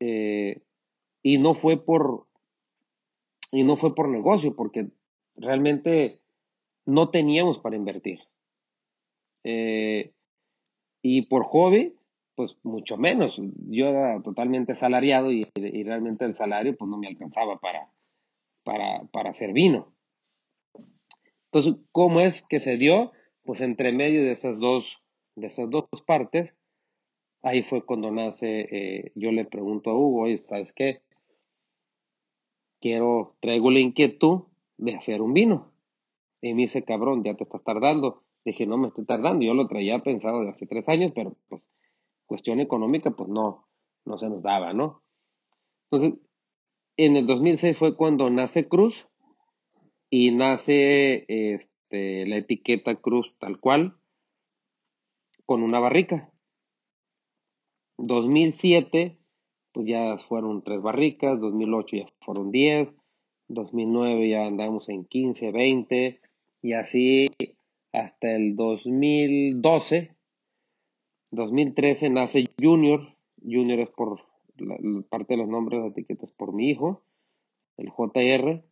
eh, 0.00 0.60
y 1.22 1.38
no 1.38 1.54
fue 1.54 1.84
por, 1.84 2.26
y 3.50 3.64
no 3.64 3.76
fue 3.76 3.94
por 3.94 4.08
negocio, 4.08 4.54
porque 4.54 4.90
realmente 5.38 6.20
no 6.86 7.10
teníamos 7.10 7.58
para 7.58 7.76
invertir. 7.76 8.20
Eh, 9.44 10.12
y 11.02 11.22
por 11.26 11.44
hobby, 11.44 11.94
pues 12.34 12.56
mucho 12.62 12.96
menos. 12.96 13.36
Yo 13.68 13.88
era 13.88 14.22
totalmente 14.22 14.74
salariado 14.74 15.32
y, 15.32 15.46
realmente 15.84 16.24
el 16.24 16.34
salario 16.34 16.76
pues 16.76 16.90
no 16.90 16.98
me 16.98 17.08
alcanzaba 17.08 17.58
para, 17.58 17.90
para, 18.64 19.04
para 19.12 19.30
hacer 19.30 19.52
vino. 19.52 19.92
Entonces, 21.46 21.76
¿cómo 21.92 22.20
es 22.20 22.42
que 22.42 22.60
se 22.60 22.76
dio? 22.76 23.12
Pues 23.44 23.60
entre 23.60 23.92
medio 23.92 24.22
de 24.22 24.32
esas 24.32 24.58
dos, 24.58 24.84
de 25.34 25.46
esas 25.46 25.70
dos 25.70 25.86
partes, 26.06 26.54
ahí 27.42 27.62
fue 27.62 27.84
cuando 27.84 28.10
nace, 28.10 28.68
eh, 28.70 29.12
yo 29.14 29.32
le 29.32 29.46
pregunto 29.46 29.90
a 29.90 29.94
Hugo, 29.94 30.26
¿sabes 30.46 30.72
qué? 30.72 31.00
quiero, 32.80 33.36
traigo 33.40 33.70
la 33.70 33.80
inquietud 33.80 34.42
de 34.78 34.94
hacer 34.94 35.20
un 35.20 35.34
vino. 35.34 35.72
Y 36.40 36.54
me 36.54 36.62
dice, 36.62 36.84
cabrón, 36.84 37.22
ya 37.24 37.34
te 37.36 37.44
estás 37.44 37.62
tardando. 37.62 38.24
Dije, 38.44 38.66
no 38.66 38.78
me 38.78 38.88
estoy 38.88 39.04
tardando, 39.04 39.44
yo 39.44 39.52
lo 39.52 39.68
traía 39.68 39.98
pensado 39.98 40.40
de 40.40 40.50
hace 40.50 40.66
tres 40.66 40.88
años, 40.88 41.12
pero 41.14 41.36
pues 41.48 41.62
cuestión 42.24 42.60
económica, 42.60 43.10
pues 43.10 43.28
no, 43.28 43.68
no 44.04 44.18
se 44.18 44.28
nos 44.28 44.42
daba, 44.42 44.72
¿no? 44.72 45.02
Entonces, 45.90 46.20
en 46.96 47.16
el 47.16 47.26
2006 47.26 47.76
fue 47.76 47.96
cuando 47.96 48.30
nace 48.30 48.68
Cruz 48.68 48.94
y 50.10 50.30
nace 50.30 51.24
este, 51.28 52.26
la 52.26 52.36
etiqueta 52.36 52.96
Cruz 52.96 53.34
tal 53.38 53.60
cual, 53.60 53.98
con 55.46 55.62
una 55.62 55.80
barrica. 55.80 56.30
2007, 57.98 59.18
pues 59.72 59.86
ya 59.86 60.18
fueron 60.28 60.62
tres 60.62 60.80
barricas, 60.82 61.40
2008 61.40 61.96
ya 61.96 62.06
fueron 62.20 62.50
10, 62.50 62.88
2009 63.48 64.28
ya 64.28 64.46
andamos 64.46 64.88
en 64.88 65.04
15, 65.04 65.52
20, 65.52 66.20
y 66.62 66.72
así 66.72 67.30
hasta 67.92 68.34
el 68.34 68.56
2012. 68.56 70.10
2013 71.30 72.10
nace 72.10 72.48
Junior. 72.60 73.14
Junior 73.42 73.80
es 73.80 73.90
por 73.90 74.20
parte 75.08 75.34
de 75.34 75.38
los 75.38 75.48
nombres 75.48 75.82
de 75.82 75.88
etiquetas 75.88 76.32
por 76.32 76.52
mi 76.52 76.70
hijo, 76.70 77.02
el 77.76 77.90
JR. 77.90 78.62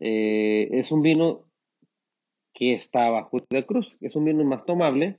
Eh, 0.00 0.68
es 0.72 0.90
un 0.90 1.02
vino 1.02 1.42
que 2.52 2.72
está 2.72 3.10
bajo 3.10 3.38
de 3.50 3.66
cruz. 3.66 3.96
Es 4.00 4.16
un 4.16 4.24
vino 4.24 4.44
más 4.44 4.64
tomable. 4.64 5.18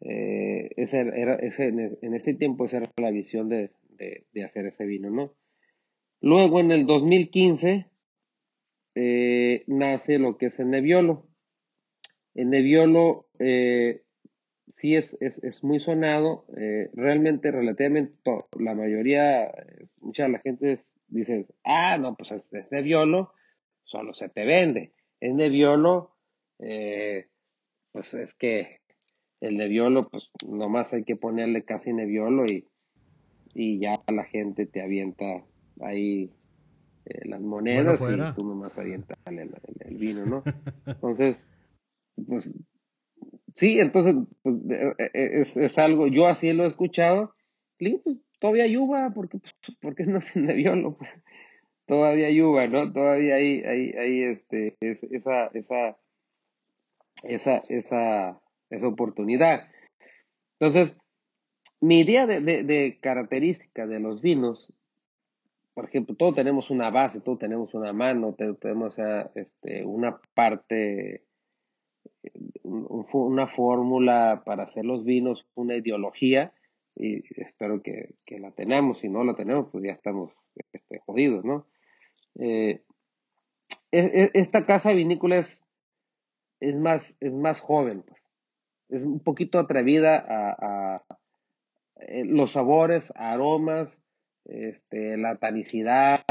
Eh, 0.00 0.70
ese 0.76 1.00
era, 1.00 1.38
en 1.40 2.14
ese 2.14 2.34
tiempo 2.34 2.64
esa 2.64 2.78
era 2.78 2.90
la 2.96 3.10
visión 3.10 3.48
de, 3.48 3.70
hacer 4.44 4.66
ese 4.66 4.84
vino, 4.84 5.10
¿no? 5.10 5.32
Luego 6.20 6.60
en 6.60 6.72
el 6.72 6.86
2015 6.86 7.86
eh, 8.94 9.64
nace 9.66 10.18
lo 10.18 10.36
que 10.36 10.46
es 10.46 10.58
el 10.60 10.70
Nebbiolo. 10.70 11.26
El 12.34 12.50
Nebbiolo 12.50 13.28
eh, 13.38 14.02
sí 14.68 14.96
es, 14.96 15.16
es, 15.20 15.64
muy 15.64 15.80
sonado, 15.80 16.46
eh, 16.56 16.90
realmente, 16.94 17.50
relativamente, 17.50 18.14
la 18.58 18.74
mayoría, 18.74 19.52
mucha 20.00 20.24
de 20.24 20.30
la 20.30 20.38
gente 20.40 20.78
dice, 21.08 21.46
ah, 21.64 21.98
no, 21.98 22.16
pues 22.16 22.32
es, 22.32 22.52
es 22.52 22.68
solo 23.84 24.14
se 24.14 24.28
te 24.28 24.44
vende. 24.44 24.92
Es 25.20 25.34
Nebbiolo, 25.34 26.16
pues 26.58 28.14
es 28.14 28.34
que 28.34 28.80
el 29.40 29.56
Nebbiolo, 29.56 30.08
pues 30.08 30.30
nomás 30.50 30.94
hay 30.94 31.04
que 31.04 31.16
ponerle 31.16 31.64
casi 31.64 31.92
Nebbiolo 31.92 32.44
y, 32.46 32.68
y 33.54 33.80
ya 33.80 34.00
la 34.06 34.24
gente 34.24 34.66
te 34.66 34.80
avienta 34.80 35.44
ahí 35.80 36.32
eh, 37.04 37.28
las 37.28 37.40
monedas 37.40 38.00
y 38.02 38.34
tú 38.34 38.46
nomás 38.46 38.78
avientas 38.78 39.18
el, 39.26 39.96
vino, 39.96 40.24
¿no? 40.24 40.42
Entonces, 40.86 41.46
pues 42.26 42.50
sí, 43.54 43.80
entonces 43.80 44.14
pues, 44.42 44.56
e, 44.98 45.10
e, 45.12 45.40
es, 45.40 45.56
es, 45.56 45.78
algo, 45.78 46.06
yo 46.06 46.26
así 46.26 46.52
lo 46.52 46.64
he 46.64 46.68
escuchado, 46.68 47.34
pues, 47.78 48.18
todavía 48.38 48.64
hay 48.64 48.76
uva, 48.76 49.10
porque, 49.14 49.38
pues, 49.38 49.54
porque 49.80 50.04
no 50.04 50.20
se 50.20 50.40
neviolo, 50.40 50.96
pues 50.98 51.18
todavía 51.86 52.28
hay 52.28 52.40
uva, 52.40 52.66
¿no? 52.66 52.92
Todavía 52.92 53.36
hay, 53.36 53.62
hay, 53.64 53.90
hay 53.92 54.22
este, 54.24 54.76
esa, 54.80 55.46
esa, 55.52 55.96
esa, 57.24 57.62
esa, 57.68 58.40
esa 58.70 58.88
oportunidad. 58.88 59.68
Entonces, 60.60 60.96
mi 61.80 62.00
idea 62.00 62.26
de, 62.26 62.40
de, 62.40 62.62
de 62.62 62.98
característica 63.00 63.86
de 63.86 63.98
los 63.98 64.22
vinos 64.22 64.72
por 65.74 65.86
ejemplo, 65.86 66.14
todos 66.16 66.34
tenemos 66.34 66.70
una 66.70 66.90
base, 66.90 67.20
todos 67.20 67.38
tenemos 67.38 67.72
una 67.74 67.92
mano, 67.92 68.34
tenemos 68.34 68.96
este, 69.34 69.84
una 69.84 70.20
parte, 70.34 71.24
una 72.62 73.46
fórmula 73.46 74.42
para 74.44 74.64
hacer 74.64 74.84
los 74.84 75.04
vinos, 75.04 75.46
una 75.54 75.76
ideología, 75.76 76.52
y 76.94 77.22
espero 77.40 77.82
que, 77.82 78.14
la 78.38 78.50
tenemos. 78.50 78.98
Si 78.98 79.08
no 79.08 79.24
la 79.24 79.34
tenemos, 79.34 79.68
pues 79.72 79.84
ya 79.84 79.92
estamos 79.92 80.32
este, 80.72 80.98
jodidos, 81.06 81.44
¿no? 81.44 81.66
Eh, 82.38 82.82
esta 83.90 84.66
casa 84.66 84.92
vinícola 84.92 85.38
es, 85.38 85.64
es, 86.60 86.78
más, 86.78 87.16
es 87.20 87.36
más 87.36 87.60
joven, 87.60 88.02
pues. 88.06 88.22
Es 88.90 89.04
un 89.04 89.20
poquito 89.20 89.58
atrevida 89.58 90.18
a, 90.18 90.96
a 90.96 91.04
eh, 91.96 92.24
los 92.26 92.52
sabores, 92.52 93.10
aromas, 93.16 94.01
este, 94.44 95.16
la 95.16 95.36
tanicidad, 95.36 96.24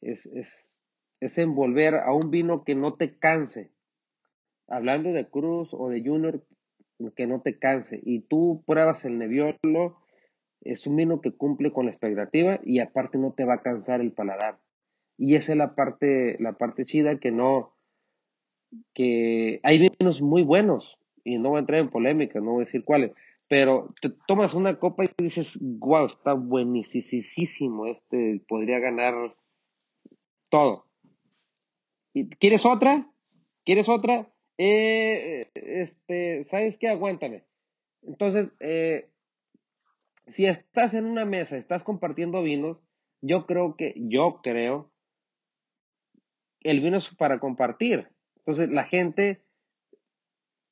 es, 0.00 0.26
es, 0.26 0.78
es 1.20 1.38
envolver 1.38 1.94
a 1.94 2.12
un 2.12 2.30
vino 2.30 2.64
que 2.64 2.74
no 2.74 2.94
te 2.94 3.18
canse. 3.18 3.70
Hablando 4.68 5.12
de 5.12 5.28
Cruz 5.28 5.70
o 5.72 5.88
de 5.88 6.02
Junior, 6.02 6.44
que 7.16 7.26
no 7.26 7.40
te 7.40 7.58
canse. 7.58 8.00
Y 8.02 8.20
tú 8.20 8.62
pruebas 8.66 9.04
el 9.04 9.18
Nebbiolo, 9.18 9.96
es 10.60 10.86
un 10.86 10.96
vino 10.96 11.20
que 11.20 11.32
cumple 11.32 11.72
con 11.72 11.86
la 11.86 11.92
expectativa 11.92 12.60
y 12.62 12.80
aparte 12.80 13.18
no 13.18 13.32
te 13.32 13.44
va 13.44 13.54
a 13.54 13.62
cansar 13.62 14.00
el 14.00 14.12
paladar. 14.12 14.58
Y 15.16 15.34
esa 15.34 15.52
es 15.52 15.58
la 15.58 15.74
parte, 15.74 16.36
la 16.38 16.54
parte 16.54 16.84
chida 16.84 17.18
que 17.18 17.30
no, 17.30 17.74
que 18.94 19.60
hay 19.62 19.78
vinos 19.78 20.22
muy 20.22 20.42
buenos, 20.42 20.98
y 21.24 21.38
no 21.38 21.50
voy 21.50 21.58
a 21.58 21.60
entrar 21.60 21.80
en 21.80 21.90
polémica, 21.90 22.40
no 22.40 22.52
voy 22.52 22.62
a 22.62 22.66
decir 22.66 22.84
cuáles, 22.84 23.12
pero 23.50 23.92
te 24.00 24.10
tomas 24.28 24.54
una 24.54 24.78
copa 24.78 25.02
y 25.04 25.10
dices, 25.24 25.58
wow, 25.60 26.06
está 26.06 26.34
buenísimo, 26.34 27.86
este 27.86 28.44
podría 28.46 28.78
ganar 28.78 29.34
todo. 30.48 30.86
¿Y 32.14 32.28
¿Quieres 32.28 32.64
otra? 32.64 33.10
¿Quieres 33.64 33.88
otra? 33.88 34.32
Eh, 34.56 35.50
este, 35.54 36.44
¿sabes 36.44 36.78
qué? 36.78 36.90
Aguántame. 36.90 37.44
Entonces, 38.02 38.52
eh, 38.60 39.10
si 40.28 40.46
estás 40.46 40.94
en 40.94 41.06
una 41.06 41.24
mesa, 41.24 41.56
estás 41.56 41.82
compartiendo 41.82 42.44
vinos, 42.44 42.78
yo 43.20 43.46
creo 43.46 43.74
que, 43.76 43.94
yo 43.96 44.42
creo, 44.44 44.92
el 46.60 46.78
vino 46.82 46.98
es 46.98 47.08
para 47.16 47.40
compartir. 47.40 48.12
Entonces, 48.36 48.70
la 48.70 48.84
gente 48.84 49.42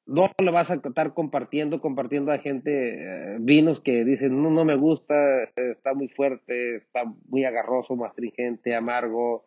no 0.08 0.30
le 0.42 0.50
vas 0.50 0.70
a 0.70 0.74
estar 0.76 1.12
compartiendo, 1.12 1.82
compartiendo 1.82 2.32
a 2.32 2.38
gente 2.38 2.94
eh, 2.94 3.36
vinos 3.40 3.82
que 3.82 4.06
dicen, 4.06 4.42
no, 4.42 4.50
no 4.50 4.64
me 4.64 4.74
gusta, 4.74 5.14
está 5.54 5.92
muy 5.92 6.08
fuerte, 6.08 6.76
está 6.76 7.04
muy 7.28 7.44
agarroso, 7.44 7.94
más 7.94 8.10
astringente, 8.10 8.74
amargo, 8.74 9.44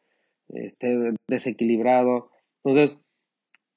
este, 0.49 1.15
desequilibrado. 1.27 2.29
Entonces, 2.63 3.01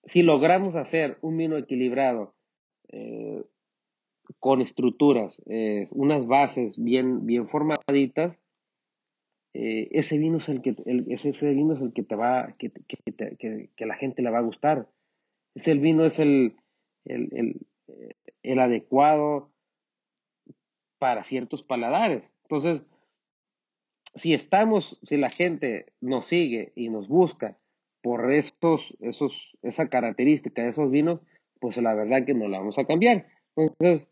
si 0.05 0.23
logramos 0.23 0.77
hacer 0.77 1.17
un 1.23 1.39
vino 1.39 1.57
equilibrado, 1.57 2.35
eh, 2.89 3.43
con 4.39 4.61
estructuras, 4.61 5.41
eh, 5.47 5.87
unas 5.93 6.27
bases 6.27 6.83
bien, 6.83 7.25
bien 7.25 7.47
formaditas, 7.47 8.37
ese 9.55 10.19
vino 10.19 10.39
es 10.39 10.49
el 10.49 10.63
que 10.63 10.75
ese, 11.07 11.55
vino 11.55 11.75
es 11.75 11.81
el 11.81 11.93
que 11.93 12.03
te 12.03 12.17
va 12.17 12.57
que, 12.59 12.73
que, 12.73 13.71
que 13.77 13.87
la 13.87 13.95
gente 13.95 14.21
le 14.21 14.31
va 14.31 14.39
a 14.39 14.43
gustar 14.43 14.89
ese 15.55 15.75
vino 15.75 16.05
es 16.05 16.19
el 16.19 16.57
el, 17.05 17.67
el, 18.43 18.59
adecuado 18.59 19.51
para 20.99 21.25
ciertos 21.25 21.63
paladares. 21.63 22.23
Entonces, 22.43 22.85
si 24.15 24.35
estamos, 24.35 24.99
si 25.03 25.17
la 25.17 25.29
gente 25.29 25.93
nos 26.01 26.27
sigue 26.27 26.73
y 26.75 26.89
nos 26.89 27.09
busca 27.09 27.59
por 28.03 28.33
estos, 28.33 28.95
esos, 29.01 29.57
esa 29.63 29.89
característica 29.89 30.63
de 30.63 30.69
esos 30.69 30.91
vinos, 30.91 31.21
pues 31.61 31.77
la 31.79 31.95
verdad 31.95 32.27
que 32.27 32.35
no 32.35 32.49
la 32.49 32.59
vamos 32.59 32.79
a 32.79 32.87
cambiar. 32.87 33.27
Entonces, 33.57 34.09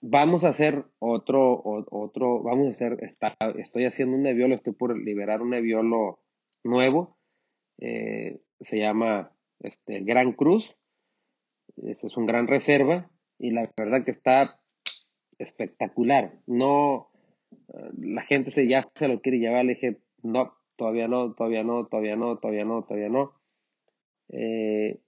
vamos 0.00 0.44
a 0.44 0.48
hacer 0.48 0.84
otro, 0.98 1.60
otro, 1.64 2.42
vamos 2.42 2.68
a 2.68 2.70
hacer, 2.70 2.98
estoy 3.56 3.84
haciendo 3.84 4.16
un 4.16 4.22
neviolo, 4.22 4.54
estoy 4.54 4.72
por 4.72 4.96
liberar 4.96 5.42
un 5.42 5.50
neviolo 5.50 6.20
nuevo, 6.62 7.16
eh, 7.78 8.40
se 8.60 8.78
llama 8.78 9.32
este, 9.60 10.00
Gran 10.00 10.32
Cruz, 10.32 10.76
ese 11.82 12.06
es 12.06 12.16
un 12.16 12.26
gran 12.26 12.46
reserva 12.46 13.10
y 13.38 13.50
la 13.50 13.70
verdad 13.76 14.04
que 14.04 14.12
está 14.12 14.58
espectacular. 15.38 16.32
No, 16.46 17.08
eh, 17.68 17.90
la 17.98 18.22
gente 18.22 18.50
se, 18.50 18.66
ya 18.66 18.82
se 18.94 19.08
lo 19.08 19.20
quiere 19.20 19.38
llevar, 19.38 19.64
le 19.64 19.74
dije, 19.74 19.98
no, 20.22 20.54
todavía 20.76 21.08
no, 21.08 21.34
todavía 21.34 21.64
no, 21.64 21.86
todavía 21.86 22.16
no, 22.16 22.38
todavía 22.38 22.64
no, 22.64 22.84
todavía 22.84 23.08
no. 23.08 23.32
Eh, 24.28 25.00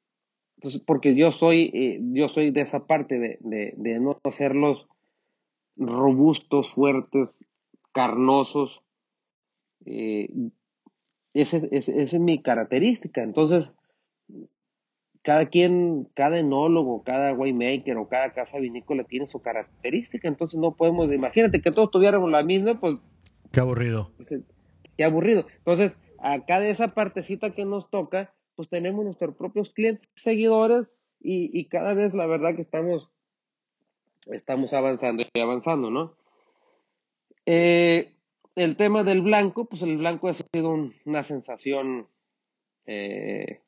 entonces, 0.57 0.83
porque 0.85 1.14
yo 1.14 1.31
soy, 1.31 1.71
eh, 1.73 2.01
yo 2.12 2.29
soy 2.29 2.51
de 2.51 2.62
esa 2.62 2.87
parte 2.87 3.19
de, 3.19 3.39
de, 3.41 3.75
de 3.77 4.01
no 4.01 4.19
hacerlos 4.25 4.89
robustos, 5.77 6.73
fuertes, 6.73 7.45
carnosos. 7.93 8.83
esa 11.33 11.59
es 11.71 12.21
mi 12.21 12.43
característica. 12.43 13.23
Entonces, 13.23 13.73
cada 15.29 15.51
quien, 15.51 16.09
cada 16.14 16.39
enólogo, 16.39 17.03
cada 17.03 17.35
winemaker 17.35 17.99
o 17.99 18.09
cada 18.09 18.33
casa 18.33 18.59
vinícola 18.59 19.05
tiene 19.05 19.29
su 19.29 19.43
característica, 19.43 20.26
entonces 20.26 20.59
no 20.59 20.74
podemos, 20.74 21.12
imagínate 21.12 21.61
que 21.61 21.70
todos 21.70 21.91
tuviéramos 21.91 22.31
la 22.31 22.43
misma, 22.43 22.81
pues... 22.81 22.97
Qué 23.53 23.61
aburrido. 23.61 24.11
Qué 24.97 25.05
aburrido. 25.05 25.45
Entonces, 25.59 25.93
acá 26.18 26.61
de 26.61 26.70
esa 26.70 26.95
partecita 26.95 27.51
que 27.51 27.66
nos 27.66 27.91
toca, 27.91 28.33
pues 28.57 28.70
tenemos 28.70 29.05
nuestros 29.05 29.37
propios 29.37 29.68
clientes, 29.74 30.09
seguidores, 30.14 30.89
y, 31.20 31.62
cada 31.68 31.93
vez 31.93 32.14
la 32.14 32.24
verdad 32.24 32.57
que 32.57 32.62
estamos, 32.62 33.11
estamos 34.29 34.72
avanzando 34.72 35.24
y 35.31 35.41
avanzando, 35.41 35.91
¿no? 35.91 36.16
Eh, 37.45 38.14
el 38.55 38.79
tema 38.79 39.05
del 39.05 39.20
blanco, 39.20 39.66
pues 39.66 39.83
el 39.83 39.99
blanco 39.99 40.29
ha 40.29 40.33
sido 40.33 40.74
una 41.05 41.22
sensación 41.22 42.09
eh, 42.87 43.61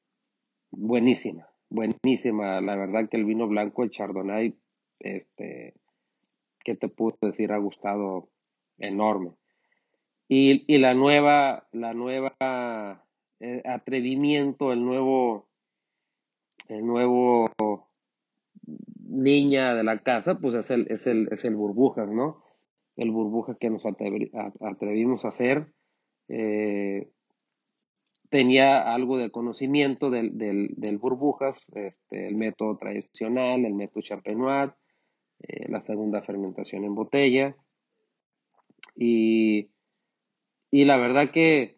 buenísima, 0.70 1.49
buenísima. 1.70 2.60
La 2.60 2.76
verdad 2.76 3.08
que 3.08 3.16
el 3.16 3.24
vino 3.24 3.48
blanco, 3.48 3.82
el 3.82 3.90
Chardonnay, 3.90 4.58
este, 4.98 5.74
¿qué 6.64 6.74
te 6.74 6.88
puedo 6.88 7.16
decir? 7.22 7.52
Ha 7.52 7.58
gustado 7.58 8.28
enorme. 8.78 9.32
Y, 10.28 10.64
y 10.72 10.78
la 10.78 10.94
nueva, 10.94 11.68
la 11.72 11.94
nueva 11.94 13.04
eh, 13.40 13.62
atrevimiento, 13.64 14.72
el 14.72 14.84
nuevo, 14.84 15.48
el 16.68 16.86
nuevo 16.86 17.46
niña 19.10 19.74
de 19.74 19.82
la 19.82 19.98
casa, 19.98 20.38
pues 20.38 20.54
es 20.54 20.70
el, 20.70 20.86
es 20.88 21.06
el, 21.06 21.28
es 21.32 21.44
el 21.44 21.56
burbujas, 21.56 22.08
¿no? 22.08 22.44
El 22.96 23.10
burbuja 23.10 23.56
que 23.58 23.70
nos 23.70 23.84
atrevimos 23.84 25.24
a 25.24 25.28
hacer. 25.28 25.72
Eh, 26.28 27.10
tenía 28.30 28.94
algo 28.94 29.18
de 29.18 29.30
conocimiento 29.30 30.08
del, 30.10 30.38
del, 30.38 30.68
del 30.76 30.98
burbujas, 30.98 31.56
este, 31.74 32.28
el 32.28 32.36
método 32.36 32.76
tradicional, 32.76 33.64
el 33.64 33.74
método 33.74 34.02
champenois, 34.02 34.70
eh, 35.40 35.68
la 35.68 35.80
segunda 35.80 36.22
fermentación 36.22 36.84
en 36.84 36.94
botella. 36.94 37.56
Y, 38.94 39.70
y 40.70 40.84
la 40.84 40.96
verdad 40.96 41.32
que, 41.32 41.76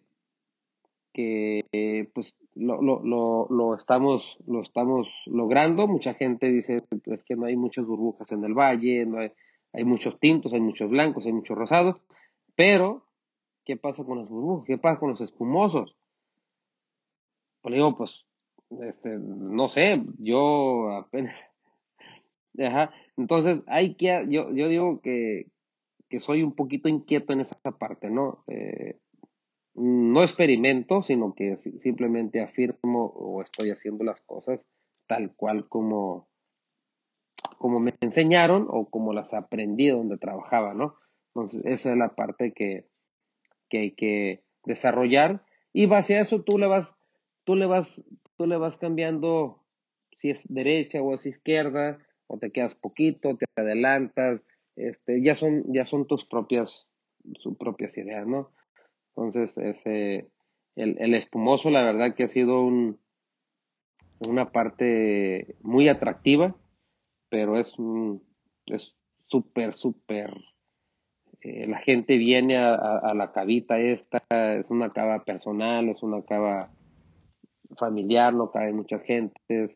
que 1.14 2.10
pues 2.14 2.36
lo, 2.54 2.82
lo, 2.82 3.02
lo, 3.02 3.46
lo, 3.48 3.74
estamos, 3.74 4.22
lo 4.46 4.60
estamos 4.60 5.08
logrando. 5.24 5.88
Mucha 5.88 6.12
gente 6.14 6.48
dice 6.48 6.84
es 7.06 7.24
que 7.24 7.34
no 7.34 7.46
hay 7.46 7.56
muchas 7.56 7.86
burbujas 7.86 8.30
en 8.32 8.44
el 8.44 8.52
valle, 8.52 9.06
no 9.06 9.20
hay, 9.20 9.32
hay 9.72 9.84
muchos 9.84 10.20
tintos, 10.20 10.52
hay 10.52 10.60
muchos 10.60 10.90
blancos, 10.90 11.24
hay 11.24 11.32
muchos 11.32 11.56
rosados, 11.56 12.02
pero 12.54 13.06
¿qué 13.64 13.78
pasa 13.78 14.04
con 14.04 14.18
las 14.18 14.28
burbujas? 14.28 14.66
¿Qué 14.66 14.76
pasa 14.76 15.00
con 15.00 15.10
los 15.10 15.20
espumosos? 15.22 15.96
Pues 17.62 17.74
digo, 17.74 17.96
pues, 17.96 18.24
este, 18.80 19.18
no 19.18 19.68
sé, 19.68 20.02
yo 20.18 20.90
apenas 20.90 21.34
Ajá. 22.58 22.92
Entonces, 23.16 23.62
hay 23.66 23.94
que, 23.94 24.26
yo, 24.28 24.52
yo 24.52 24.68
digo 24.68 25.00
que, 25.00 25.46
que 26.08 26.20
soy 26.20 26.42
un 26.42 26.54
poquito 26.54 26.88
inquieto 26.88 27.32
en 27.32 27.40
esa 27.40 27.58
parte, 27.60 28.10
¿no? 28.10 28.44
Eh, 28.48 28.98
no 29.74 30.22
experimento, 30.22 31.02
sino 31.02 31.34
que 31.34 31.56
simplemente 31.56 32.42
afirmo 32.42 33.06
o 33.06 33.42
estoy 33.42 33.70
haciendo 33.70 34.04
las 34.04 34.20
cosas 34.20 34.66
tal 35.06 35.34
cual 35.34 35.68
como, 35.68 36.28
como 37.58 37.80
me 37.80 37.94
enseñaron 38.00 38.66
o 38.68 38.90
como 38.90 39.12
las 39.12 39.32
aprendí 39.32 39.88
donde 39.88 40.18
trabajaba, 40.18 40.74
¿no? 40.74 40.96
Entonces, 41.28 41.62
esa 41.64 41.92
es 41.92 41.96
la 41.96 42.14
parte 42.14 42.52
que, 42.52 42.86
que 43.70 43.78
hay 43.78 43.90
que 43.92 44.44
desarrollar 44.64 45.44
y 45.72 45.86
base 45.86 46.16
a 46.16 46.20
eso 46.20 46.42
tú 46.42 46.58
le 46.58 46.66
vas, 46.66 46.94
tú 47.44 47.56
le 47.56 47.66
vas, 47.66 48.04
tú 48.36 48.46
le 48.46 48.56
vas 48.56 48.76
cambiando 48.76 49.62
si 50.16 50.30
es 50.30 50.44
derecha 50.48 51.02
o 51.02 51.14
es 51.14 51.26
izquierda, 51.26 51.98
o 52.26 52.38
te 52.38 52.50
quedas 52.50 52.74
poquito, 52.74 53.36
te 53.36 53.44
adelantas, 53.56 54.40
este, 54.76 55.22
ya 55.22 55.34
son, 55.34 55.64
ya 55.72 55.84
son 55.84 56.06
tus 56.06 56.24
propias, 56.24 56.86
sus 57.38 57.56
propias 57.56 57.96
ideas, 57.98 58.26
¿no? 58.26 58.50
Entonces, 59.14 59.58
ese, 59.58 60.30
el, 60.76 60.96
el 60.98 61.14
espumoso, 61.14 61.70
la 61.70 61.82
verdad 61.82 62.14
que 62.14 62.24
ha 62.24 62.28
sido 62.28 62.62
un, 62.62 62.98
una 64.28 64.50
parte 64.52 65.56
muy 65.60 65.88
atractiva, 65.88 66.56
pero 67.28 67.58
es 67.58 67.74
es 68.66 68.94
súper, 69.26 69.72
súper, 69.72 70.32
eh, 71.40 71.66
la 71.66 71.78
gente 71.78 72.16
viene 72.16 72.56
a, 72.56 72.74
a, 72.74 73.14
la 73.14 73.32
cavita 73.32 73.78
esta, 73.80 74.22
es 74.54 74.70
una 74.70 74.92
cava 74.92 75.24
personal, 75.24 75.88
es 75.88 76.02
una 76.02 76.22
cava 76.22 76.70
familiar, 77.76 78.34
no 78.34 78.50
cabe 78.50 78.72
mucha 78.72 78.98
gente, 78.98 79.68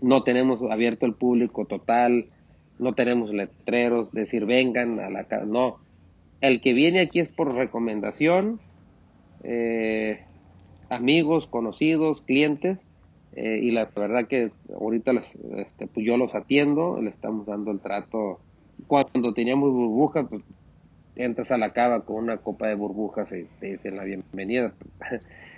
no 0.00 0.22
tenemos 0.22 0.62
abierto 0.62 1.06
el 1.06 1.14
público 1.14 1.64
total, 1.66 2.26
no 2.78 2.94
tenemos 2.94 3.32
letreros, 3.32 4.12
decir 4.12 4.46
vengan 4.46 5.00
a 5.00 5.10
la 5.10 5.24
casa, 5.24 5.44
no. 5.44 5.78
El 6.40 6.60
que 6.60 6.72
viene 6.72 7.00
aquí 7.00 7.20
es 7.20 7.28
por 7.28 7.54
recomendación, 7.54 8.60
eh, 9.42 10.24
amigos, 10.90 11.46
conocidos, 11.46 12.22
clientes, 12.22 12.84
eh, 13.36 13.58
y 13.62 13.70
la 13.70 13.88
verdad 13.96 14.28
que 14.28 14.52
ahorita 14.78 15.12
este, 15.56 15.86
pues 15.86 16.06
yo 16.06 16.16
los 16.16 16.34
atiendo, 16.34 17.00
le 17.00 17.10
estamos 17.10 17.46
dando 17.46 17.70
el 17.70 17.80
trato. 17.80 18.40
Cuando 18.86 19.32
teníamos 19.34 19.72
burbujas, 19.72 20.26
pues 20.28 20.42
entras 21.16 21.50
a 21.52 21.58
la 21.58 21.72
cava 21.72 22.04
con 22.04 22.16
una 22.16 22.38
copa 22.38 22.66
de 22.66 22.74
burbujas 22.74 23.28
y 23.32 23.44
te 23.60 23.72
dicen 23.72 23.96
la 23.96 24.04
bienvenida. 24.04 24.74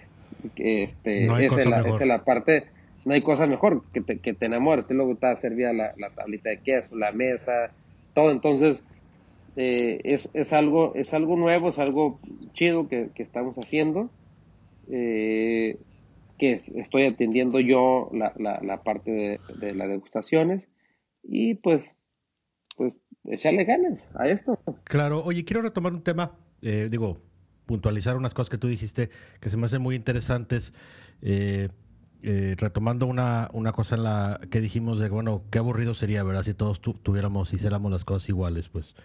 este, 0.56 1.26
esa, 1.26 1.60
es 1.60 1.66
la, 1.66 1.80
esa, 1.80 2.02
es 2.02 2.06
la, 2.06 2.24
parte 2.24 2.64
no 3.04 3.14
hay 3.14 3.22
cosa 3.22 3.46
mejor 3.46 3.84
que 3.92 4.00
te, 4.00 4.18
que 4.18 4.34
te 4.34 4.46
enamores. 4.46 4.84
Luego 4.88 5.12
está 5.12 5.40
servida 5.40 5.72
la, 5.72 5.94
la 5.96 6.10
tablita 6.10 6.50
de 6.50 6.60
queso, 6.60 6.96
la 6.96 7.12
mesa, 7.12 7.70
todo. 8.14 8.32
Entonces, 8.32 8.82
eh, 9.56 10.00
es, 10.04 10.28
es, 10.34 10.52
algo, 10.52 10.92
es 10.94 11.14
algo 11.14 11.36
nuevo, 11.36 11.68
es 11.68 11.78
algo 11.78 12.18
chido 12.52 12.88
que, 12.88 13.10
que 13.14 13.22
estamos 13.22 13.56
haciendo. 13.56 14.10
Eh, 14.90 15.78
que 16.38 16.52
estoy 16.52 17.06
atendiendo 17.06 17.60
yo 17.60 18.10
la, 18.12 18.32
la, 18.36 18.60
la 18.62 18.82
parte 18.82 19.10
de, 19.10 19.40
de, 19.58 19.74
las 19.74 19.88
degustaciones 19.88 20.68
y 21.22 21.54
pues 21.54 21.90
pues 22.76 23.00
echarle 23.24 23.64
ganas 23.64 24.06
a 24.14 24.28
esto. 24.28 24.58
Claro, 24.84 25.24
oye, 25.24 25.44
quiero 25.44 25.62
retomar 25.62 25.92
un 25.92 26.02
tema, 26.02 26.38
eh, 26.62 26.88
digo, 26.90 27.18
puntualizar 27.66 28.16
unas 28.16 28.32
cosas 28.32 28.50
que 28.50 28.58
tú 28.58 28.68
dijiste 28.68 29.10
que 29.40 29.50
se 29.50 29.56
me 29.56 29.66
hacen 29.66 29.82
muy 29.82 29.94
interesantes. 29.94 30.72
Eh, 31.22 31.68
eh, 32.22 32.56
retomando 32.58 33.06
una, 33.06 33.50
una, 33.52 33.72
cosa 33.72 33.94
en 33.94 34.02
la 34.02 34.40
que 34.50 34.60
dijimos 34.60 34.98
de, 34.98 35.08
bueno, 35.10 35.44
qué 35.50 35.58
aburrido 35.58 35.94
sería, 35.94 36.24
¿verdad? 36.24 36.42
Si 36.42 36.54
todos 36.54 36.80
tuviéramos, 36.80 37.52
hiciéramos 37.52 37.92
las 37.92 38.04
cosas 38.04 38.28
iguales, 38.28 38.68
pues 38.68 38.96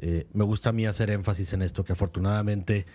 eh, 0.00 0.26
me 0.32 0.42
gusta 0.42 0.70
a 0.70 0.72
mí 0.72 0.86
hacer 0.86 1.10
énfasis 1.10 1.52
en 1.52 1.62
esto, 1.62 1.84
que 1.84 1.92
afortunadamente, 1.92 2.86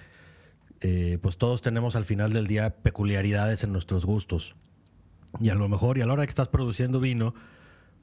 pues 1.22 1.38
todos 1.38 1.62
tenemos 1.62 1.96
al 1.96 2.06
final 2.06 2.34
del 2.34 2.48
día 2.48 2.76
peculiaridades 2.78 3.64
en 3.64 3.72
nuestros 3.72 4.06
gustos. 4.06 4.56
Y 5.40 5.50
a 5.50 5.56
lo 5.56 5.70
mejor, 5.70 5.98
y 5.98 6.02
a 6.02 6.06
la 6.06 6.14
hora 6.14 6.26
que 6.26 6.30
estás 6.32 6.50
produciendo 6.50 7.00
vino, 7.00 7.34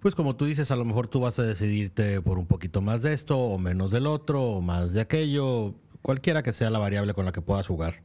pues 0.00 0.14
como 0.14 0.36
tú 0.36 0.44
dices, 0.44 0.70
a 0.70 0.76
lo 0.76 0.84
mejor 0.84 1.08
tú 1.08 1.20
vas 1.20 1.38
a 1.38 1.42
decidirte 1.42 2.20
por 2.20 2.38
un 2.38 2.46
poquito 2.46 2.80
más 2.80 3.02
de 3.02 3.12
esto, 3.12 3.38
o 3.38 3.58
menos 3.58 3.90
del 3.90 4.06
otro, 4.06 4.42
o 4.42 4.60
más 4.60 4.92
de 4.92 5.00
aquello, 5.00 5.74
cualquiera 6.04 6.42
que 6.42 6.52
sea 6.52 6.68
la 6.68 6.78
variable 6.78 7.14
con 7.14 7.24
la 7.24 7.32
que 7.32 7.40
puedas 7.40 7.66
jugar. 7.66 8.02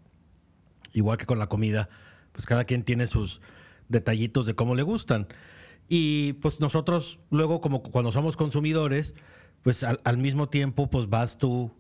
Igual 0.94 1.18
que 1.18 1.26
con 1.26 1.38
la 1.38 1.48
comida 1.48 1.90
pues 2.32 2.46
cada 2.46 2.64
quien 2.64 2.84
tiene 2.84 3.06
sus 3.06 3.42
detallitos 3.90 4.46
de 4.46 4.56
cómo 4.56 4.74
le 4.74 4.84
gustan. 4.84 5.28
Y 5.90 6.34
pues 6.34 6.62
nosotros 6.62 7.20
luego, 7.30 7.60
como 7.60 7.84
cuando 7.84 8.14
somos 8.14 8.38
consumidores, 8.38 9.16
pues 9.62 9.84
al, 9.84 10.18
mismo 10.18 10.48
tiempo, 10.48 10.90
pues 10.90 11.10
vas 11.10 11.38
tú, 11.38 11.74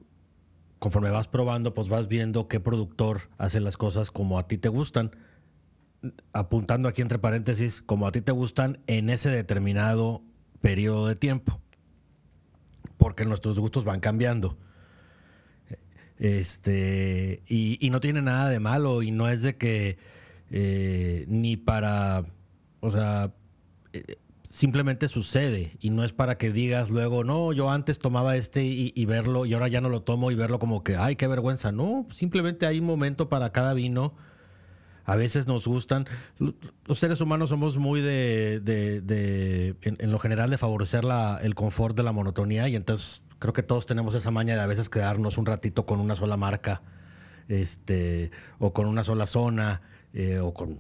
conforme 0.80 1.10
vas 1.10 1.30
probando, 1.30 1.74
pues 1.74 1.88
vas 1.88 2.10
viendo 2.10 2.50
qué 2.50 2.60
productor 2.60 3.30
hace 3.38 3.62
las 3.62 3.78
cosas 3.78 4.12
como 4.12 4.38
a 4.38 4.46
ti 4.50 4.58
te 4.58 4.68
gustan. 4.68 5.16
Apuntando 6.34 6.90
aquí 6.90 7.02
entre 7.02 7.20
paréntesis, 7.20 7.82
como 7.82 8.08
a 8.08 8.12
ti 8.12 8.20
te 8.20 8.34
gustan 8.34 8.82
en 8.88 9.10
ese 9.10 9.30
determinado 9.30 10.22
periodo 10.60 11.08
de 11.08 11.16
tiempo. 11.16 11.62
Porque 12.98 13.24
nuestros 13.24 13.58
gustos 13.58 13.86
van 13.86 14.02
cambiando. 14.02 14.58
Este, 16.20 17.42
y, 17.48 17.84
y 17.86 17.90
no 17.90 18.00
tiene 18.00 18.22
nada 18.22 18.50
de 18.50 18.60
malo, 18.60 19.02
y 19.02 19.12
no 19.12 19.30
es 19.30 19.42
de 19.42 19.58
que 19.58 19.98
eh, 20.52 21.26
ni 21.28 21.58
para, 21.58 22.26
o 22.80 22.90
sea, 22.90 23.32
eh, 23.94 24.16
simplemente 24.48 25.08
sucede 25.08 25.78
y 25.80 25.92
no 25.92 26.04
es 26.04 26.12
para 26.12 26.38
que 26.40 26.52
digas 26.52 26.90
luego, 26.90 27.24
no, 27.24 27.54
yo 27.54 27.70
antes 27.70 28.00
tomaba 28.00 28.36
este 28.36 28.64
y, 28.64 29.06
verlo 29.06 29.46
y 29.46 29.54
ahora 29.54 29.68
ya 29.68 29.80
no 29.80 29.90
lo 29.90 30.02
tomo 30.02 30.32
y 30.32 30.36
verlo 30.36 30.58
como 30.58 30.84
que, 30.84 30.96
ay, 30.96 31.16
qué 31.16 31.28
vergüenza. 31.28 31.72
No, 31.72 32.08
simplemente 32.12 32.66
hay 32.66 32.80
un 32.80 32.86
momento 32.86 33.30
para 33.30 33.52
cada 33.52 33.74
vino. 33.74 34.16
A 35.10 35.16
veces 35.16 35.47
nos 35.47 35.68
gustan. 35.68 36.05
Los 36.86 36.99
seres 36.99 37.20
humanos 37.20 37.49
somos 37.49 37.80
muy 37.80 37.99
de, 37.99 39.76
en, 39.82 40.12
lo 40.12 40.20
general, 40.20 40.51
de 40.51 40.57
favorecer 40.60 41.03
la, 41.03 41.39
el 41.41 41.55
confort 41.55 41.97
de 41.97 42.03
la 42.03 42.12
monotonía 42.12 42.68
y 42.68 42.76
entonces 42.76 43.24
creo 43.39 43.51
que 43.51 43.64
todos 43.64 43.88
tenemos 43.88 44.14
esa 44.14 44.30
maña 44.30 44.55
de 44.55 44.62
a 44.62 44.68
veces 44.68 44.88
quedarnos 44.88 45.39
un 45.39 45.47
ratito 45.47 45.88
con 45.88 45.99
una 45.99 46.16
sola 46.16 46.38
marca 46.38 46.84
este, 47.47 48.30
o 48.60 48.72
con 48.72 48.86
una 48.86 49.03
sola 49.03 49.26
zona 49.26 49.82
eh, 50.14 50.39
o 50.39 50.53
con 50.53 50.80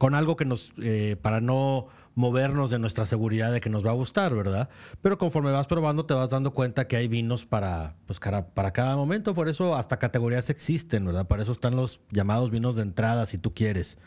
con 0.00 0.14
algo 0.14 0.34
que 0.34 0.46
nos, 0.46 0.72
eh, 0.80 1.16
para 1.20 1.42
no 1.42 1.88
movernos 2.20 2.70
de 2.70 2.78
nuestra 2.78 3.06
seguridad 3.06 3.52
de 3.52 3.60
que 3.60 3.70
nos 3.70 3.84
va 3.84 3.90
a 3.90 3.94
gustar, 3.94 4.34
¿verdad? 4.34 4.68
Pero 5.02 5.18
conforme 5.18 5.50
vas 5.50 5.66
probando 5.66 6.06
te 6.06 6.14
vas 6.14 6.30
dando 6.30 6.52
cuenta 6.52 6.86
que 6.86 6.96
hay 6.96 7.08
vinos 7.08 7.46
para, 7.46 7.96
pues, 8.06 8.20
para, 8.20 8.72
cada 8.72 8.96
momento, 8.96 9.34
por 9.34 9.48
eso 9.48 9.74
hasta 9.74 9.98
categorías 9.98 10.50
existen, 10.50 11.04
¿verdad? 11.04 11.26
Para 11.26 11.42
eso 11.42 11.52
están 11.52 11.74
los 11.74 12.00
llamados 12.10 12.50
vinos 12.50 12.76
de 12.76 12.82
entrada, 12.82 13.26
si 13.26 13.38
tú 13.38 13.54
quieres, 13.54 13.98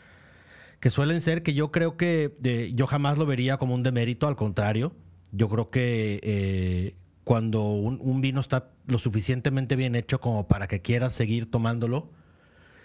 que 0.80 0.90
suelen 0.90 1.20
ser 1.20 1.42
que 1.42 1.52
yo 1.52 1.70
creo 1.70 1.96
que 1.96 2.34
yo 2.74 2.86
jamás 2.86 3.18
lo 3.18 3.26
vería 3.26 3.58
como 3.58 3.74
un 3.74 3.82
demérito, 3.82 4.26
al 4.26 4.36
contrario, 4.36 4.92
yo 5.32 5.48
creo 5.48 5.68
que 5.70 6.20
eh, 6.22 6.94
cuando 7.24 7.62
un, 7.62 8.20
vino 8.20 8.40
está 8.40 8.70
lo 8.86 8.98
suficientemente 8.98 9.76
bien 9.76 9.94
hecho 9.94 10.20
como 10.20 10.46
para 10.46 10.68
que 10.68 10.80
quieras 10.80 11.12
seguir 11.12 11.50
tomándolo 11.50 12.10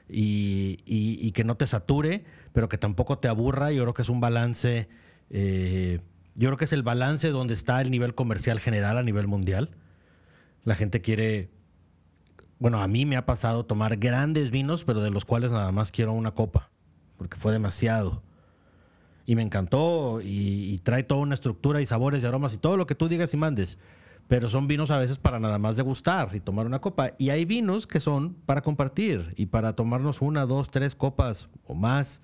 y, 0.07 1.31
que 1.33 1.43
no 1.43 1.57
te 1.57 1.67
sature, 1.67 2.23
pero 2.51 2.67
que 2.67 2.77
tampoco 2.77 3.19
te 3.19 3.27
aburra, 3.27 3.71
yo 3.71 3.83
creo 3.83 3.93
que 3.93 4.01
es 4.01 4.09
un 4.09 4.19
balance, 4.19 4.89
eh, 5.29 5.99
yo 6.35 6.49
creo 6.49 6.57
que 6.57 6.65
es 6.65 6.73
el 6.73 6.83
balance 6.83 7.29
donde 7.29 7.53
está 7.53 7.81
el 7.81 7.91
nivel 7.91 8.15
comercial 8.15 8.59
general 8.59 8.97
a 8.97 9.03
nivel 9.03 9.27
mundial. 9.27 9.71
La 10.63 10.75
gente 10.75 11.01
quiere, 11.01 11.49
bueno, 12.59 12.81
a 12.81 12.87
mí 12.87 13.05
me 13.05 13.17
ha 13.17 13.25
pasado 13.25 13.65
tomar 13.65 13.97
grandes 13.97 14.51
vinos, 14.51 14.83
pero 14.83 15.01
de 15.01 15.09
los 15.09 15.25
cuales 15.25 15.51
nada 15.51 15.71
más 15.71 15.91
quiero 15.91 16.13
una 16.13 16.31
copa, 16.31 16.69
porque 17.17 17.37
fue 17.37 17.51
demasiado 17.51 18.23
y 19.29 19.35
me 19.35 19.43
encantó 19.43 20.21
y, 20.23 20.79
trae 20.79 21.03
toda 21.03 21.21
una 21.21 21.35
estructura 21.35 21.79
y 21.81 21.85
sabores 21.85 22.23
y 22.23 22.25
aromas 22.25 22.55
y 22.55 22.57
todo 22.57 22.77
lo 22.77 22.87
que 22.87 22.95
tú 22.95 23.07
digas 23.07 23.31
y 23.35 23.37
mandes. 23.37 23.77
Pero 24.27 24.49
son 24.49 24.67
vinos 24.67 24.89
a 24.89 24.97
veces 24.97 25.19
para 25.19 25.39
nada 25.39 25.59
más 25.59 25.77
degustar 25.77 26.31
y 26.33 26.39
tomar 26.39 26.65
una 26.65 26.81
copa. 26.81 27.11
Y 27.19 27.29
hay 27.29 27.45
vinos 27.45 27.85
que 27.85 27.99
son 27.99 28.33
para 28.33 28.61
compartir 28.61 29.35
y 29.37 29.45
para 29.45 29.73
tomarnos 29.75 30.23
una, 30.23 30.47
dos, 30.47 30.71
tres 30.71 30.95
copas 30.95 31.47
o 31.67 31.75
más 31.75 32.23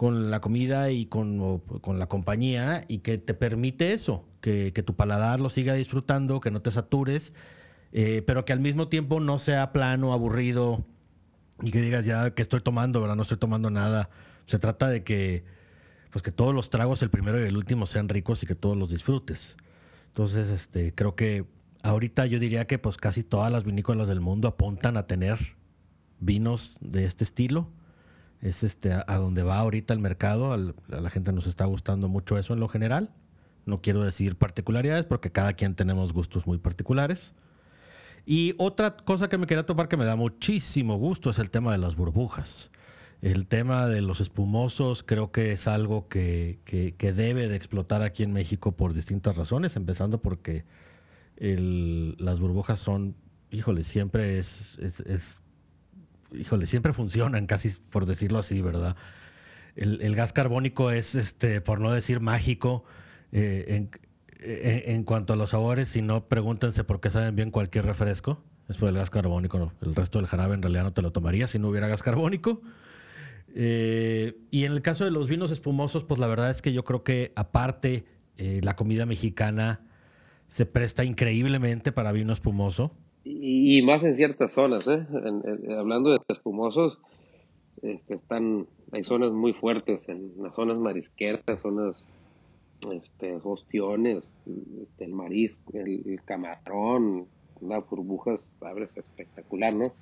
con 0.00 0.30
la 0.30 0.40
comida 0.40 0.90
y 0.90 1.04
con, 1.04 1.60
la 1.98 2.06
compañía 2.06 2.86
y 2.88 3.00
que 3.00 3.18
te 3.18 3.34
permite 3.34 3.92
eso, 3.92 4.24
que, 4.40 4.72
tu 4.72 4.96
paladar 4.96 5.40
lo 5.40 5.50
siga 5.50 5.74
disfrutando, 5.74 6.40
que 6.40 6.50
no 6.50 6.62
te 6.62 6.70
satures, 6.70 7.34
eh, 7.92 8.22
pero 8.26 8.46
que 8.46 8.54
al 8.54 8.60
mismo 8.60 8.88
tiempo 8.88 9.20
no 9.20 9.38
sea 9.38 9.72
plano, 9.72 10.14
aburrido 10.14 10.86
y 11.62 11.70
que 11.70 11.82
digas 11.82 12.06
ya 12.06 12.30
que 12.30 12.40
estoy 12.40 12.62
tomando, 12.62 13.02
¿verdad? 13.02 13.14
No 13.14 13.20
estoy 13.20 13.36
tomando 13.36 13.68
nada. 13.70 14.08
Se 14.46 14.58
trata 14.58 14.88
de 14.88 15.04
que 15.04 15.44
pues 16.10 16.22
que 16.22 16.32
todos 16.32 16.54
los 16.54 16.70
tragos, 16.70 17.02
el 17.02 17.10
primero 17.10 17.38
y 17.38 17.46
el 17.46 17.58
último, 17.58 17.84
sean 17.84 18.08
ricos 18.08 18.42
y 18.42 18.46
que 18.46 18.54
todos 18.54 18.78
los 18.78 18.88
disfrutes. 18.88 19.54
Entonces, 20.06 20.48
este, 20.48 20.94
creo 20.94 21.14
que 21.14 21.44
ahorita 21.82 22.24
yo 22.24 22.38
diría 22.38 22.66
que 22.66 22.78
pues 22.78 22.96
casi 22.96 23.22
todas 23.22 23.52
las 23.52 23.64
vinícolas 23.64 24.08
del 24.08 24.22
mundo 24.22 24.48
apuntan 24.48 24.96
a 24.96 25.06
tener 25.06 25.56
vinos 26.20 26.78
de 26.80 27.04
este 27.04 27.22
estilo. 27.22 27.68
Es 28.40 28.62
este 28.62 28.92
a, 28.92 29.16
donde 29.16 29.42
va 29.42 29.58
ahorita 29.58 29.92
el 29.94 30.00
mercado. 30.00 30.52
a 30.52 30.58
la 31.00 31.10
gente 31.10 31.32
nos 31.32 31.46
está 31.46 31.64
gustando 31.66 32.08
mucho 32.08 32.38
eso 32.38 32.54
en 32.54 32.60
lo 32.60 32.68
general. 32.68 33.10
No 33.66 33.82
quiero 33.82 34.02
decir 34.02 34.36
particularidades 34.36 35.04
porque 35.04 35.30
cada 35.30 35.52
quien 35.52 35.74
tenemos 35.74 36.12
gustos 36.12 36.46
muy 36.46 36.58
particulares. 36.58 37.34
Y 38.26 38.54
otra 38.58 38.96
cosa 38.96 39.28
que 39.28 39.38
me 39.38 39.46
quería 39.46 39.66
topar 39.66 39.88
que 39.88 39.96
me 39.96 40.04
da 40.04 40.16
muchísimo 40.16 40.96
gusto 40.96 41.30
es 41.30 41.38
el 41.38 41.50
tema 41.50 41.72
de 41.72 41.78
las 41.78 41.96
burbujas. 41.96 42.70
El 43.22 43.46
tema 43.46 43.86
de 43.86 44.00
los 44.00 44.20
espumosos 44.20 45.02
creo 45.02 45.30
que 45.30 45.52
es 45.52 45.66
algo 45.66 46.08
que, 46.08 46.58
debe 46.98 47.48
de 47.48 47.56
explotar 47.56 48.02
aquí 48.02 48.22
en 48.22 48.32
México 48.32 48.72
por 48.72 48.94
distintas 48.94 49.36
razones, 49.36 49.76
empezando 49.76 50.22
porque 50.22 50.64
las 51.38 52.40
burbujas 52.40 52.80
son, 52.80 53.14
híjole, 53.50 53.84
siempre 53.84 54.38
es, 54.38 55.40
híjole, 56.32 56.66
siempre 56.66 56.92
funcionan, 56.92 57.46
casi 57.46 57.68
por 57.90 58.06
decirlo 58.06 58.38
así, 58.38 58.60
¿verdad? 58.60 58.96
El, 59.76 60.14
gas 60.14 60.32
carbónico 60.32 60.90
es, 60.90 61.14
este, 61.14 61.60
por 61.60 61.80
no 61.80 61.92
decir 61.92 62.20
mágico, 62.20 62.84
eh, 63.32 63.88
en, 64.42 65.04
cuanto 65.04 65.32
a 65.32 65.36
los 65.36 65.50
sabores, 65.50 65.88
si 65.88 66.02
no, 66.02 66.28
pregúntense 66.28 66.84
por 66.84 67.00
qué 67.00 67.10
saben 67.10 67.36
bien 67.36 67.50
cualquier 67.50 67.84
refresco. 67.86 68.42
Es 68.68 68.76
por 68.76 68.88
el 68.88 68.94
gas 68.94 69.10
carbónico, 69.10 69.72
el 69.82 69.94
resto 69.94 70.18
del 70.18 70.28
jarabe 70.28 70.54
en 70.54 70.62
realidad 70.62 70.84
no 70.84 70.92
te 70.92 71.02
lo 71.02 71.12
tomaría 71.12 71.46
si 71.46 71.58
no 71.58 71.68
hubiera 71.68 71.88
gas 71.88 72.02
carbónico. 72.02 72.62
Eh, 73.54 74.38
y 74.50 74.64
en 74.64 74.72
el 74.72 74.82
caso 74.82 75.04
de 75.04 75.10
los 75.10 75.28
vinos 75.28 75.50
espumosos, 75.50 76.04
pues 76.04 76.20
la 76.20 76.28
verdad 76.28 76.50
es 76.50 76.62
que 76.62 76.72
yo 76.72 76.84
creo 76.84 77.02
que 77.02 77.32
aparte 77.34 78.04
eh, 78.36 78.60
la 78.62 78.76
comida 78.76 79.06
mexicana 79.06 79.80
se 80.48 80.66
presta 80.66 81.04
increíblemente 81.04 81.92
para 81.92 82.12
vino 82.12 82.32
espumoso. 82.32 82.94
Y, 83.32 83.82
más 83.82 84.02
en 84.04 84.14
ciertas 84.14 84.52
zonas, 84.52 84.86
¿eh? 84.86 85.06
hablando 85.76 86.10
de 86.10 86.18
espumosos, 86.28 86.98
este, 87.82 88.14
están, 88.14 88.66
hay 88.92 89.04
zonas 89.04 89.32
muy 89.32 89.52
fuertes, 89.52 90.08
en 90.08 90.32
las 90.42 90.54
zonas 90.54 90.78
marisqueras, 90.78 91.60
zonas 91.60 91.96
este, 92.92 93.38
ostiones, 93.42 94.24
este, 94.82 95.04
el 95.04 95.12
marisco, 95.12 95.72
el, 95.74 96.20
camarón, 96.24 97.26
las 97.60 97.88
burbujas, 97.88 98.42
abres 98.60 98.96
espectacular, 98.96 99.74
¿no? 99.74 99.92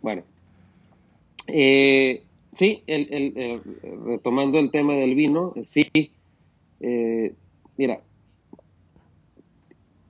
Bueno, 0.00 0.22
eh, 1.48 2.22
Sí, 2.52 2.82
el, 2.86 3.08
el, 3.10 3.62
retomando 4.04 4.58
el 4.58 4.70
tema 4.70 4.92
del 4.92 5.14
vino, 5.14 5.54
sí, 5.64 5.88
eh, 6.80 7.34
mira, 7.78 8.02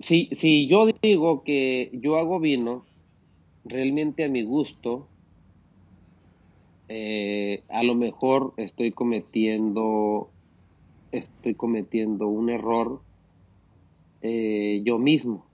si, 0.03 0.28
si 0.32 0.68
yo 0.68 0.86
digo 1.03 1.44
que 1.44 1.90
yo 1.92 2.16
hago 2.16 2.40
vino 2.40 2.84
realmente 3.64 4.24
a 4.24 4.28
mi 4.28 4.42
gusto, 4.42 5.09
eh, 6.88 7.64
a 7.68 7.82
lo 7.84 7.94
mejor 7.94 8.53
estoy 8.57 8.92
cometiendo, 8.92 10.32
estoy 11.12 11.55
cometiendo 11.55 12.26
un 12.26 12.50
error 12.50 13.03
eh, 14.20 14.82
yo 14.84 14.98
mismo. 14.98 15.46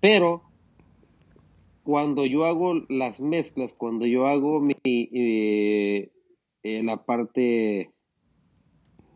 Pero 0.00 0.42
cuando 1.84 2.24
yo 2.24 2.44
hago 2.44 2.74
las 2.88 3.20
mezclas, 3.20 3.74
cuando 3.74 4.06
yo 4.06 4.26
hago 4.26 4.60
mi, 4.60 4.74
eh, 4.84 6.12
eh, 6.62 6.82
la 6.82 7.04
parte 7.04 7.90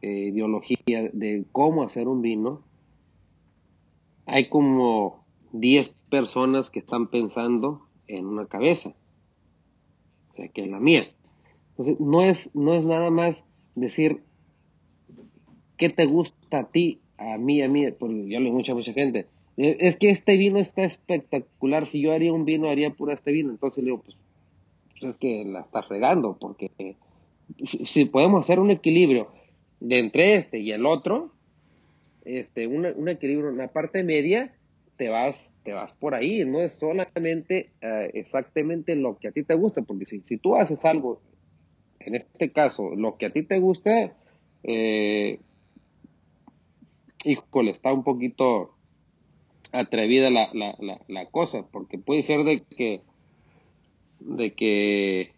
ideología 0.02 1.08
de 1.14 1.46
cómo 1.50 1.82
hacer 1.82 2.08
un 2.08 2.20
vino, 2.20 2.63
hay 4.26 4.48
como 4.48 5.24
10 5.52 5.94
personas 6.10 6.70
que 6.70 6.80
están 6.80 7.08
pensando 7.08 7.86
en 8.06 8.26
una 8.26 8.46
cabeza, 8.46 8.94
o 10.30 10.34
sea, 10.34 10.48
que 10.48 10.62
es 10.62 10.68
la 10.68 10.80
mía. 10.80 11.08
Entonces, 11.70 11.98
no 12.00 12.22
es, 12.22 12.50
no 12.54 12.74
es 12.74 12.84
nada 12.84 13.10
más 13.10 13.44
decir 13.74 14.22
qué 15.76 15.88
te 15.88 16.06
gusta 16.06 16.58
a 16.58 16.68
ti, 16.70 17.00
a 17.18 17.38
mí, 17.38 17.62
a 17.62 17.68
mí, 17.68 17.90
porque 17.92 18.28
yo 18.28 18.38
le 18.38 18.46
digo 18.46 18.56
mucha, 18.56 18.74
mucha 18.74 18.92
gente, 18.92 19.26
eh, 19.56 19.76
es 19.80 19.96
que 19.96 20.10
este 20.10 20.36
vino 20.36 20.58
está 20.58 20.82
espectacular. 20.82 21.86
Si 21.86 22.00
yo 22.00 22.12
haría 22.12 22.32
un 22.32 22.44
vino, 22.44 22.68
haría 22.68 22.90
pura 22.90 23.14
este 23.14 23.32
vino. 23.32 23.50
Entonces 23.50 23.84
le 23.84 23.90
digo, 23.90 24.02
pues, 24.02 24.16
pues 24.92 25.14
es 25.14 25.16
que 25.16 25.44
la 25.44 25.60
estás 25.60 25.88
regando, 25.88 26.36
porque 26.38 26.96
si, 27.62 28.04
podemos 28.06 28.40
hacer 28.40 28.58
un 28.58 28.70
equilibrio 28.70 29.28
de 29.80 29.98
entre 29.98 30.36
este 30.36 30.60
y 30.60 30.72
el 30.72 30.86
otro, 30.86 31.30
este, 32.24 32.66
un 32.66 33.08
equilibrio 33.08 33.50
en 33.50 33.58
la 33.58 33.72
parte 33.72 34.02
media, 34.02 34.52
te 34.96 35.08
vas, 35.08 35.52
te 35.64 35.72
vas 35.72 35.92
por 35.92 36.14
ahí. 36.14 36.44
No 36.44 36.60
es 36.60 36.74
solamente 36.74 37.72
eh, 37.80 38.10
exactamente 38.14 38.96
lo 38.96 39.18
que 39.18 39.28
a 39.28 39.32
ti 39.32 39.42
te 39.42 39.54
gusta, 39.54 39.82
porque 39.82 40.06
si, 40.06 40.20
si 40.20 40.36
tú 40.38 40.56
haces 40.56 40.84
algo, 40.84 41.20
en 42.00 42.14
este 42.14 42.52
caso, 42.52 42.94
lo 42.94 43.16
que 43.16 43.26
a 43.26 43.32
ti 43.32 43.42
te 43.42 43.58
gusta, 43.58 44.16
eh, 44.62 45.40
híjole, 47.24 47.70
está 47.70 47.92
un 47.92 48.04
poquito 48.04 48.74
atrevida 49.72 50.30
la, 50.30 50.50
la, 50.52 50.76
la, 51.08 51.26
cosa, 51.30 51.66
porque 51.72 51.98
puede 51.98 52.22
ser 52.22 52.44
de 52.44 52.62
que, 52.62 53.02
de 54.20 54.54
que 54.54 55.32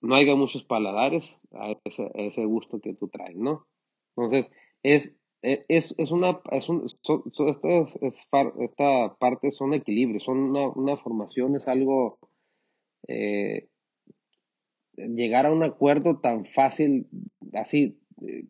no 0.00 0.16
haya 0.16 0.34
muchos 0.34 0.64
paladares 0.64 1.38
a 1.52 1.76
ese, 2.14 2.44
gusto 2.44 2.80
que 2.80 2.94
tú 2.94 3.08
traes, 3.08 3.36
¿no? 3.36 3.66
Entonces, 4.16 4.50
es, 4.82 5.14
es, 5.42 5.94
es 5.98 6.10
una, 6.10 6.40
es 6.52 6.68
un, 6.68 6.86
esta 8.60 9.16
parte 9.18 9.50
son 9.50 9.74
equilibrios, 9.74 10.24
son 10.24 10.38
una, 10.38 10.68
una 10.68 10.96
formación, 10.96 11.56
es 11.56 11.66
algo, 11.66 12.18
eh, 13.08 13.68
llegar 14.96 15.46
a 15.46 15.52
un 15.52 15.62
acuerdo 15.62 16.20
tan 16.20 16.44
fácil, 16.44 17.08
así, 17.54 17.98
eh, 18.26 18.44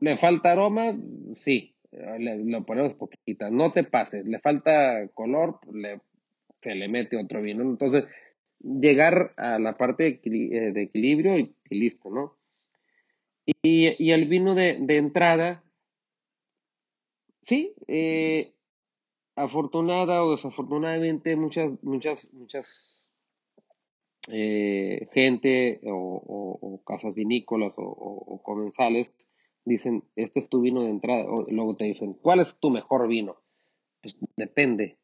¿le 0.00 0.16
falta 0.16 0.52
aroma? 0.52 0.96
Sí, 1.34 1.74
le, 1.92 2.44
lo 2.44 2.64
ponemos 2.64 2.94
poquita, 2.94 3.50
no 3.50 3.72
te 3.72 3.84
pases, 3.84 4.24
le 4.26 4.38
falta 4.38 5.08
color, 5.14 5.60
le, 5.72 6.00
se 6.60 6.74
le 6.74 6.88
mete 6.88 7.16
otro 7.16 7.42
vino. 7.42 7.62
Entonces, 7.62 8.04
llegar 8.60 9.34
a 9.36 9.58
la 9.58 9.76
parte 9.76 10.20
de, 10.24 10.46
eh, 10.46 10.72
equilibrio 10.74 11.38
y, 11.38 11.54
listo, 11.70 12.10
¿no? 12.10 12.36
Y, 13.62 13.94
y 14.02 14.12
el 14.12 14.26
vino 14.26 14.54
de, 14.54 14.78
de 14.80 14.96
entrada, 14.96 15.64
sí, 17.48 17.72
eh, 17.86 18.52
afortunada 19.34 20.22
o 20.22 20.32
desafortunadamente 20.32 21.34
muchas, 21.34 21.82
muchas, 21.82 22.28
muchas 22.34 23.06
eh, 24.30 25.08
gente 25.12 25.80
o, 25.84 26.82
casas 26.84 27.14
vinícolas 27.14 27.72
o, 27.76 28.40
comensales 28.44 29.12
dicen, 29.64 30.04
este 30.16 30.40
es 30.40 30.48
tu 30.48 30.60
vino 30.60 30.82
de 30.82 30.90
entrada, 30.90 31.24
o 31.30 31.46
luego 31.50 31.76
te 31.76 31.84
dicen, 31.84 32.14
¿cuál 32.14 32.40
es 32.40 32.58
tu 32.58 32.70
mejor 32.70 33.08
vino? 33.08 33.36
Pues 34.02 34.16
depende. 34.36 34.98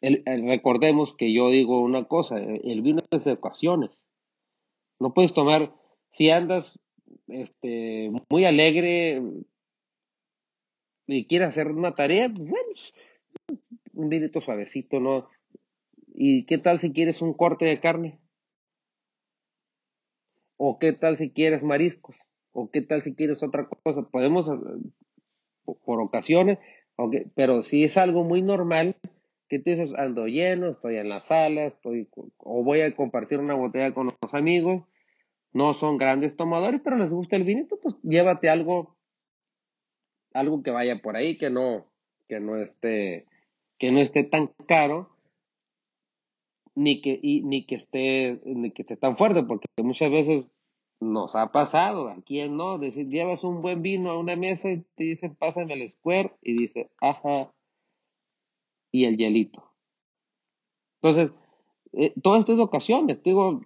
recordemos 0.00 1.14
que 1.16 1.32
yo 1.32 1.50
digo 1.50 1.80
una 1.80 2.04
cosa, 2.04 2.36
el 2.38 2.82
vino 2.82 3.00
es 3.10 3.24
de 3.24 3.32
ocasiones. 3.32 4.02
No 5.00 5.14
puedes 5.14 5.32
tomar, 5.32 5.74
si 6.12 6.30
andas 6.30 6.78
este, 7.28 8.10
muy 8.30 8.44
alegre 8.44 9.22
y 11.06 11.26
quieres 11.26 11.48
hacer 11.48 11.68
una 11.68 11.94
tarea, 11.94 12.28
pues 12.28 12.48
bueno, 12.48 12.68
un 13.92 14.08
vinito 14.08 14.40
suavecito, 14.40 15.00
¿no? 15.00 15.28
¿Y 16.14 16.46
qué 16.46 16.58
tal 16.58 16.80
si 16.80 16.92
quieres 16.92 17.22
un 17.22 17.34
corte 17.34 17.64
de 17.64 17.80
carne? 17.80 18.20
¿O 20.56 20.78
qué 20.78 20.92
tal 20.92 21.16
si 21.16 21.30
quieres 21.30 21.62
mariscos? 21.62 22.16
¿O 22.52 22.70
qué 22.70 22.82
tal 22.82 23.02
si 23.02 23.14
quieres 23.14 23.42
otra 23.42 23.68
cosa? 23.68 24.02
Podemos, 24.10 24.48
eh, 24.48 25.72
por 25.84 26.00
ocasiones, 26.00 26.58
aunque, 26.96 27.26
pero 27.34 27.62
si 27.62 27.84
es 27.84 27.96
algo 27.96 28.22
muy 28.22 28.42
normal, 28.42 28.96
que 29.48 29.58
tú 29.58 29.70
dices, 29.70 29.94
ando 29.96 30.26
lleno, 30.26 30.68
estoy 30.68 30.96
en 30.96 31.08
la 31.08 31.20
sala, 31.20 31.66
estoy, 31.66 32.08
o 32.38 32.62
voy 32.62 32.80
a 32.80 32.94
compartir 32.94 33.40
una 33.40 33.54
botella 33.54 33.92
con 33.92 34.06
los 34.06 34.34
amigos, 34.34 34.84
no 35.52 35.74
son 35.74 35.98
grandes 35.98 36.36
tomadores, 36.36 36.80
pero 36.82 36.96
les 36.96 37.10
gusta 37.10 37.36
el 37.36 37.44
vinito, 37.44 37.78
pues 37.80 37.96
llévate 38.02 38.48
algo, 38.48 38.93
algo 40.34 40.62
que 40.62 40.70
vaya 40.70 41.00
por 41.00 41.16
ahí, 41.16 41.38
que 41.38 41.48
no, 41.48 41.86
que 42.28 42.40
no 42.40 42.56
esté, 42.56 43.26
que 43.78 43.90
no 43.90 44.00
esté 44.00 44.24
tan 44.24 44.48
caro 44.66 45.08
ni 46.74 47.00
que, 47.00 47.20
ni 47.22 47.64
que 47.66 47.76
esté, 47.76 48.40
ni 48.44 48.72
que 48.72 48.82
esté 48.82 48.96
tan 48.96 49.16
fuerte, 49.16 49.44
porque 49.44 49.66
muchas 49.82 50.10
veces 50.10 50.46
nos 51.00 51.36
ha 51.36 51.52
pasado, 51.52 52.08
¿a 52.08 52.20
quién 52.22 52.56
no? 52.56 52.78
Decir, 52.78 53.08
llevas 53.08 53.44
un 53.44 53.62
buen 53.62 53.82
vino 53.82 54.10
a 54.10 54.18
una 54.18 54.36
mesa 54.36 54.70
y 54.70 54.82
te 54.96 55.04
dicen, 55.04 55.36
pásame 55.36 55.74
el 55.74 55.88
square, 55.88 56.32
y 56.42 56.56
dice, 56.56 56.90
ajá, 57.00 57.52
y 58.90 59.04
el 59.04 59.16
hielito. 59.16 59.62
Entonces, 61.00 61.36
eh, 61.92 62.12
todas 62.22 62.40
estas 62.40 62.58
ocasiones, 62.58 63.22
digo, 63.22 63.60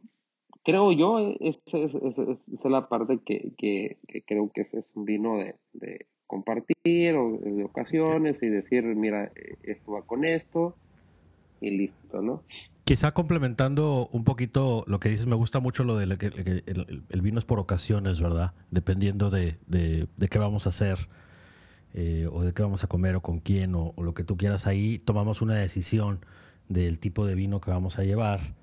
creo 0.64 0.92
yo, 0.92 1.18
esa 1.40 1.78
es, 1.78 2.64
la 2.64 2.88
parte 2.88 3.20
que, 3.24 3.52
que, 3.56 3.96
creo 4.26 4.50
que 4.52 4.62
ese 4.62 4.80
es 4.80 4.92
un 4.94 5.04
vino 5.06 5.38
de 5.72 6.06
compartir 6.28 7.16
o 7.16 7.38
de 7.38 7.64
ocasiones 7.64 8.40
y 8.42 8.48
decir, 8.48 8.84
mira, 8.84 9.24
eh, 9.34 9.56
esto 9.64 9.92
va 9.92 10.02
con 10.02 10.24
esto 10.24 10.76
y 11.60 11.76
listo, 11.76 12.22
¿no? 12.22 12.44
Quizá 12.84 13.10
complementando 13.10 14.08
un 14.12 14.24
poquito 14.24 14.84
lo 14.86 15.00
que 15.00 15.08
dices, 15.08 15.26
me 15.26 15.34
gusta 15.34 15.60
mucho 15.60 15.84
lo 15.84 15.98
de 15.98 16.16
que 16.16 16.28
el, 16.28 17.20
vino 17.20 17.38
es 17.38 17.44
por 17.44 17.58
ocasiones, 17.58 18.20
¿verdad? 18.20 18.52
Dependiendo 18.70 19.28
de, 19.28 19.58
qué 20.30 20.38
vamos 20.38 20.64
a 20.64 20.70
hacer 20.70 20.98
eh, 21.92 22.28
o 22.32 22.42
de 22.44 22.54
qué 22.54 22.62
vamos 22.62 22.84
a 22.84 22.86
comer 22.86 23.16
o 23.16 23.20
con 23.20 23.40
quién 23.40 23.74
o, 23.74 23.92
lo 23.98 24.14
que 24.14 24.24
tú 24.24 24.38
quieras. 24.38 24.66
Ahí 24.66 24.98
tomamos 24.98 25.42
una 25.42 25.54
decisión 25.54 26.20
del 26.70 26.98
tipo 26.98 27.26
de 27.26 27.34
vino 27.34 27.60
que 27.60 27.70
vamos 27.70 27.98
a 27.98 28.04
llevar, 28.04 28.54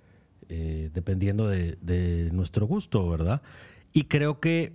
eh, 0.50 0.90
dependiendo 0.94 1.48
de, 1.48 2.30
nuestro 2.32 2.66
gusto, 2.66 3.08
¿verdad? 3.08 3.44
Y 3.94 4.06
creo 4.06 4.40
que 4.40 4.74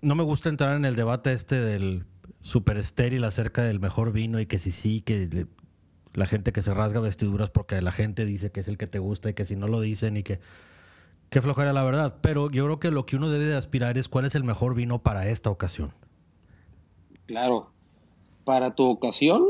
no 0.00 0.14
me 0.14 0.22
gusta 0.22 0.48
entrar 0.48 0.76
en 0.76 0.84
el 0.84 0.96
debate 0.96 1.32
este 1.32 1.60
del 1.60 2.04
super 2.40 2.76
estéril 2.76 3.24
acerca 3.24 3.62
del 3.62 3.80
mejor 3.80 4.12
vino 4.12 4.40
y 4.40 4.46
que 4.46 4.58
si 4.58 4.70
sí, 4.70 5.00
que 5.00 5.46
la 6.14 6.26
gente 6.26 6.52
que 6.52 6.62
se 6.62 6.74
rasga 6.74 7.00
vestiduras 7.00 7.50
porque 7.50 7.80
la 7.82 7.92
gente 7.92 8.24
dice 8.24 8.50
que 8.50 8.60
es 8.60 8.68
el 8.68 8.78
que 8.78 8.86
te 8.86 8.98
gusta 8.98 9.30
y 9.30 9.34
que 9.34 9.44
si 9.44 9.56
no 9.56 9.68
lo 9.68 9.80
dicen 9.80 10.16
y 10.16 10.22
que 10.22 10.40
qué 11.30 11.42
flojera 11.42 11.72
la 11.72 11.82
verdad. 11.82 12.16
Pero 12.20 12.50
yo 12.50 12.64
creo 12.64 12.80
que 12.80 12.90
lo 12.90 13.06
que 13.06 13.16
uno 13.16 13.28
debe 13.28 13.44
de 13.44 13.56
aspirar 13.56 13.98
es 13.98 14.08
cuál 14.08 14.24
es 14.24 14.34
el 14.34 14.44
mejor 14.44 14.74
vino 14.74 15.00
para 15.00 15.28
esta 15.28 15.50
ocasión. 15.50 15.92
Claro. 17.26 17.70
Para 18.44 18.74
tu 18.74 18.84
ocasión, 18.84 19.44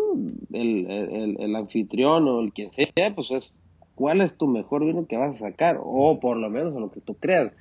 el, 0.53 1.55
anfitrión 1.55 2.27
o 2.27 2.41
el 2.41 2.53
quien 2.53 2.73
sea, 2.73 3.15
pues 3.15 3.31
es 3.31 3.55
cuál 3.95 4.21
es 4.21 4.37
tu 4.37 4.49
mejor 4.49 4.85
vino 4.85 5.07
que 5.07 5.17
vas 5.17 5.37
a 5.37 5.51
sacar, 5.51 5.79
o 5.81 6.19
por 6.19 6.37
lo 6.37 6.51
menos 6.51 6.75
lo 6.75 6.91
que 6.91 7.01
tú 7.01 7.15
creas. 7.15 7.53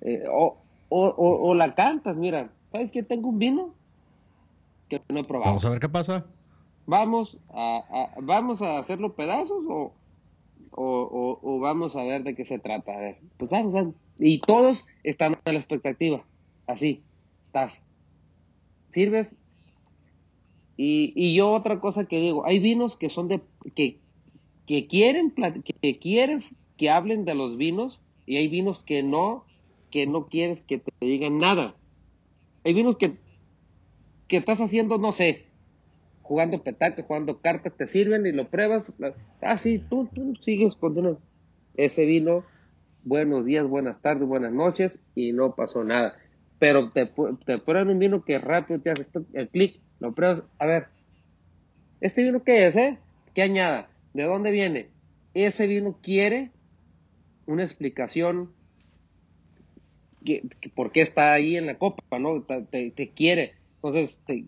Eh, 0.00 0.24
o, 0.28 0.63
o, 0.96 1.54
la 1.54 1.74
cantas, 1.74 2.16
mira, 2.16 2.50
¿sabes 2.70 2.90
que 2.90 3.02
tengo 3.02 3.28
un 3.28 3.38
vino 3.38 3.74
que 4.88 5.00
no 5.08 5.20
he 5.20 5.24
probado? 5.24 5.50
Vamos 5.50 5.64
a 5.64 5.70
ver 5.70 5.80
qué 5.80 5.88
pasa 5.88 6.24
vamos 6.86 7.36
a, 7.50 8.10
vamos 8.20 8.62
a 8.62 8.78
hacerlo 8.78 9.14
pedazos 9.14 9.64
o, 9.68 9.92
o, 10.72 11.58
vamos 11.60 11.94
a 11.96 12.02
ver 12.02 12.24
de 12.24 12.34
qué 12.34 12.44
se 12.44 12.58
trata. 12.58 12.92
A 12.92 12.98
ver, 12.98 13.18
pues 13.36 13.50
vamos, 13.50 13.94
Y 14.18 14.38
todos 14.38 14.86
están 15.02 15.36
a 15.44 15.52
la 15.52 15.58
expectativa. 15.58 16.24
Así, 16.66 17.02
estás. 17.46 17.82
Sirves. 18.92 19.36
Y, 20.76 21.12
y 21.14 21.34
yo 21.34 21.52
otra 21.52 21.80
cosa 21.80 22.06
que 22.06 22.18
digo, 22.18 22.44
hay 22.44 22.58
vinos 22.58 22.96
que 22.96 23.08
son 23.08 23.28
de, 23.28 23.40
que, 23.76 23.98
que 24.66 24.88
quieren, 24.88 25.32
que 25.82 25.98
quieres 25.98 26.56
que 26.76 26.90
hablen 26.90 27.24
de 27.24 27.36
los 27.36 27.56
vinos 27.56 28.00
y 28.26 28.36
hay 28.36 28.48
vinos 28.48 28.80
que 28.80 29.04
no, 29.04 29.44
que 29.94 30.08
no 30.08 30.26
quieres 30.26 30.60
que 30.60 30.78
te 30.78 30.90
digan 30.98 31.38
nada. 31.38 31.76
Hay 32.64 32.74
vinos 32.74 32.98
que, 32.98 33.16
que 34.26 34.38
estás 34.38 34.60
haciendo, 34.60 34.98
no 34.98 35.12
sé, 35.12 35.46
jugando 36.20 36.64
petaca, 36.64 37.04
jugando 37.04 37.40
cartas, 37.40 37.76
te 37.76 37.86
sirven 37.86 38.26
y 38.26 38.32
lo 38.32 38.48
pruebas. 38.48 38.92
Ah, 39.40 39.56
sí, 39.56 39.78
tú, 39.78 40.08
tú 40.12 40.34
sigues 40.42 40.74
con 40.74 41.20
ese 41.76 42.06
vino. 42.06 42.44
Buenos 43.04 43.44
días, 43.44 43.68
buenas 43.68 44.02
tardes, 44.02 44.26
buenas 44.26 44.52
noches 44.52 44.98
y 45.14 45.32
no 45.32 45.54
pasó 45.54 45.84
nada. 45.84 46.16
Pero 46.58 46.90
te, 46.90 47.08
te 47.46 47.58
prueban 47.58 47.90
un 47.90 48.00
vino 48.00 48.24
que 48.24 48.38
rápido 48.38 48.80
te 48.80 48.90
hace 48.90 49.06
el 49.32 49.48
clic, 49.48 49.80
lo 50.00 50.12
pruebas. 50.12 50.42
A 50.58 50.66
ver, 50.66 50.88
¿este 52.00 52.24
vino 52.24 52.42
qué 52.42 52.66
es, 52.66 52.74
eh? 52.74 52.98
¿Qué 53.32 53.42
añada? 53.42 53.90
¿De 54.12 54.24
dónde 54.24 54.50
viene? 54.50 54.88
Ese 55.34 55.68
vino 55.68 56.00
quiere 56.02 56.50
una 57.46 57.62
explicación 57.62 58.50
por 60.74 60.92
qué 60.92 61.02
está 61.02 61.32
ahí 61.32 61.56
en 61.56 61.66
la 61.66 61.78
copa, 61.78 62.18
¿no? 62.18 62.42
Te, 62.42 63.12
quiere. 63.14 63.54
Entonces, 63.76 64.20
te, 64.24 64.46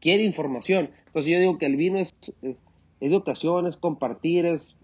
quiere 0.00 0.24
información. 0.24 0.90
Entonces 1.06 1.32
yo 1.32 1.38
digo 1.38 1.58
que 1.58 1.66
el 1.66 1.76
vino 1.76 1.98
es, 1.98 2.14
es, 2.42 2.62
es 3.00 3.10
de 3.10 3.16
ocasión, 3.16 3.66
es 3.66 3.76
compartir, 3.76 4.46
es, 4.46 4.76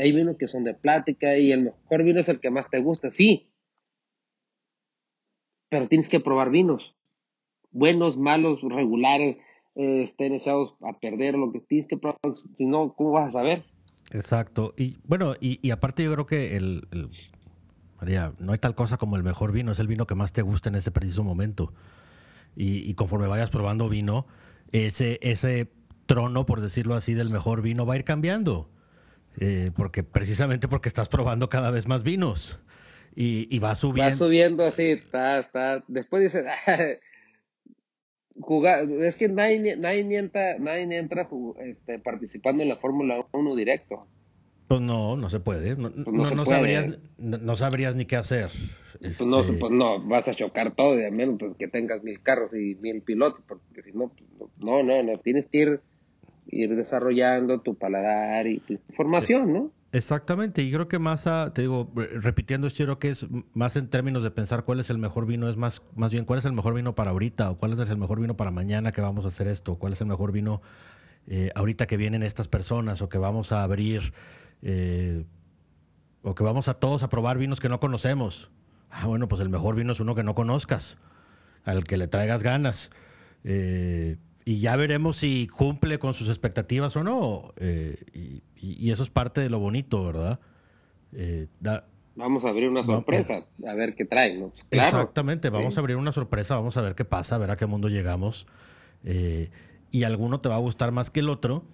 hay 0.00 0.12
vinos 0.12 0.36
que 0.36 0.48
son 0.48 0.64
de 0.64 0.74
plática 0.74 1.36
y 1.36 1.52
el 1.52 1.64
mejor 1.64 2.04
vino 2.04 2.20
es 2.20 2.28
el 2.28 2.40
que 2.40 2.50
más 2.50 2.70
te 2.70 2.80
gusta, 2.80 3.10
sí. 3.10 3.48
Pero 5.68 5.88
tienes 5.88 6.08
que 6.08 6.20
probar 6.20 6.50
vinos, 6.50 6.94
buenos, 7.70 8.18
malos, 8.18 8.60
regulares, 8.62 9.38
eh, 9.74 10.02
estén 10.02 10.34
echados 10.34 10.74
a 10.82 10.98
perder, 10.98 11.34
lo 11.34 11.50
que 11.50 11.60
tienes 11.60 11.88
que 11.88 11.96
probar, 11.96 12.18
si 12.56 12.66
no, 12.66 12.92
¿cómo 12.94 13.12
vas 13.12 13.28
a 13.28 13.38
saber? 13.38 13.64
Exacto. 14.12 14.74
Y 14.76 14.98
bueno, 15.04 15.34
y, 15.40 15.70
aparte 15.70 16.04
yo 16.04 16.12
creo 16.12 16.26
que 16.26 16.56
el, 16.56 16.86
María, 18.02 18.32
no 18.40 18.50
hay 18.50 18.58
tal 18.58 18.74
cosa 18.74 18.96
como 18.96 19.14
el 19.14 19.22
mejor 19.22 19.52
vino, 19.52 19.70
es 19.70 19.78
el 19.78 19.86
vino 19.86 20.08
que 20.08 20.16
más 20.16 20.32
te 20.32 20.42
gusta 20.42 20.68
en 20.68 20.74
ese 20.74 20.90
preciso 20.90 21.22
momento 21.22 21.72
y, 22.56 22.92
conforme 22.94 23.28
vayas 23.28 23.48
probando 23.50 23.88
vino, 23.88 24.26
ese, 24.72 25.20
ese 25.22 25.68
trono, 26.06 26.44
por 26.44 26.60
decirlo 26.60 26.96
así, 26.96 27.14
del 27.14 27.30
mejor 27.30 27.62
vino 27.62 27.86
va 27.86 27.94
a 27.94 27.98
ir 27.98 28.02
cambiando. 28.02 28.68
Eh, 29.38 29.70
porque 29.76 30.02
precisamente 30.02 30.66
porque 30.66 30.88
estás 30.88 31.08
probando 31.08 31.48
cada 31.48 31.70
vez 31.70 31.86
más 31.86 32.02
vinos 32.02 32.58
y, 33.14 33.56
va 33.60 33.76
subiendo. 33.76 34.10
Va 34.10 34.16
subiendo 34.16 34.64
así, 34.64 34.90
está, 34.90 35.38
está. 35.38 35.84
Después 35.86 36.24
dices, 36.24 36.44
jugar, 38.34 38.90
es 38.90 39.14
que 39.14 39.28
nadie, 39.28 39.76
nadie 39.76 40.18
entra, 40.18 40.58
nadie 40.58 40.98
entra 40.98 41.28
este, 41.60 42.00
participando 42.00 42.64
en 42.64 42.68
la 42.68 42.78
Fórmula 42.78 43.24
1 43.30 43.54
directo. 43.54 44.08
Pues 44.72 44.80
no, 44.80 45.18
no 45.18 45.28
se 45.28 45.38
puede. 45.38 45.76
No, 45.76 45.90
pues 45.90 46.48
Sabrías, 46.48 46.98
no, 47.18 47.56
sabrías 47.56 47.94
ni 47.94 48.06
qué 48.06 48.16
hacer. 48.16 48.48
Pues, 48.98 49.20
no, 49.20 49.40
este, 49.40 49.52
pues 49.52 49.70
no, 49.70 50.02
vas 50.02 50.26
a 50.28 50.34
chocar 50.34 50.74
todo, 50.74 50.98
y 50.98 51.04
al 51.04 51.12
menos 51.12 51.36
pues, 51.38 51.54
que 51.58 51.68
tengas 51.68 52.02
mil 52.02 52.22
carros 52.22 52.54
y 52.54 52.76
mil 52.76 53.02
pilotos, 53.02 53.42
porque 53.46 53.82
si 53.82 53.92
no, 53.92 54.10
no, 54.60 54.82
no, 54.82 55.02
no, 55.02 55.18
tienes 55.18 55.46
que 55.46 55.58
ir, 55.58 55.80
ir 56.46 56.74
desarrollando 56.74 57.60
tu 57.60 57.74
paladar 57.74 58.46
y 58.46 58.60
tu 58.60 58.78
formación, 58.96 59.52
¿no? 59.52 59.70
Exactamente, 59.92 60.62
y 60.62 60.72
creo 60.72 60.88
que 60.88 60.98
más, 60.98 61.28
te 61.52 61.60
digo, 61.60 61.92
repitiendo 61.94 62.66
esto, 62.66 62.78
yo 62.78 62.86
creo 62.86 62.98
que 62.98 63.10
es 63.10 63.26
más 63.52 63.76
en 63.76 63.90
términos 63.90 64.22
de 64.22 64.30
pensar 64.30 64.64
cuál 64.64 64.80
es 64.80 64.88
el 64.88 64.96
mejor 64.96 65.26
vino, 65.26 65.50
es 65.50 65.58
más, 65.58 65.82
más 65.96 66.14
bien 66.14 66.24
cuál 66.24 66.38
es 66.38 66.46
el 66.46 66.54
mejor 66.54 66.72
vino 66.72 66.94
para 66.94 67.10
ahorita, 67.10 67.50
o 67.50 67.58
cuál 67.58 67.74
es 67.74 67.90
el 67.90 67.98
mejor 67.98 68.22
vino 68.22 68.38
para 68.38 68.50
mañana 68.50 68.92
que 68.92 69.02
vamos 69.02 69.26
a 69.26 69.28
hacer 69.28 69.48
esto, 69.48 69.74
cuál 69.74 69.92
es 69.92 70.00
el 70.00 70.06
mejor 70.06 70.32
vino 70.32 70.62
eh, 71.26 71.50
ahorita 71.54 71.86
que 71.86 71.98
vienen 71.98 72.22
estas 72.22 72.48
personas, 72.48 73.02
o 73.02 73.10
que 73.10 73.18
vamos 73.18 73.52
a 73.52 73.64
abrir 73.64 74.14
eh, 74.62 75.24
o 76.22 76.34
que 76.34 76.44
vamos 76.44 76.68
a 76.68 76.74
todos 76.74 77.02
a 77.02 77.08
probar 77.08 77.38
vinos 77.38 77.60
que 77.60 77.68
no 77.68 77.80
conocemos. 77.80 78.50
Ah, 78.90 79.06
bueno, 79.06 79.28
pues 79.28 79.40
el 79.40 79.48
mejor 79.48 79.74
vino 79.74 79.92
es 79.92 80.00
uno 80.00 80.14
que 80.14 80.22
no 80.22 80.34
conozcas, 80.34 80.98
al 81.64 81.84
que 81.84 81.96
le 81.96 82.08
traigas 82.08 82.42
ganas. 82.42 82.90
Eh, 83.44 84.16
y 84.44 84.60
ya 84.60 84.76
veremos 84.76 85.16
si 85.16 85.46
cumple 85.46 85.98
con 85.98 86.14
sus 86.14 86.28
expectativas 86.28 86.96
o 86.96 87.04
no. 87.04 87.52
Eh, 87.56 88.42
y, 88.60 88.90
eso 88.90 89.02
es 89.02 89.10
parte 89.10 89.40
de 89.40 89.50
lo 89.50 89.58
bonito, 89.58 90.04
¿verdad? 90.04 90.38
Eh, 91.12 91.48
vamos 92.14 92.44
a 92.44 92.48
abrir 92.48 92.68
una 92.68 92.84
sorpresa, 92.84 93.46
a 93.66 93.74
ver 93.74 93.94
qué 93.94 94.04
trae, 94.04 94.36
¿no? 94.36 94.52
Pues, 94.70 94.86
Exactamente, 94.86 95.50
vamos 95.50 95.76
a 95.76 95.80
abrir 95.80 95.96
una 95.96 96.12
sorpresa, 96.12 96.54
vamos 96.54 96.76
a 96.76 96.80
ver 96.80 96.94
qué 96.94 97.04
pasa, 97.04 97.36
a 97.36 97.38
ver 97.38 97.50
a 97.50 97.56
qué 97.56 97.66
mundo 97.66 97.88
llegamos. 97.88 98.46
Eh, 99.04 99.50
y 99.90 100.04
alguno 100.04 100.40
te 100.40 100.48
va 100.48 100.56
a 100.56 100.58
gustar 100.58 100.92
más 100.92 101.10
que 101.10 101.20
el 101.20 101.28
otro. 101.28 101.64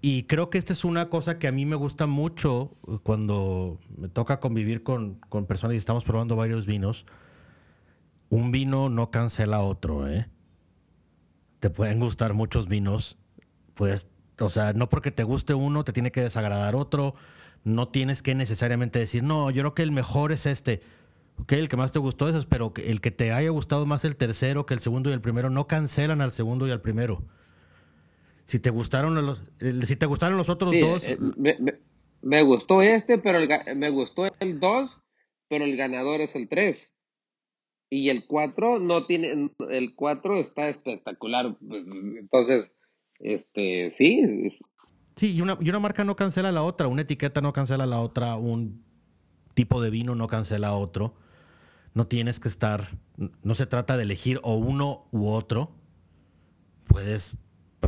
Y 0.00 0.24
creo 0.24 0.48
que 0.48 0.58
esta 0.58 0.72
es 0.72 0.84
una 0.84 1.08
cosa 1.08 1.38
que 1.38 1.48
a 1.48 1.52
mí 1.52 1.66
me 1.66 1.74
gusta 1.74 2.06
mucho 2.06 2.76
cuando 3.02 3.80
me 3.96 4.08
toca 4.08 4.38
convivir 4.38 4.82
con, 4.84 5.14
con 5.28 5.46
personas 5.46 5.74
y 5.74 5.78
estamos 5.78 6.04
probando 6.04 6.36
varios 6.36 6.66
vinos. 6.66 7.04
Un 8.28 8.52
vino 8.52 8.88
no 8.90 9.10
cancela 9.10 9.60
otro, 9.60 10.06
¿eh? 10.06 10.28
Te 11.58 11.70
pueden 11.70 11.98
gustar 11.98 12.34
muchos 12.34 12.68
vinos, 12.68 13.18
pues, 13.74 14.06
o 14.38 14.50
sea, 14.50 14.72
no 14.72 14.88
porque 14.88 15.10
te 15.10 15.24
guste 15.24 15.54
uno 15.54 15.82
te 15.82 15.92
tiene 15.92 16.12
que 16.12 16.20
desagradar 16.20 16.76
otro. 16.76 17.14
No 17.64 17.88
tienes 17.88 18.22
que 18.22 18.36
necesariamente 18.36 19.00
decir, 19.00 19.24
no, 19.24 19.50
yo 19.50 19.62
creo 19.62 19.74
que 19.74 19.82
el 19.82 19.90
mejor 19.90 20.30
es 20.30 20.46
este. 20.46 20.80
Ok, 21.40 21.52
el 21.52 21.68
que 21.68 21.76
más 21.76 21.90
te 21.92 21.98
gustó 21.98 22.28
es, 22.28 22.46
pero 22.46 22.72
el 22.76 23.00
que 23.00 23.10
te 23.10 23.32
haya 23.32 23.50
gustado 23.50 23.84
más 23.86 24.04
el 24.04 24.16
tercero 24.16 24.64
que 24.66 24.74
el 24.74 24.80
segundo 24.80 25.10
y 25.10 25.12
el 25.12 25.20
primero 25.20 25.50
no 25.50 25.66
cancelan 25.66 26.20
al 26.20 26.32
segundo 26.32 26.68
y 26.68 26.70
al 26.70 26.80
primero. 26.80 27.22
Si 28.48 28.58
te 28.58 28.70
gustaron 28.70 29.14
los, 29.26 29.42
si 29.82 29.96
te 29.96 30.06
gustaron 30.06 30.38
los 30.38 30.48
otros 30.48 30.74
dos. 30.80 31.06
Eh, 31.06 31.18
me, 32.22 32.42
gustó 32.42 32.80
este, 32.80 33.18
pero 33.18 33.40
me 33.76 33.90
gustó 33.90 34.24
el 34.40 34.58
2, 34.58 34.98
pero 35.48 35.66
el 35.66 35.76
ganador 35.76 36.22
es 36.22 36.34
el 36.34 36.48
3. 36.48 36.94
Y 37.90 38.08
el 38.08 38.26
4 38.26 38.80
no 38.80 39.04
tiene, 39.04 39.50
el 39.68 39.94
4 39.94 40.40
está 40.40 40.70
espectacular. 40.70 41.58
Entonces, 42.18 42.72
este, 43.18 43.90
sí. 43.90 44.58
Sí, 45.16 45.34
y 45.34 45.42
una, 45.42 45.58
y 45.60 45.68
una 45.68 45.80
marca 45.80 46.04
no 46.04 46.16
cancela 46.16 46.50
la 46.50 46.62
otra, 46.62 46.88
una 46.88 47.02
etiqueta 47.02 47.42
no 47.42 47.52
cancela 47.52 47.84
la 47.84 48.00
otra, 48.00 48.36
un 48.36 48.82
tipo 49.52 49.82
de 49.82 49.90
vino 49.90 50.14
no 50.14 50.26
cancela 50.26 50.72
otro. 50.72 51.14
No 51.92 52.06
tienes 52.06 52.40
que 52.40 52.48
estar, 52.48 52.96
no 53.42 53.52
se 53.52 53.66
trata 53.66 53.98
de 53.98 54.04
elegir 54.04 54.40
o 54.42 54.56
uno 54.56 55.06
u 55.12 55.28
otro. 55.28 55.72
Puedes 56.86 57.36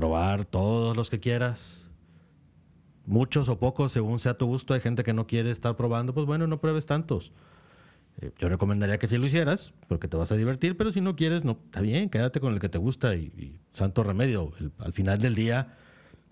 probar 0.01 0.47
todos 0.47 0.97
los 0.97 1.11
que 1.11 1.21
quieras. 1.21 1.85
Muchos 3.05 3.51
o 3.51 3.59
pocos, 3.59 3.93
según 3.93 4.19
sea 4.19 4.33
tu 4.33 4.47
gusto. 4.47 4.73
Hay 4.73 4.81
gente 4.81 5.05
que 5.05 5.13
no 5.13 5.27
quiere 5.27 5.51
estar 5.51 5.77
probando, 5.77 6.15
pues 6.15 6.25
bueno, 6.25 6.47
no 6.47 6.59
pruebes 6.59 6.87
tantos. 6.87 7.33
Eh, 8.23 8.31
yo 8.39 8.49
recomendaría 8.49 8.99
que 8.99 9.07
si 9.07 9.19
lo 9.19 9.27
hicieras, 9.27 9.75
porque 9.89 10.09
te 10.09 10.17
vas 10.17 10.33
a 10.33 10.37
divertir, 10.37 10.79
pero 10.79 10.91
si 10.91 11.03
no 11.03 11.17
quieres, 11.17 11.45
no, 11.45 11.59
está 11.67 11.83
bien, 11.83 12.09
quédate 12.09 12.41
con 12.41 12.55
el 12.55 12.61
que 12.61 12.71
te 12.71 12.79
gusta 12.79 13.15
y, 13.15 13.61
santo 13.73 14.03
remedio. 14.03 14.53
al 14.79 14.95
final 14.95 15.19
del 15.19 15.35
día 15.35 15.77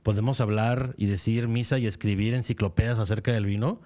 podemos 0.03 0.41
hablar 0.41 0.95
y 0.97 1.05
decir 1.05 1.47
misa 1.47 1.79
y 1.79 1.87
escribir 1.87 2.33
enciclopedias 2.33 2.99
acerca 2.99 3.33
del 3.33 3.45
vino, 3.45 3.83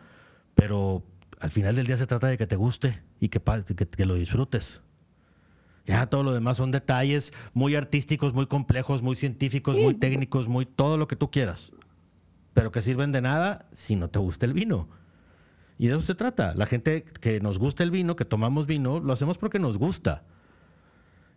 pero 0.54 1.02
al 1.40 1.50
final 1.50 1.74
del 1.74 1.88
día 1.88 1.98
se 1.98 2.06
trata 2.06 2.28
de 2.28 2.38
que 2.38 2.46
te 2.46 2.54
guste 2.54 3.02
y 3.18 3.30
que, 3.30 3.40
que 3.40 4.06
lo 4.06 4.14
disfrutes. 4.14 4.80
Ya 5.84 6.06
todo 6.06 6.22
lo 6.22 6.32
demás 6.32 6.56
son 6.56 6.70
detalles 6.70 7.32
muy 7.54 7.74
artísticos, 7.74 8.34
muy 8.34 8.46
complejos, 8.46 9.02
muy 9.02 9.16
científicos, 9.16 9.78
muy 9.78 9.94
técnicos, 9.94 10.46
muy 10.48 10.64
todo 10.64 10.96
lo 10.96 11.08
que 11.08 11.16
tú 11.16 11.30
quieras. 11.30 11.72
Pero 12.54 12.70
que 12.70 12.82
sirven 12.82 13.10
de 13.12 13.20
nada 13.20 13.68
si 13.72 13.96
no 13.96 14.08
te 14.08 14.18
gusta 14.18 14.46
el 14.46 14.52
vino. 14.52 14.88
Y 15.78 15.88
de 15.88 15.94
eso 15.94 16.02
se 16.02 16.14
trata. 16.14 16.54
La 16.54 16.66
gente 16.66 17.04
que 17.20 17.40
nos 17.40 17.58
gusta 17.58 17.82
el 17.82 17.90
vino, 17.90 18.14
que 18.14 18.24
tomamos 18.24 18.66
vino, 18.66 19.00
lo 19.00 19.12
hacemos 19.12 19.38
porque 19.38 19.58
nos 19.58 19.78
gusta. 19.78 20.22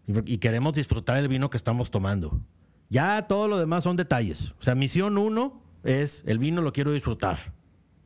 Y, 0.08 0.38
queremos 0.38 0.74
disfrutar 0.74 1.18
el 1.18 1.28
vino 1.28 1.50
que 1.50 1.58
estamos 1.58 1.90
tomando. 1.90 2.40
Ya 2.90 3.26
todo 3.28 3.48
lo 3.48 3.58
demás 3.58 3.84
son 3.84 3.96
detalles. 3.96 4.52
O 4.60 4.62
sea, 4.62 4.76
misión 4.76 5.18
uno 5.18 5.64
es 5.84 6.24
el 6.28 6.38
vino 6.38 6.62
lo 6.62 6.74
quiero 6.74 6.94
disfrutar. 6.94 7.40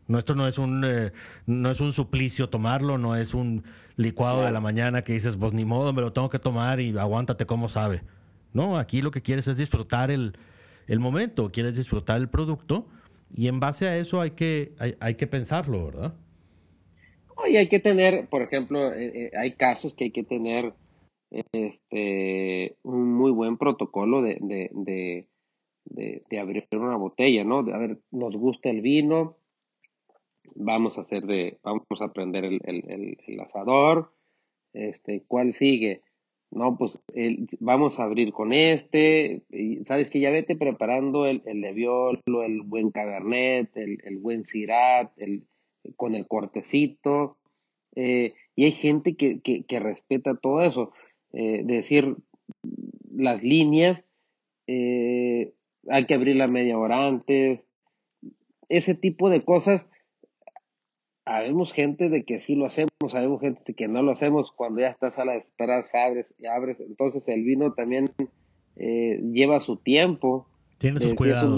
Nuestro 0.10 0.36
no 0.36 0.48
es 0.48 0.58
un, 0.58 0.84
eh, 0.84 1.12
no 1.46 1.70
es 1.70 1.80
un 1.82 1.94
suplicio 1.94 2.50
tomarlo, 2.50 2.98
no 2.98 3.16
es 3.16 3.36
un 3.36 3.64
licuado 3.96 4.44
de 4.44 4.52
la 4.52 4.60
mañana 4.60 5.04
que 5.04 5.14
dices, 5.14 5.38
pues 5.38 5.54
ni 5.54 5.66
modo, 5.66 5.94
me 5.94 6.02
lo 6.02 6.12
tengo 6.12 6.32
que 6.32 6.40
tomar 6.40 6.80
y 6.80 6.98
aguántate 6.98 7.46
como 7.46 7.70
sabe. 7.70 8.02
No, 8.52 8.80
aquí 8.80 9.04
lo 9.04 9.12
que 9.12 9.22
quieres 9.22 9.48
es 9.48 9.58
disfrutar 9.58 10.10
el, 10.10 10.34
momento, 10.98 11.52
quieres 11.52 11.78
disfrutar 11.78 12.20
el 12.20 12.28
producto 12.28 12.88
y 13.36 13.50
en 13.50 13.60
base 13.60 13.88
a 13.88 13.98
eso 14.00 14.20
hay 14.20 14.32
que, 14.32 14.74
hay, 15.00 15.14
que 15.14 15.28
pensarlo, 15.28 15.86
¿verdad? 15.86 16.16
Y 17.48 17.58
hay 17.58 17.70
que 17.70 17.80
tener, 17.80 18.28
por 18.30 18.42
ejemplo, 18.42 18.92
eh, 18.92 19.12
eh, 19.14 19.32
hay 19.38 19.54
casos 19.54 19.94
que 19.94 20.06
hay 20.06 20.12
que 20.12 20.24
tener 20.24 20.74
este, 21.52 22.78
un 22.82 23.14
muy 23.14 23.30
buen 23.30 23.58
protocolo 23.58 24.24
de, 24.24 24.40
de, 24.42 25.28
de 25.86 26.40
abrir 26.40 26.68
una 26.72 26.98
botella, 26.98 27.44
¿no? 27.44 27.60
A 27.60 27.78
ver, 27.78 28.00
nos 28.10 28.36
gusta 28.36 28.72
el 28.72 28.82
vino, 28.82 29.36
vamos 30.56 30.98
a 30.98 31.02
hacer 31.02 31.24
de, 31.24 31.58
vamos 31.64 31.84
a 32.00 32.06
aprender 32.06 32.46
el, 32.46 32.60
el, 32.64 33.18
el, 33.26 33.40
asador, 33.40 34.14
este, 34.74 35.24
¿cuál 35.28 35.54
sigue? 35.54 36.02
No, 36.52 36.78
pues 36.78 37.00
vamos 37.60 38.00
a 38.00 38.04
abrir 38.04 38.34
con 38.34 38.54
este, 38.54 39.44
sabes 39.84 40.10
que 40.10 40.20
ya 40.20 40.32
vete 40.32 40.56
preparando 40.56 41.28
el, 41.28 41.44
el 41.46 41.62
leviolo, 41.62 42.44
el 42.44 42.62
buen 42.62 42.90
cabernet, 42.90 43.76
el, 43.78 44.00
el 44.04 44.18
buen 44.18 44.46
cirat, 44.46 45.12
el, 45.18 45.46
con 45.96 46.16
el 46.16 46.28
cortecito, 46.28 47.38
eh, 47.96 48.34
y 48.56 48.66
hay 48.66 48.72
gente 48.72 49.16
que, 49.16 49.42
que, 49.42 49.64
que 49.64 49.80
respeta 49.80 50.36
todo 50.36 50.64
eso, 50.64 50.92
eh, 51.34 51.62
decir 51.64 52.16
las 53.12 53.44
líneas, 53.44 54.04
eh, 54.68 55.54
hay 55.88 56.06
que 56.06 56.14
abrir 56.14 56.36
la 56.36 56.48
media 56.48 56.78
hora 56.78 57.08
antes, 57.08 57.62
ese 58.70 58.96
tipo 58.96 59.30
de 59.30 59.44
cosas 59.44 59.88
Sabemos 61.30 61.74
gente 61.74 62.10
de 62.10 62.24
que 62.24 62.40
sí 62.40 62.56
lo 62.56 62.66
hacemos, 62.66 62.90
sabemos 63.08 63.40
gente 63.40 63.62
de 63.64 63.76
que 63.76 63.88
no 63.88 64.02
lo 64.02 64.14
hacemos. 64.14 64.52
Cuando 64.52 64.82
ya 64.82 64.88
estás 64.88 65.20
a 65.20 65.26
la 65.26 65.36
espera, 65.36 65.80
abres 65.94 66.34
y 66.40 66.48
abres. 66.48 66.80
Entonces 66.80 67.28
el 67.28 67.44
vino 67.44 67.74
también 67.76 68.10
eh, 68.78 69.22
lleva 69.32 69.60
su 69.60 69.78
tiempo. 69.78 70.48
Tiene 70.80 71.00
sus 71.00 71.14
cuidados. 71.14 71.56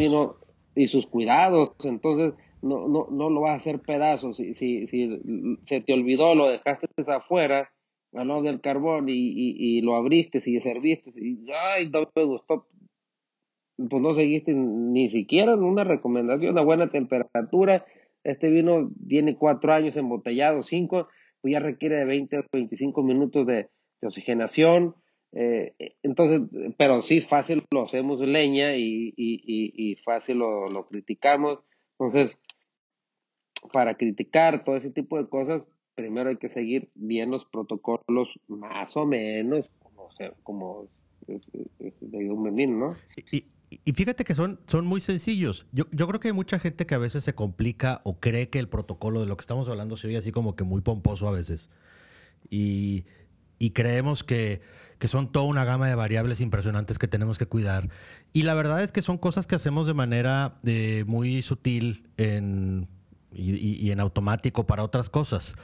y 0.76 0.88
sus 0.88 1.08
cuidados. 1.08 1.72
Entonces 1.86 2.38
no, 2.62 2.90
no, 2.90 3.08
no 3.12 3.30
lo 3.30 3.40
vas 3.40 3.52
a 3.52 3.56
hacer 3.56 3.80
pedazos. 3.80 4.36
Si, 4.36 4.56
si, 4.56 4.88
si 4.88 5.58
se 5.66 5.80
te 5.80 5.94
olvidó, 5.94 6.36
lo 6.36 6.50
dejaste 6.50 6.88
afuera, 7.08 7.72
al 8.14 8.28
lado 8.28 8.42
del 8.42 8.60
carbón 8.60 9.08
y, 9.08 9.14
y, 9.16 9.80
lo 9.80 9.96
abriste 9.96 10.44
y 10.46 10.60
serviste 10.60 11.14
y 11.16 11.46
ay, 11.50 11.90
no 11.90 12.10
me 12.14 12.26
gustó. 12.26 12.68
Pues 13.78 14.02
no 14.02 14.14
seguiste 14.16 14.52
ni 14.54 15.10
siquiera 15.12 15.56
una 15.56 15.86
recomendación, 15.86 16.52
una 16.52 16.62
buena 16.62 16.90
temperatura 16.90 17.86
este 18.24 18.50
vino 18.50 18.92
tiene 19.08 19.38
cuatro 19.38 19.74
años 19.74 19.98
embotellado, 19.98 20.64
cinco, 20.64 21.08
pues 21.42 21.54
ya 21.54 21.60
requiere 21.60 21.98
de 21.98 22.06
20 22.06 22.38
o 22.38 22.42
25 22.54 23.04
minutos 23.04 23.48
de, 23.48 23.70
oxigenación. 24.04 24.96
Eh, 25.34 25.76
entonces, 26.02 26.42
pero 26.78 27.02
sí, 27.04 27.22
fácil 27.22 27.64
lo 27.72 27.84
hacemos 27.84 28.20
leña 28.20 28.76
y, 28.76 29.14
y, 29.16 29.44
y, 29.46 29.96
fácil 29.98 30.40
lo, 30.40 30.68
lo, 30.68 30.88
criticamos. 30.88 31.60
Entonces, 32.00 32.38
para 33.72 33.96
criticar 33.96 34.64
todo 34.64 34.76
ese 34.76 34.92
tipo 34.92 35.18
de 35.18 35.30
cosas, 35.30 35.64
primero 35.96 36.30
hay 36.30 36.38
que 36.38 36.50
seguir 36.50 36.90
bien 36.96 37.32
los 37.32 37.46
protocolos 37.46 38.30
más 38.48 38.98
o 38.98 39.06
menos, 39.06 39.70
como, 39.84 40.10
como 40.44 40.88
de 41.28 42.32
un 42.32 42.44
menino, 42.44 42.78
¿no? 42.78 42.96
Y, 43.32 43.46
y 43.86 43.94
fíjate 43.94 44.26
que 44.26 44.36
son, 44.36 44.60
son 44.68 44.86
muy 44.86 45.00
sencillos. 45.00 45.66
Yo, 45.72 45.86
yo, 45.92 46.06
creo 46.08 46.20
que 46.20 46.28
hay 46.28 46.34
mucha 46.34 46.60
gente 46.60 46.86
que 46.86 46.94
a 46.94 46.98
veces 46.98 47.24
se 47.24 47.34
complica 47.34 48.02
o 48.04 48.20
cree 48.20 48.50
que 48.50 48.60
el 48.60 48.68
protocolo 48.68 49.22
de 49.22 49.28
lo 49.28 49.38
que 49.38 49.42
estamos 49.42 49.70
hablando 49.70 49.96
se 49.96 50.08
oye 50.08 50.18
así 50.18 50.34
como 50.34 50.58
que 50.58 50.66
muy 50.66 50.82
pomposo 50.82 51.28
a 51.30 51.32
veces. 51.32 51.70
Y, 52.50 53.06
y 53.60 53.70
creemos 53.70 54.26
que, 54.26 54.62
que, 55.00 55.08
son 55.08 55.32
toda 55.32 55.46
una 55.46 55.64
gama 55.64 55.88
de 55.88 55.96
variables 55.96 56.42
impresionantes 56.42 57.00
que 57.00 57.08
tenemos 57.08 57.38
que 57.38 57.46
cuidar. 57.46 57.88
Y 58.34 58.44
la 58.44 58.56
verdad 58.56 58.84
es 58.84 58.92
que 58.92 59.02
son 59.02 59.18
cosas 59.18 59.48
que 59.48 59.56
hacemos 59.56 59.88
de 59.88 59.94
manera 59.94 60.58
eh, 60.66 61.06
muy 61.08 61.42
sutil 61.42 62.10
en, 62.18 62.90
y, 63.32 63.54
y, 63.54 63.92
en 63.92 64.02
automático 64.02 64.68
para 64.68 64.84
otras 64.84 65.10
cosas. 65.10 65.56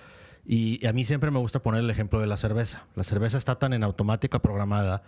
Y 0.46 0.86
a 0.88 0.94
mí 0.94 1.04
siempre 1.04 1.30
me 1.30 1.40
gusta 1.40 1.62
poner 1.62 1.82
el 1.82 1.90
ejemplo 1.90 2.22
de 2.22 2.28
la 2.28 2.38
cerveza. 2.38 2.88
La 2.96 3.04
cerveza 3.04 3.38
está 3.38 3.60
tan 3.60 3.74
en 3.74 3.84
automática 3.84 4.42
programada 4.42 5.04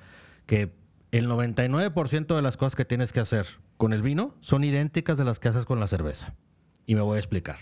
que 0.46 0.74
el 1.12 1.28
99% 1.28 2.36
de 2.36 2.42
las 2.42 2.58
cosas 2.58 2.76
que 2.76 2.86
tienes 2.86 3.14
que 3.14 3.20
hacer 3.20 3.48
con 3.78 3.94
el 3.94 4.02
vino 4.02 4.36
son 4.42 4.64
idénticas 4.64 5.18
de 5.18 5.26
las 5.26 5.40
que 5.40 5.48
haces 5.48 5.66
con 5.66 5.80
la 5.80 5.88
cerveza. 5.88 6.36
Y 6.86 6.96
me 6.96 7.02
voy 7.02 7.16
a 7.16 7.20
explicar. 7.20 7.58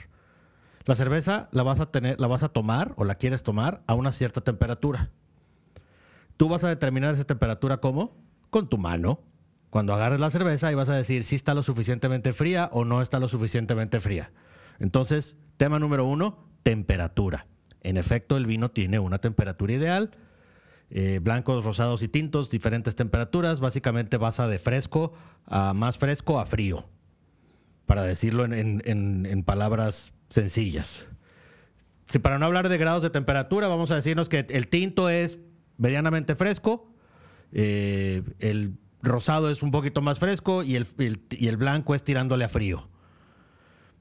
La 0.86 0.96
cerveza 0.96 1.50
la 1.52 1.64
vas 1.64 1.80
a 1.80 1.92
tener, 1.92 2.20
la 2.20 2.28
vas 2.28 2.44
a 2.44 2.50
tomar 2.50 2.94
o 2.98 3.04
la 3.04 3.16
quieres 3.16 3.44
tomar 3.44 3.84
a 3.88 3.94
una 3.94 4.14
cierta 4.14 4.42
temperatura. 4.42 5.12
Tú 6.38 6.50
vas 6.50 6.64
a 6.64 6.70
determinar 6.70 7.14
esa 7.14 7.26
temperatura 7.26 7.78
cómo? 7.78 8.18
Con 8.50 8.70
tu 8.70 8.78
mano. 8.78 9.22
Cuando 9.70 9.94
agarres 9.94 10.20
la 10.20 10.30
cerveza 10.30 10.72
y 10.72 10.76
vas 10.76 10.90
a 10.90 10.96
decir 10.96 11.24
si 11.24 11.36
está 11.36 11.54
lo 11.54 11.64
suficientemente 11.64 12.32
fría 12.32 12.70
o 12.72 12.86
no 12.86 13.02
está 13.02 13.20
lo 13.20 13.28
suficientemente 13.28 14.00
fría. 14.00 14.32
Entonces, 14.80 15.38
tema 15.58 15.78
número 15.80 16.06
uno, 16.06 16.48
temperatura. 16.64 17.48
En 17.82 17.98
efecto, 17.98 18.38
el 18.38 18.46
vino 18.46 18.72
tiene 18.72 19.00
una 19.00 19.18
temperatura 19.18 19.74
ideal 19.74 20.12
eh, 20.90 21.20
blancos, 21.22 21.66
rosados 21.66 22.02
y 22.02 22.08
tintos, 22.08 22.50
diferentes 22.50 22.96
temperaturas. 22.96 23.60
Básicamente 23.60 24.18
pasa 24.18 24.48
de 24.48 24.60
fresco 24.60 25.14
a 25.46 25.74
más 25.74 25.98
fresco 25.98 26.40
a 26.40 26.46
frío, 26.46 26.90
para 27.86 28.04
decirlo 28.04 28.46
en, 28.46 29.44
palabras 29.46 30.14
sencillas. 30.30 31.08
si 32.08 32.20
para 32.20 32.38
no 32.38 32.46
hablar 32.46 32.70
de 32.70 32.78
grados 32.78 33.04
de 33.04 33.10
temperatura, 33.10 33.68
vamos 33.68 33.92
a 33.92 33.96
decirnos 33.96 34.30
que 34.30 34.46
el 34.50 34.68
tinto 34.68 35.10
es 35.10 35.38
medianamente 35.78 36.36
fresco, 36.36 36.92
eh, 37.52 38.24
el 38.40 38.78
rosado 39.02 39.50
es 39.50 39.64
un 39.64 39.72
poquito 39.72 40.02
más 40.02 40.20
fresco 40.20 40.64
y 40.64 40.76
el, 40.76 41.58
blanco 41.58 41.96
es 41.96 42.04
tirándole 42.04 42.46
a 42.46 42.50
frío. 42.50 42.90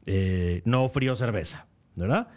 Eh, 0.06 0.62
no 0.64 0.88
frío 0.88 1.16
cerveza, 1.16 1.66
¿verdad? 1.96 2.28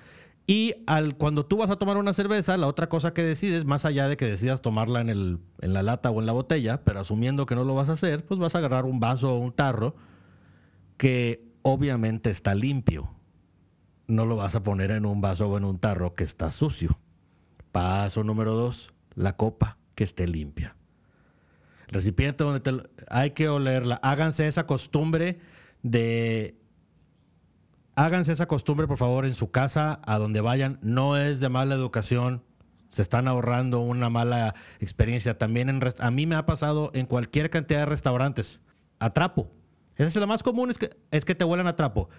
Y 0.49 0.73
al, 0.87 1.15
cuando 1.15 1.45
tú 1.45 1.57
vas 1.57 1.69
a 1.69 1.75
tomar 1.75 1.97
una 1.97 2.11
cerveza, 2.11 2.57
la 2.57 2.65
otra 2.65 2.89
cosa 2.89 3.13
que 3.13 3.21
decides, 3.21 3.65
más 3.65 3.85
allá 3.85 4.07
de 4.07 4.17
que 4.17 4.25
decidas 4.25 4.63
tomarla 4.63 4.99
en, 4.99 5.09
el, 5.09 5.37
en 5.61 5.73
la 5.73 5.83
lata 5.83 6.09
o 6.09 6.19
en 6.19 6.25
la 6.25 6.31
botella, 6.31 6.83
pero 6.83 7.01
asumiendo 7.01 7.45
que 7.45 7.53
no 7.53 7.63
lo 7.63 7.75
vas 7.75 7.87
a 7.87 7.91
hacer, 7.91 8.25
pues 8.25 8.39
vas 8.39 8.55
a 8.55 8.57
agarrar 8.57 8.85
un 8.85 8.99
vaso 8.99 9.31
o 9.31 9.37
un 9.37 9.51
tarro 9.51 9.95
que 10.97 11.45
obviamente 11.61 12.31
está 12.31 12.55
limpio. 12.55 13.13
No 14.07 14.25
lo 14.25 14.37
vas 14.37 14.55
a 14.55 14.63
poner 14.63 14.89
en 14.89 15.05
un 15.05 15.21
vaso 15.21 15.47
o 15.47 15.55
en 15.55 15.65
un 15.65 15.77
tarro 15.77 16.15
que 16.15 16.23
está 16.23 16.49
sucio. 16.49 16.97
Paso 17.71 18.23
número 18.23 18.55
dos, 18.55 18.91
la 19.13 19.37
copa 19.37 19.77
que 19.93 20.03
esté 20.03 20.25
limpia. 20.25 20.75
Recipiente 21.89 22.43
donde 22.43 22.59
te, 22.59 22.71
hay 23.07 23.31
que 23.31 23.49
olerla. 23.49 23.99
Háganse 24.01 24.47
esa 24.47 24.65
costumbre 24.65 25.41
de 25.83 26.59
háganse 28.05 28.31
esa 28.31 28.47
costumbre, 28.47 28.87
por 28.87 28.97
favor, 28.97 29.25
en 29.25 29.35
su 29.35 29.51
casa, 29.51 29.99
a 30.05 30.17
donde 30.17 30.39
vayan. 30.39 30.79
No 30.81 31.17
es 31.17 31.41
de 31.41 31.49
mala 31.49 31.75
educación. 31.75 32.43
Se 32.89 33.01
están 33.01 33.27
ahorrando 33.27 33.81
una 33.81 34.09
mala 34.09 34.55
experiencia. 34.79 35.37
También 35.37 35.67
en 35.69 35.81
a 35.99 36.11
mí 36.11 36.25
me 36.25 36.35
ha 36.35 36.45
pasado 36.45 36.91
en 36.93 37.05
cualquier 37.05 37.49
cantidad 37.49 37.81
de 37.81 37.85
restaurantes. 37.85 38.61
Atrapo. 38.99 39.51
Esa 39.95 40.07
es 40.07 40.15
la 40.15 40.27
más 40.27 40.43
común, 40.43 40.69
es 40.69 40.77
que, 40.77 40.91
es 41.11 41.25
que 41.25 41.35
te 41.35 41.43
huelan 41.43 41.67
a 41.67 41.75
trapo. 41.75 42.09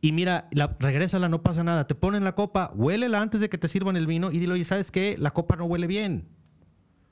Y 0.00 0.12
mira, 0.12 0.48
la, 0.50 0.76
regrésala, 0.80 1.28
no 1.28 1.42
pasa 1.42 1.62
nada. 1.62 1.86
Te 1.86 1.94
ponen 1.94 2.24
la 2.24 2.34
copa, 2.34 2.72
huélela 2.74 3.20
antes 3.20 3.42
de 3.42 3.50
que 3.50 3.58
te 3.58 3.68
sirvan 3.68 3.96
el 3.96 4.06
vino 4.06 4.30
y 4.30 4.38
dilo, 4.38 4.56
y 4.56 4.64
¿sabes 4.64 4.90
qué? 4.90 5.16
La 5.18 5.32
copa 5.32 5.56
no 5.56 5.66
huele 5.66 5.86
bien. 5.86 6.26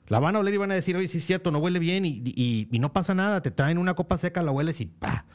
La 0.07 0.19
van 0.19 0.35
a 0.35 0.39
oler 0.39 0.55
y 0.55 0.57
van 0.57 0.71
a 0.71 0.75
decir, 0.75 0.97
oye, 0.97 1.07
sí 1.07 1.19
es 1.19 1.25
cierto, 1.25 1.51
no 1.51 1.59
huele 1.59 1.79
bien 1.79 2.03
y, 2.05 2.23
y 2.25 2.79
no 2.79 2.93
pasa 2.93 3.13
nada. 3.13 3.41
Te 3.41 3.51
traen 3.51 3.77
una 3.77 3.93
copa 3.93 4.17
seca, 4.17 4.41
la 4.41 4.51
hueles 4.51 4.81
y 4.81 4.87
¡pah! 4.87 5.25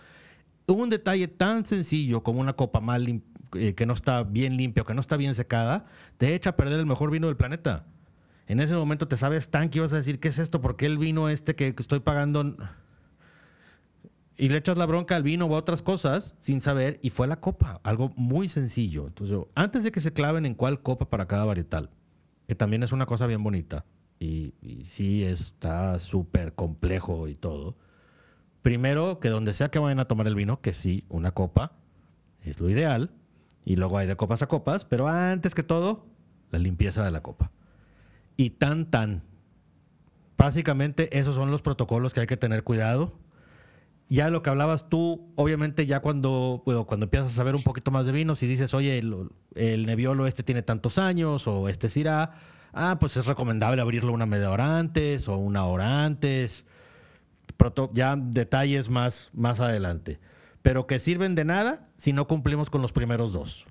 Un 0.67 0.91
detalle 0.91 1.29
tan 1.29 1.65
sencillo 1.65 2.23
como 2.23 2.41
una 2.41 2.55
copa 2.55 2.81
mal 2.81 3.23
eh, 3.55 3.75
que 3.75 3.87
no 3.87 3.93
está 3.93 4.23
bien 4.23 4.57
limpia 4.57 4.85
que 4.85 4.95
no 4.95 5.01
está 5.01 5.17
bien 5.17 5.35
secada, 5.35 5.85
te 6.17 6.35
echa 6.35 6.51
a 6.51 6.57
perder 6.57 6.79
el 6.81 6.87
mejor 6.87 7.11
vino 7.11 7.27
del 7.27 7.37
planeta. 7.37 7.87
En 8.47 8.61
ese 8.61 8.75
momento 8.75 9.09
te 9.09 9.17
sabes 9.17 9.51
tan 9.51 9.69
que 9.69 9.79
ibas 9.79 9.93
a 9.93 9.97
decir, 9.97 10.21
¿qué 10.21 10.29
es 10.29 10.39
esto? 10.39 10.61
¿Por 10.61 10.77
qué 10.77 10.87
el 10.87 10.99
vino 10.99 11.29
este 11.29 11.55
que 11.55 11.75
estoy 11.79 12.01
pagando? 12.01 12.57
Y 14.37 14.49
le 14.49 14.57
echas 14.59 14.77
la 14.77 14.87
bronca 14.87 15.17
al 15.17 15.23
vino 15.23 15.47
o 15.47 15.55
a 15.55 15.59
otras 15.59 15.83
cosas 15.83 16.35
sin 16.41 16.61
saber, 16.61 16.99
y 17.03 17.11
fue 17.11 17.27
la 17.27 17.41
copa, 17.41 17.81
algo 17.85 18.13
muy 18.17 18.49
sencillo. 18.49 19.07
Entonces, 19.07 19.39
antes 19.55 19.85
de 19.85 19.93
que 19.93 20.01
se 20.01 20.13
claven 20.13 20.47
en 20.47 20.55
cuál 20.55 20.83
copa 20.83 21.09
para 21.09 21.27
cada 21.27 21.45
varietal, 21.45 21.91
que 22.49 22.55
también 22.55 22.83
es 22.83 22.93
una 22.93 23.07
cosa 23.07 23.27
bien 23.27 23.43
bonita, 23.43 23.85
y, 24.19 24.55
y 24.61 24.85
sí 24.85 25.23
está 25.23 25.99
súper 25.99 26.55
complejo 26.55 27.29
y 27.29 27.35
todo, 27.35 27.77
primero 28.63 29.19
que 29.21 29.29
donde 29.29 29.55
sea 29.55 29.71
que 29.71 29.79
vayan 29.79 30.01
a 30.01 30.07
tomar 30.07 30.27
el 30.29 30.35
vino, 30.35 30.61
que 30.61 30.73
sí, 30.73 31.05
una 31.09 31.33
copa 31.33 31.73
es 32.43 32.61
lo 32.61 32.71
ideal, 32.71 33.11
y 33.65 33.77
luego 33.77 33.99
hay 33.99 34.07
de 34.07 34.17
copas 34.17 34.43
a 34.43 34.49
copas, 34.49 34.85
pero 34.85 35.09
antes 35.09 35.55
que 35.55 35.63
todo, 35.63 36.07
la 36.51 36.59
limpieza 36.59 37.05
de 37.05 37.11
la 37.11 37.23
copa. 37.23 37.51
Y 38.37 38.51
tan, 38.51 38.91
tan. 38.91 39.23
Básicamente 40.37 41.17
esos 41.19 41.35
son 41.35 41.51
los 41.51 41.63
protocolos 41.63 42.13
que 42.13 42.21
hay 42.21 42.27
que 42.27 42.37
tener 42.37 42.65
cuidado. 42.65 43.13
Ya 44.09 44.29
lo 44.29 44.43
que 44.43 44.51
hablabas 44.51 44.89
tú, 44.89 45.33
obviamente 45.37 45.87
ya 45.87 46.01
cuando, 46.01 46.63
cuando 46.65 47.05
empiezas 47.05 47.33
a 47.33 47.37
saber 47.37 47.55
un 47.55 47.63
poquito 47.63 47.91
más 47.91 48.07
de 48.07 48.13
vinos 48.13 48.43
y 48.43 48.47
dices, 48.47 48.75
oye, 48.75 48.99
el, 48.99 49.31
el 49.55 49.89
este 50.27 50.43
tiene 50.43 50.63
tantos 50.63 50.99
años 50.99 51.47
o 51.47 51.69
este 51.69 51.89
Syrah, 51.89 52.33
ah, 52.73 52.97
pues 52.99 53.17
es 53.17 53.27
recomendable 53.27 53.81
abrirlo 53.81 54.13
una 54.13 54.27
media 54.27 54.51
hora 54.51 54.79
antes 54.79 55.29
o 55.29 55.37
una 55.37 55.65
hora 55.65 56.05
antes 56.05 56.67
ya 57.93 58.17
detalles 58.17 58.91
más, 58.91 59.31
más 59.35 59.61
adelante. 59.61 60.19
Pero 60.63 60.87
que 60.87 60.99
sirven 60.99 61.35
de 61.35 61.45
nada 61.45 61.89
si 61.97 62.13
no 62.13 62.27
cumplimos 62.27 62.71
con 62.71 62.83
los 62.83 62.93
primeros 62.93 63.33
dos, 63.33 63.67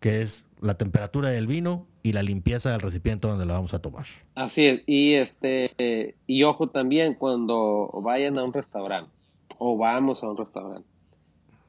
que 0.00 0.22
es 0.22 0.46
la 0.60 0.76
temperatura 0.76 1.28
del 1.30 1.46
vino 1.46 1.86
y 2.02 2.12
la 2.12 2.22
limpieza 2.22 2.70
del 2.70 2.80
recipiente 2.80 3.28
donde 3.28 3.46
lo 3.46 3.54
vamos 3.54 3.74
a 3.74 3.80
tomar. 3.80 4.06
Así 4.34 4.66
es, 4.66 4.82
y 4.86 5.14
este 5.14 6.16
y 6.26 6.42
ojo 6.42 6.68
también 6.68 7.14
cuando 7.14 7.90
vayan 8.02 8.38
a 8.38 8.44
un 8.44 8.52
restaurante 8.52 9.10
o 9.58 9.76
vamos 9.76 10.22
a 10.22 10.28
un 10.28 10.36
restaurante. 10.36 10.88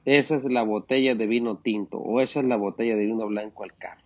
Esa 0.05 0.35
es 0.35 0.43
la 0.43 0.63
botella 0.63 1.15
de 1.15 1.25
vino 1.25 1.57
tinto 1.57 1.97
o 1.97 2.21
esa 2.21 2.39
es 2.39 2.45
la 2.45 2.57
botella 2.57 2.95
de 2.95 3.05
vino 3.05 3.25
blanco 3.27 3.63
al 3.63 3.73
carro 3.75 4.04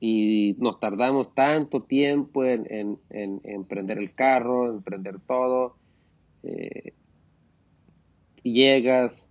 y 0.00 0.56
nos 0.58 0.80
tardamos 0.80 1.34
tanto 1.34 1.82
tiempo 1.82 2.44
en, 2.44 2.98
en, 3.10 3.64
prender 3.66 3.98
el 3.98 4.14
carro, 4.14 4.70
en 4.70 4.82
prender 4.82 5.20
todo. 5.20 5.76
Eh, 6.42 6.94
llegas, 8.42 9.26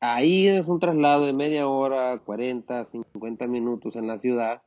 ahí 0.00 0.48
es 0.48 0.66
un 0.66 0.80
traslado 0.80 1.26
de 1.26 1.34
media 1.34 1.68
hora, 1.68 2.18
40, 2.18 2.86
50 2.86 3.46
minutos 3.46 3.94
en 3.96 4.06
la 4.06 4.18
ciudad. 4.18 4.62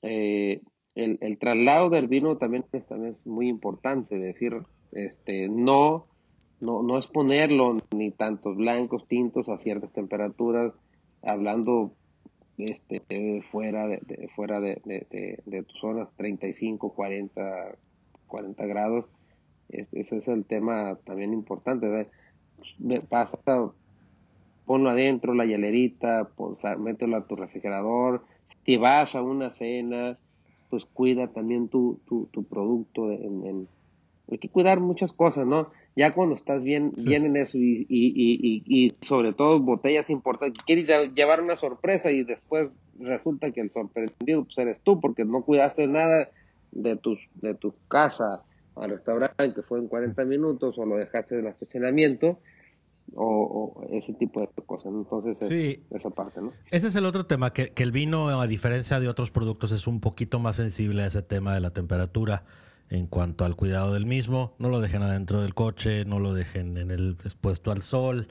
Eh, 0.00 0.62
el, 0.94 1.18
el, 1.20 1.38
traslado 1.38 1.90
del 1.90 2.08
vino 2.08 2.38
también 2.38 2.64
es, 2.72 2.86
también 2.86 3.12
es 3.12 3.26
muy 3.26 3.48
importante, 3.48 4.18
decir, 4.18 4.62
este, 4.92 5.50
no, 5.50 6.06
no, 6.60 6.82
no 6.82 6.98
es 6.98 7.06
ponerlo 7.08 7.76
ni 7.94 8.10
tantos 8.10 8.56
blancos, 8.56 9.06
tintos 9.06 9.50
a 9.50 9.58
ciertas 9.58 9.92
temperaturas, 9.92 10.72
hablando 11.22 11.92
este, 12.64 13.42
fuera 13.50 13.86
de, 13.86 14.28
fuera 14.34 14.60
de, 14.60 14.80
de, 15.44 15.62
tus 15.62 15.78
zonas 15.80 16.08
35, 16.16 16.92
40, 16.92 17.76
40 18.26 18.66
grados. 18.66 19.04
ese 19.68 20.16
es 20.16 20.28
el 20.28 20.44
tema 20.44 20.98
también 21.04 21.32
importante. 21.32 22.08
Pasa, 23.08 23.38
ponlo 24.66 24.90
adentro, 24.90 25.34
la 25.34 25.46
hielerita, 25.46 26.28
mételo 26.78 27.16
a 27.16 27.26
tu 27.26 27.36
refrigerador. 27.36 28.24
Si 28.64 28.76
vas 28.76 29.14
a 29.14 29.22
una 29.22 29.52
cena, 29.52 30.18
pues 30.68 30.84
cuida 30.84 31.28
también 31.28 31.68
tu, 31.68 32.00
tu, 32.06 32.26
tu 32.26 32.44
producto. 32.44 33.10
En, 33.10 33.68
hay 34.30 34.38
que 34.38 34.48
cuidar 34.48 34.80
muchas 34.80 35.12
cosas, 35.12 35.46
¿no? 35.46 35.70
Ya 35.98 36.14
cuando 36.14 36.36
estás 36.36 36.62
bien, 36.62 36.92
bien 36.96 37.24
en 37.24 37.36
eso 37.36 37.58
y, 37.58 37.84
y, 37.88 38.62
y, 38.64 38.94
sobre 39.00 39.32
todo 39.32 39.58
botellas 39.58 40.10
importantes, 40.10 40.62
quieres 40.62 40.86
llevar 41.12 41.42
una 41.42 41.56
sorpresa 41.56 42.12
y 42.12 42.22
después 42.22 42.72
resulta 43.00 43.50
que 43.50 43.60
el 43.60 43.72
sorprendido 43.72 44.44
pues 44.44 44.56
eres 44.58 44.78
tú 44.84 45.00
porque 45.00 45.24
no 45.24 45.42
cuidaste 45.42 45.88
nada 45.88 46.28
de 46.70 46.94
tu, 46.94 47.16
de 47.42 47.56
tu 47.56 47.74
casa 47.88 48.44
al 48.76 48.90
restaurante 48.90 49.52
que 49.52 49.62
fue 49.62 49.80
en 49.80 49.88
40 49.88 50.24
minutos 50.24 50.78
o 50.78 50.86
lo 50.86 50.96
dejaste 50.96 51.34
en 51.34 51.40
el 51.40 51.46
estacionamiento 51.48 52.38
o, 53.16 53.84
ese 53.90 54.12
tipo 54.12 54.40
de 54.40 54.48
cosas. 54.66 54.92
Entonces, 54.94 55.48
sí. 55.48 55.82
esa 55.90 56.10
parte, 56.10 56.40
¿no? 56.40 56.52
Ese 56.70 56.88
es 56.88 56.94
el 56.94 57.06
otro 57.06 57.26
tema, 57.26 57.52
que, 57.52 57.70
que 57.70 57.82
el 57.82 57.90
vino, 57.90 58.28
a 58.40 58.46
diferencia 58.46 59.00
de 59.00 59.08
otros 59.08 59.32
productos, 59.32 59.72
es 59.72 59.88
un 59.88 59.98
poquito 59.98 60.38
más 60.38 60.54
sensible 60.54 61.02
a 61.02 61.06
ese 61.06 61.22
tema 61.22 61.54
de 61.54 61.60
la 61.60 61.70
temperatura 61.70 62.44
en 62.90 63.06
cuanto 63.06 63.44
al 63.44 63.56
cuidado 63.56 63.94
del 63.94 64.06
mismo. 64.06 64.54
No 64.58 64.68
lo 64.68 64.80
dejen 64.80 65.02
adentro 65.02 65.42
del 65.42 65.54
coche, 65.54 66.04
no 66.04 66.18
lo 66.18 66.34
dejen 66.34 66.76
en 66.76 66.90
el 66.90 67.16
expuesto 67.24 67.70
al 67.70 67.82
sol. 67.82 68.28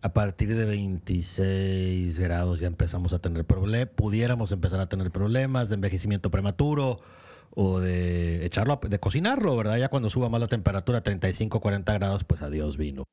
A 0.00 0.12
partir 0.12 0.54
de 0.54 0.64
26 0.64 2.20
grados 2.20 2.60
ya 2.60 2.68
empezamos 2.68 3.12
a 3.12 3.18
tener 3.18 3.44
problemas, 3.44 3.88
pudiéramos 3.94 4.52
empezar 4.52 4.78
a 4.78 4.88
tener 4.88 5.10
problemas 5.10 5.68
de 5.68 5.74
envejecimiento 5.74 6.30
prematuro 6.30 7.00
o 7.54 7.80
de 7.80 8.46
echarlo, 8.46 8.78
de 8.88 9.00
cocinarlo, 9.00 9.56
¿verdad? 9.56 9.78
Ya 9.78 9.88
cuando 9.88 10.08
suba 10.08 10.28
más 10.28 10.40
la 10.40 10.46
temperatura, 10.46 11.00
35, 11.00 11.60
40 11.60 11.92
grados, 11.94 12.22
pues 12.22 12.42
adiós 12.42 12.76
vino. 12.76 13.04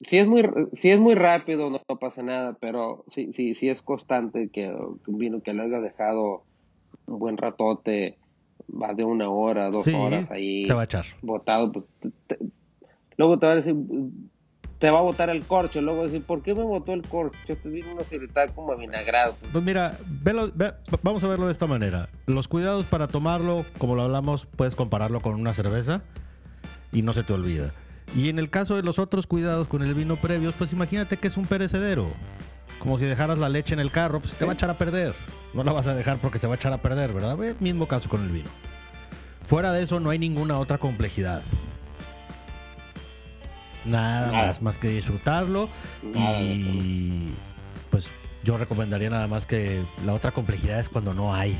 Si 0.00 0.16
es 0.18 0.26
muy, 0.26 0.44
es 0.72 1.00
muy 1.00 1.14
rápido, 1.14 1.70
no, 1.70 1.80
pasa 1.98 2.22
nada, 2.22 2.56
pero 2.60 3.04
si, 3.12 3.32
si, 3.32 3.54
si 3.54 3.68
es 3.68 3.82
constante 3.82 4.48
que, 4.48 4.72
un 4.72 5.18
vino 5.18 5.40
que 5.42 5.52
lo 5.52 5.64
haya 5.64 5.80
dejado 5.80 6.44
un 7.06 7.18
buen 7.18 7.36
ratote, 7.36 8.16
va 8.70 8.94
de 8.94 9.04
una 9.04 9.28
hora, 9.28 9.70
dos 9.70 9.86
horas 9.88 10.30
ahí. 10.30 10.64
Se 10.64 10.74
va 10.74 10.82
a 10.82 10.84
echar. 10.84 11.04
Botado. 11.22 11.72
Pues, 11.72 11.84
luego 13.16 13.38
te 13.38 13.46
va 13.46 13.52
a 13.52 13.56
decir, 13.56 13.74
te 14.78 14.90
va 14.90 14.98
a 15.00 15.02
botar 15.02 15.30
el 15.30 15.44
corcho. 15.44 15.80
Luego 15.80 16.04
decir, 16.04 16.22
¿por 16.22 16.42
qué 16.42 16.54
me 16.54 16.62
botó 16.62 16.92
el 16.92 17.02
corcho? 17.02 17.36
Te 17.46 17.68
vino 17.68 17.92
una 17.92 18.02
está 18.02 18.48
como 18.48 18.76
vinagrado. 18.76 19.36
Pues 19.52 19.64
mira, 19.64 19.98
vamos 21.02 21.24
a 21.24 21.28
verlo 21.28 21.46
de 21.46 21.52
esta 21.52 21.66
manera. 21.66 22.08
Los 22.26 22.48
cuidados 22.48 22.86
para 22.86 23.08
tomarlo, 23.08 23.64
como 23.78 23.94
lo 23.94 24.02
hablamos, 24.02 24.46
puedes 24.46 24.74
compararlo 24.74 25.20
con 25.20 25.34
una 25.34 25.54
cerveza 25.54 26.02
y 26.92 27.02
no 27.02 27.12
se 27.12 27.24
te 27.24 27.32
olvida. 27.32 27.72
Y 28.16 28.28
en 28.30 28.38
el 28.38 28.48
caso 28.48 28.76
de 28.76 28.82
los 28.82 28.98
otros 28.98 29.26
cuidados 29.26 29.68
con 29.68 29.82
el 29.82 29.94
vino 29.94 30.16
previos, 30.16 30.54
pues 30.56 30.72
imagínate 30.72 31.16
que 31.18 31.28
es 31.28 31.36
un 31.36 31.44
perecedero. 31.44 32.08
Como 32.78 32.98
si 32.98 33.04
dejaras 33.04 33.38
la 33.38 33.48
leche 33.48 33.74
en 33.74 33.80
el 33.80 33.90
carro, 33.90 34.20
pues 34.20 34.34
te 34.34 34.44
va 34.44 34.52
a 34.52 34.54
echar 34.54 34.70
a 34.70 34.78
perder. 34.78 35.14
No 35.54 35.64
la 35.64 35.72
vas 35.72 35.86
a 35.86 35.94
dejar 35.94 36.18
porque 36.18 36.38
se 36.38 36.46
va 36.46 36.54
a 36.54 36.56
echar 36.56 36.72
a 36.72 36.78
perder, 36.78 37.12
¿verdad? 37.12 37.36
mismo 37.60 37.88
caso 37.88 38.08
con 38.08 38.22
el 38.22 38.30
vino. 38.30 38.50
Fuera 39.46 39.72
de 39.72 39.82
eso 39.82 39.98
no 39.98 40.10
hay 40.10 40.18
ninguna 40.18 40.58
otra 40.58 40.78
complejidad. 40.78 41.42
Nada, 43.84 44.30
más, 44.32 44.60
más 44.60 44.78
que 44.78 44.88
disfrutarlo 44.88 45.70
y 46.02 47.32
pues 47.90 48.10
yo 48.44 48.58
recomendaría 48.58 49.08
nada 49.08 49.26
más 49.26 49.46
que 49.46 49.86
la 50.04 50.12
otra 50.12 50.32
complejidad 50.32 50.78
es 50.78 50.88
cuando 50.88 51.14
no 51.14 51.34
hay. 51.34 51.56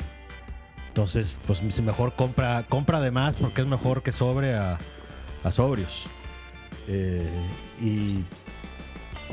Entonces, 0.89 1.39
pues 1.47 1.63
mejor 1.81 2.15
compra, 2.15 2.65
compra 2.69 3.01
de 3.01 3.11
más 3.11 3.37
porque 3.37 3.63
es 3.63 3.67
mejor 3.67 4.03
que 4.03 4.13
sobre 4.13 4.55
a, 4.55 4.79
a 5.45 5.53
sobrios. 5.53 6.07
Eh, 6.89 7.29
y 7.81 8.25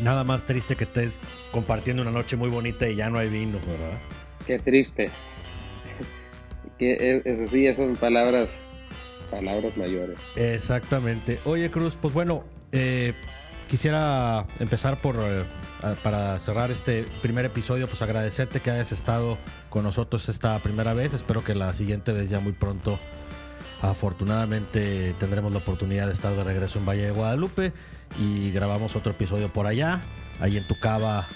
nada 0.02 0.24
más 0.24 0.46
triste 0.46 0.76
que 0.76 0.86
estés 0.86 1.22
compartiendo 1.52 2.02
una 2.02 2.12
noche 2.12 2.36
muy 2.36 2.50
bonita 2.50 2.88
y 2.88 2.96
ya 2.96 3.10
no 3.10 3.20
hay 3.20 3.30
vino, 3.30 3.60
¿verdad? 3.66 4.00
Qué 4.46 4.60
triste. 4.60 5.10
que 6.78 7.22
es, 7.26 7.50
sí, 7.50 7.68
esas 7.68 7.86
son 7.86 7.96
palabras, 7.96 8.50
palabras 9.32 9.76
mayores. 9.78 10.20
Exactamente. 10.36 11.40
Oye, 11.46 11.72
Cruz, 11.72 11.98
pues 12.00 12.14
bueno, 12.14 12.44
eh, 12.72 13.14
quisiera 13.68 14.46
empezar 14.60 15.02
por, 15.02 15.16
eh, 15.20 15.46
para 16.04 16.40
cerrar 16.40 16.72
este 16.72 17.06
primer 17.22 17.46
episodio, 17.46 17.88
pues 17.88 18.02
agradecerte 18.02 18.60
que 18.60 18.72
hayas 18.72 18.92
estado 18.92 19.38
con 19.70 19.84
nosotros 19.84 20.30
esta 20.30 20.58
primera 20.60 20.94
vez. 20.94 21.14
Espero 21.14 21.44
que 21.44 21.56
la 21.56 21.74
siguiente 21.74 22.12
vez 22.12 22.30
ya 22.30 22.40
muy 22.40 22.54
pronto, 22.54 23.00
afortunadamente, 23.90 25.14
tendremos 25.20 25.52
la 25.52 25.60
oportunidad 25.60 26.08
de 26.08 26.14
estar 26.14 26.34
de 26.34 26.44
regreso 26.44 26.80
en 26.80 26.86
Valle 26.86 27.04
de 27.04 27.12
Guadalupe 27.12 27.74
y 28.20 28.52
grabamos 28.52 28.96
otro 28.96 29.12
episodio 29.12 29.52
por 29.52 29.68
allá, 29.68 30.02
ahí 30.40 30.58
en 30.58 30.68
tu 30.68 30.78
cava 30.80 31.28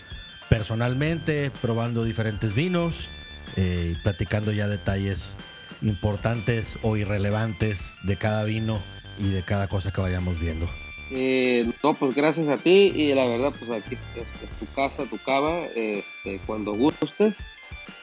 personalmente, 0.49 1.51
probando 1.61 2.03
diferentes 2.03 2.53
vinos 2.55 3.09
eh, 3.55 3.95
platicando 4.03 4.51
ya 4.51 4.67
detalles 4.67 5.35
importantes 5.81 6.77
o 6.81 6.97
irrelevantes 6.97 7.95
de 8.03 8.17
cada 8.17 8.43
vino 8.43 8.81
y 9.17 9.29
de 9.29 9.43
cada 9.43 9.67
cosa 9.67 9.91
que 9.91 10.01
vayamos 10.01 10.39
viendo. 10.39 10.67
Eh, 11.11 11.71
no, 11.83 11.95
pues 11.95 12.13
gracias 12.13 12.47
a 12.47 12.57
ti 12.57 12.91
y 12.95 13.13
la 13.13 13.25
verdad, 13.25 13.53
pues 13.57 13.71
aquí 13.71 13.95
es, 13.95 14.59
tu 14.59 14.71
casa, 14.75 15.05
tu 15.05 15.17
cava, 15.17 15.65
este, 15.75 16.39
cuando 16.45 16.73
gustes, 16.73 17.39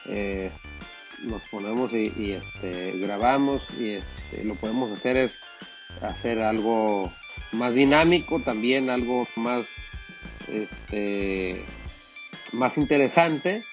eh, 0.07 0.51
nos 1.23 1.41
ponemos 1.43 1.91
y, 1.93 2.31
este, 2.31 2.91
grabamos 2.99 3.63
y 3.79 3.95
este, 3.95 4.43
lo 4.43 4.55
podemos 4.55 4.97
hacer 4.97 5.17
es 5.17 5.33
hacer 6.01 6.39
algo 6.39 7.11
más 7.51 7.73
dinámico, 7.73 8.41
también 8.41 8.89
algo 8.89 9.27
más, 9.35 9.65
este, 10.47 11.63
más 12.51 12.77
interesante. 12.77 13.63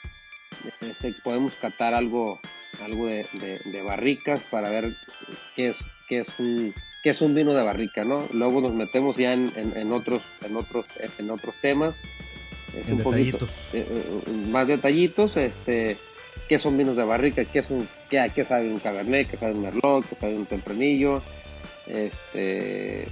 Este, 0.80 1.12
podemos 1.22 1.52
catar 1.54 1.94
algo, 1.94 2.40
algo 2.82 3.06
de, 3.06 3.26
de 3.64 3.82
barricas 3.82 4.40
para 4.50 4.70
ver 4.70 4.96
qué 5.56 5.68
es, 5.68 5.78
qué 6.08 6.20
es 6.20 6.28
un 6.38 6.74
que 7.04 7.10
es 7.10 7.20
un 7.20 7.34
vino 7.34 7.52
de 7.52 7.62
barrica, 7.62 8.02
¿no? 8.02 8.26
Luego 8.32 8.62
nos 8.62 8.72
metemos 8.72 9.14
ya 9.16 9.34
en, 9.34 9.92
otros, 9.92 10.22
en 10.42 10.56
otros, 10.56 10.86
en 11.18 11.30
otros 11.30 11.54
temas. 11.60 11.94
Es 12.74 12.88
un 12.88 12.96
detallitos. 12.96 13.50
poquito 13.50 13.76
eh, 13.76 14.22
eh, 14.26 14.48
más 14.48 14.66
detallitos, 14.66 15.36
este, 15.36 15.98
qué 16.48 16.58
son 16.58 16.76
vinos 16.76 16.96
de 16.96 17.04
barrica, 17.04 17.44
qué 17.44 17.60
es 17.60 17.66
qué 18.34 18.44
sabe 18.44 18.70
un 18.70 18.78
cabernet, 18.78 19.30
qué 19.30 19.36
sabe 19.36 19.52
un 19.52 19.62
merlot, 19.62 20.08
qué 20.08 20.16
sabe 20.16 20.36
un 20.36 20.46
tempranillo, 20.46 21.22
este, 21.86 23.06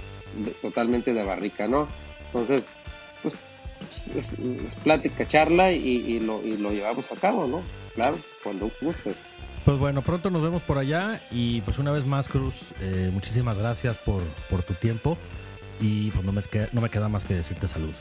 totalmente 0.61 1.13
de 1.13 1.23
barrica, 1.23 1.67
¿no? 1.67 1.87
Entonces, 2.27 2.69
pues 3.21 3.35
es, 4.15 4.35
plática, 4.83 5.27
charla 5.27 5.71
y, 5.71 6.19
lo, 6.19 6.41
y 6.43 6.57
lo 6.57 6.71
llevamos 6.71 7.11
a 7.11 7.15
cabo, 7.15 7.47
¿no? 7.47 7.61
Claro, 7.95 8.17
cuando 8.43 8.71
guste. 8.81 9.13
Pues 9.65 9.77
bueno, 9.77 10.01
pronto 10.01 10.29
nos 10.29 10.41
vemos 10.41 10.61
por 10.61 10.77
allá 10.77 11.21
y 11.31 11.61
pues 11.61 11.79
una 11.79 11.91
vez 11.91 12.05
más, 12.05 12.27
Cruz, 12.27 12.73
eh, 12.81 13.09
muchísimas 13.13 13.57
gracias 13.57 13.97
por, 13.97 14.21
por, 14.49 14.63
tu 14.63 14.73
tiempo 14.73 15.17
y 15.79 16.11
pues 16.11 16.25
no 16.25 16.33
me, 16.33 16.41
no 16.73 16.81
me 16.81 16.89
queda 16.89 17.07
más 17.07 17.23
que 17.23 17.33
decirte 17.33 17.69
salud. 17.69 17.95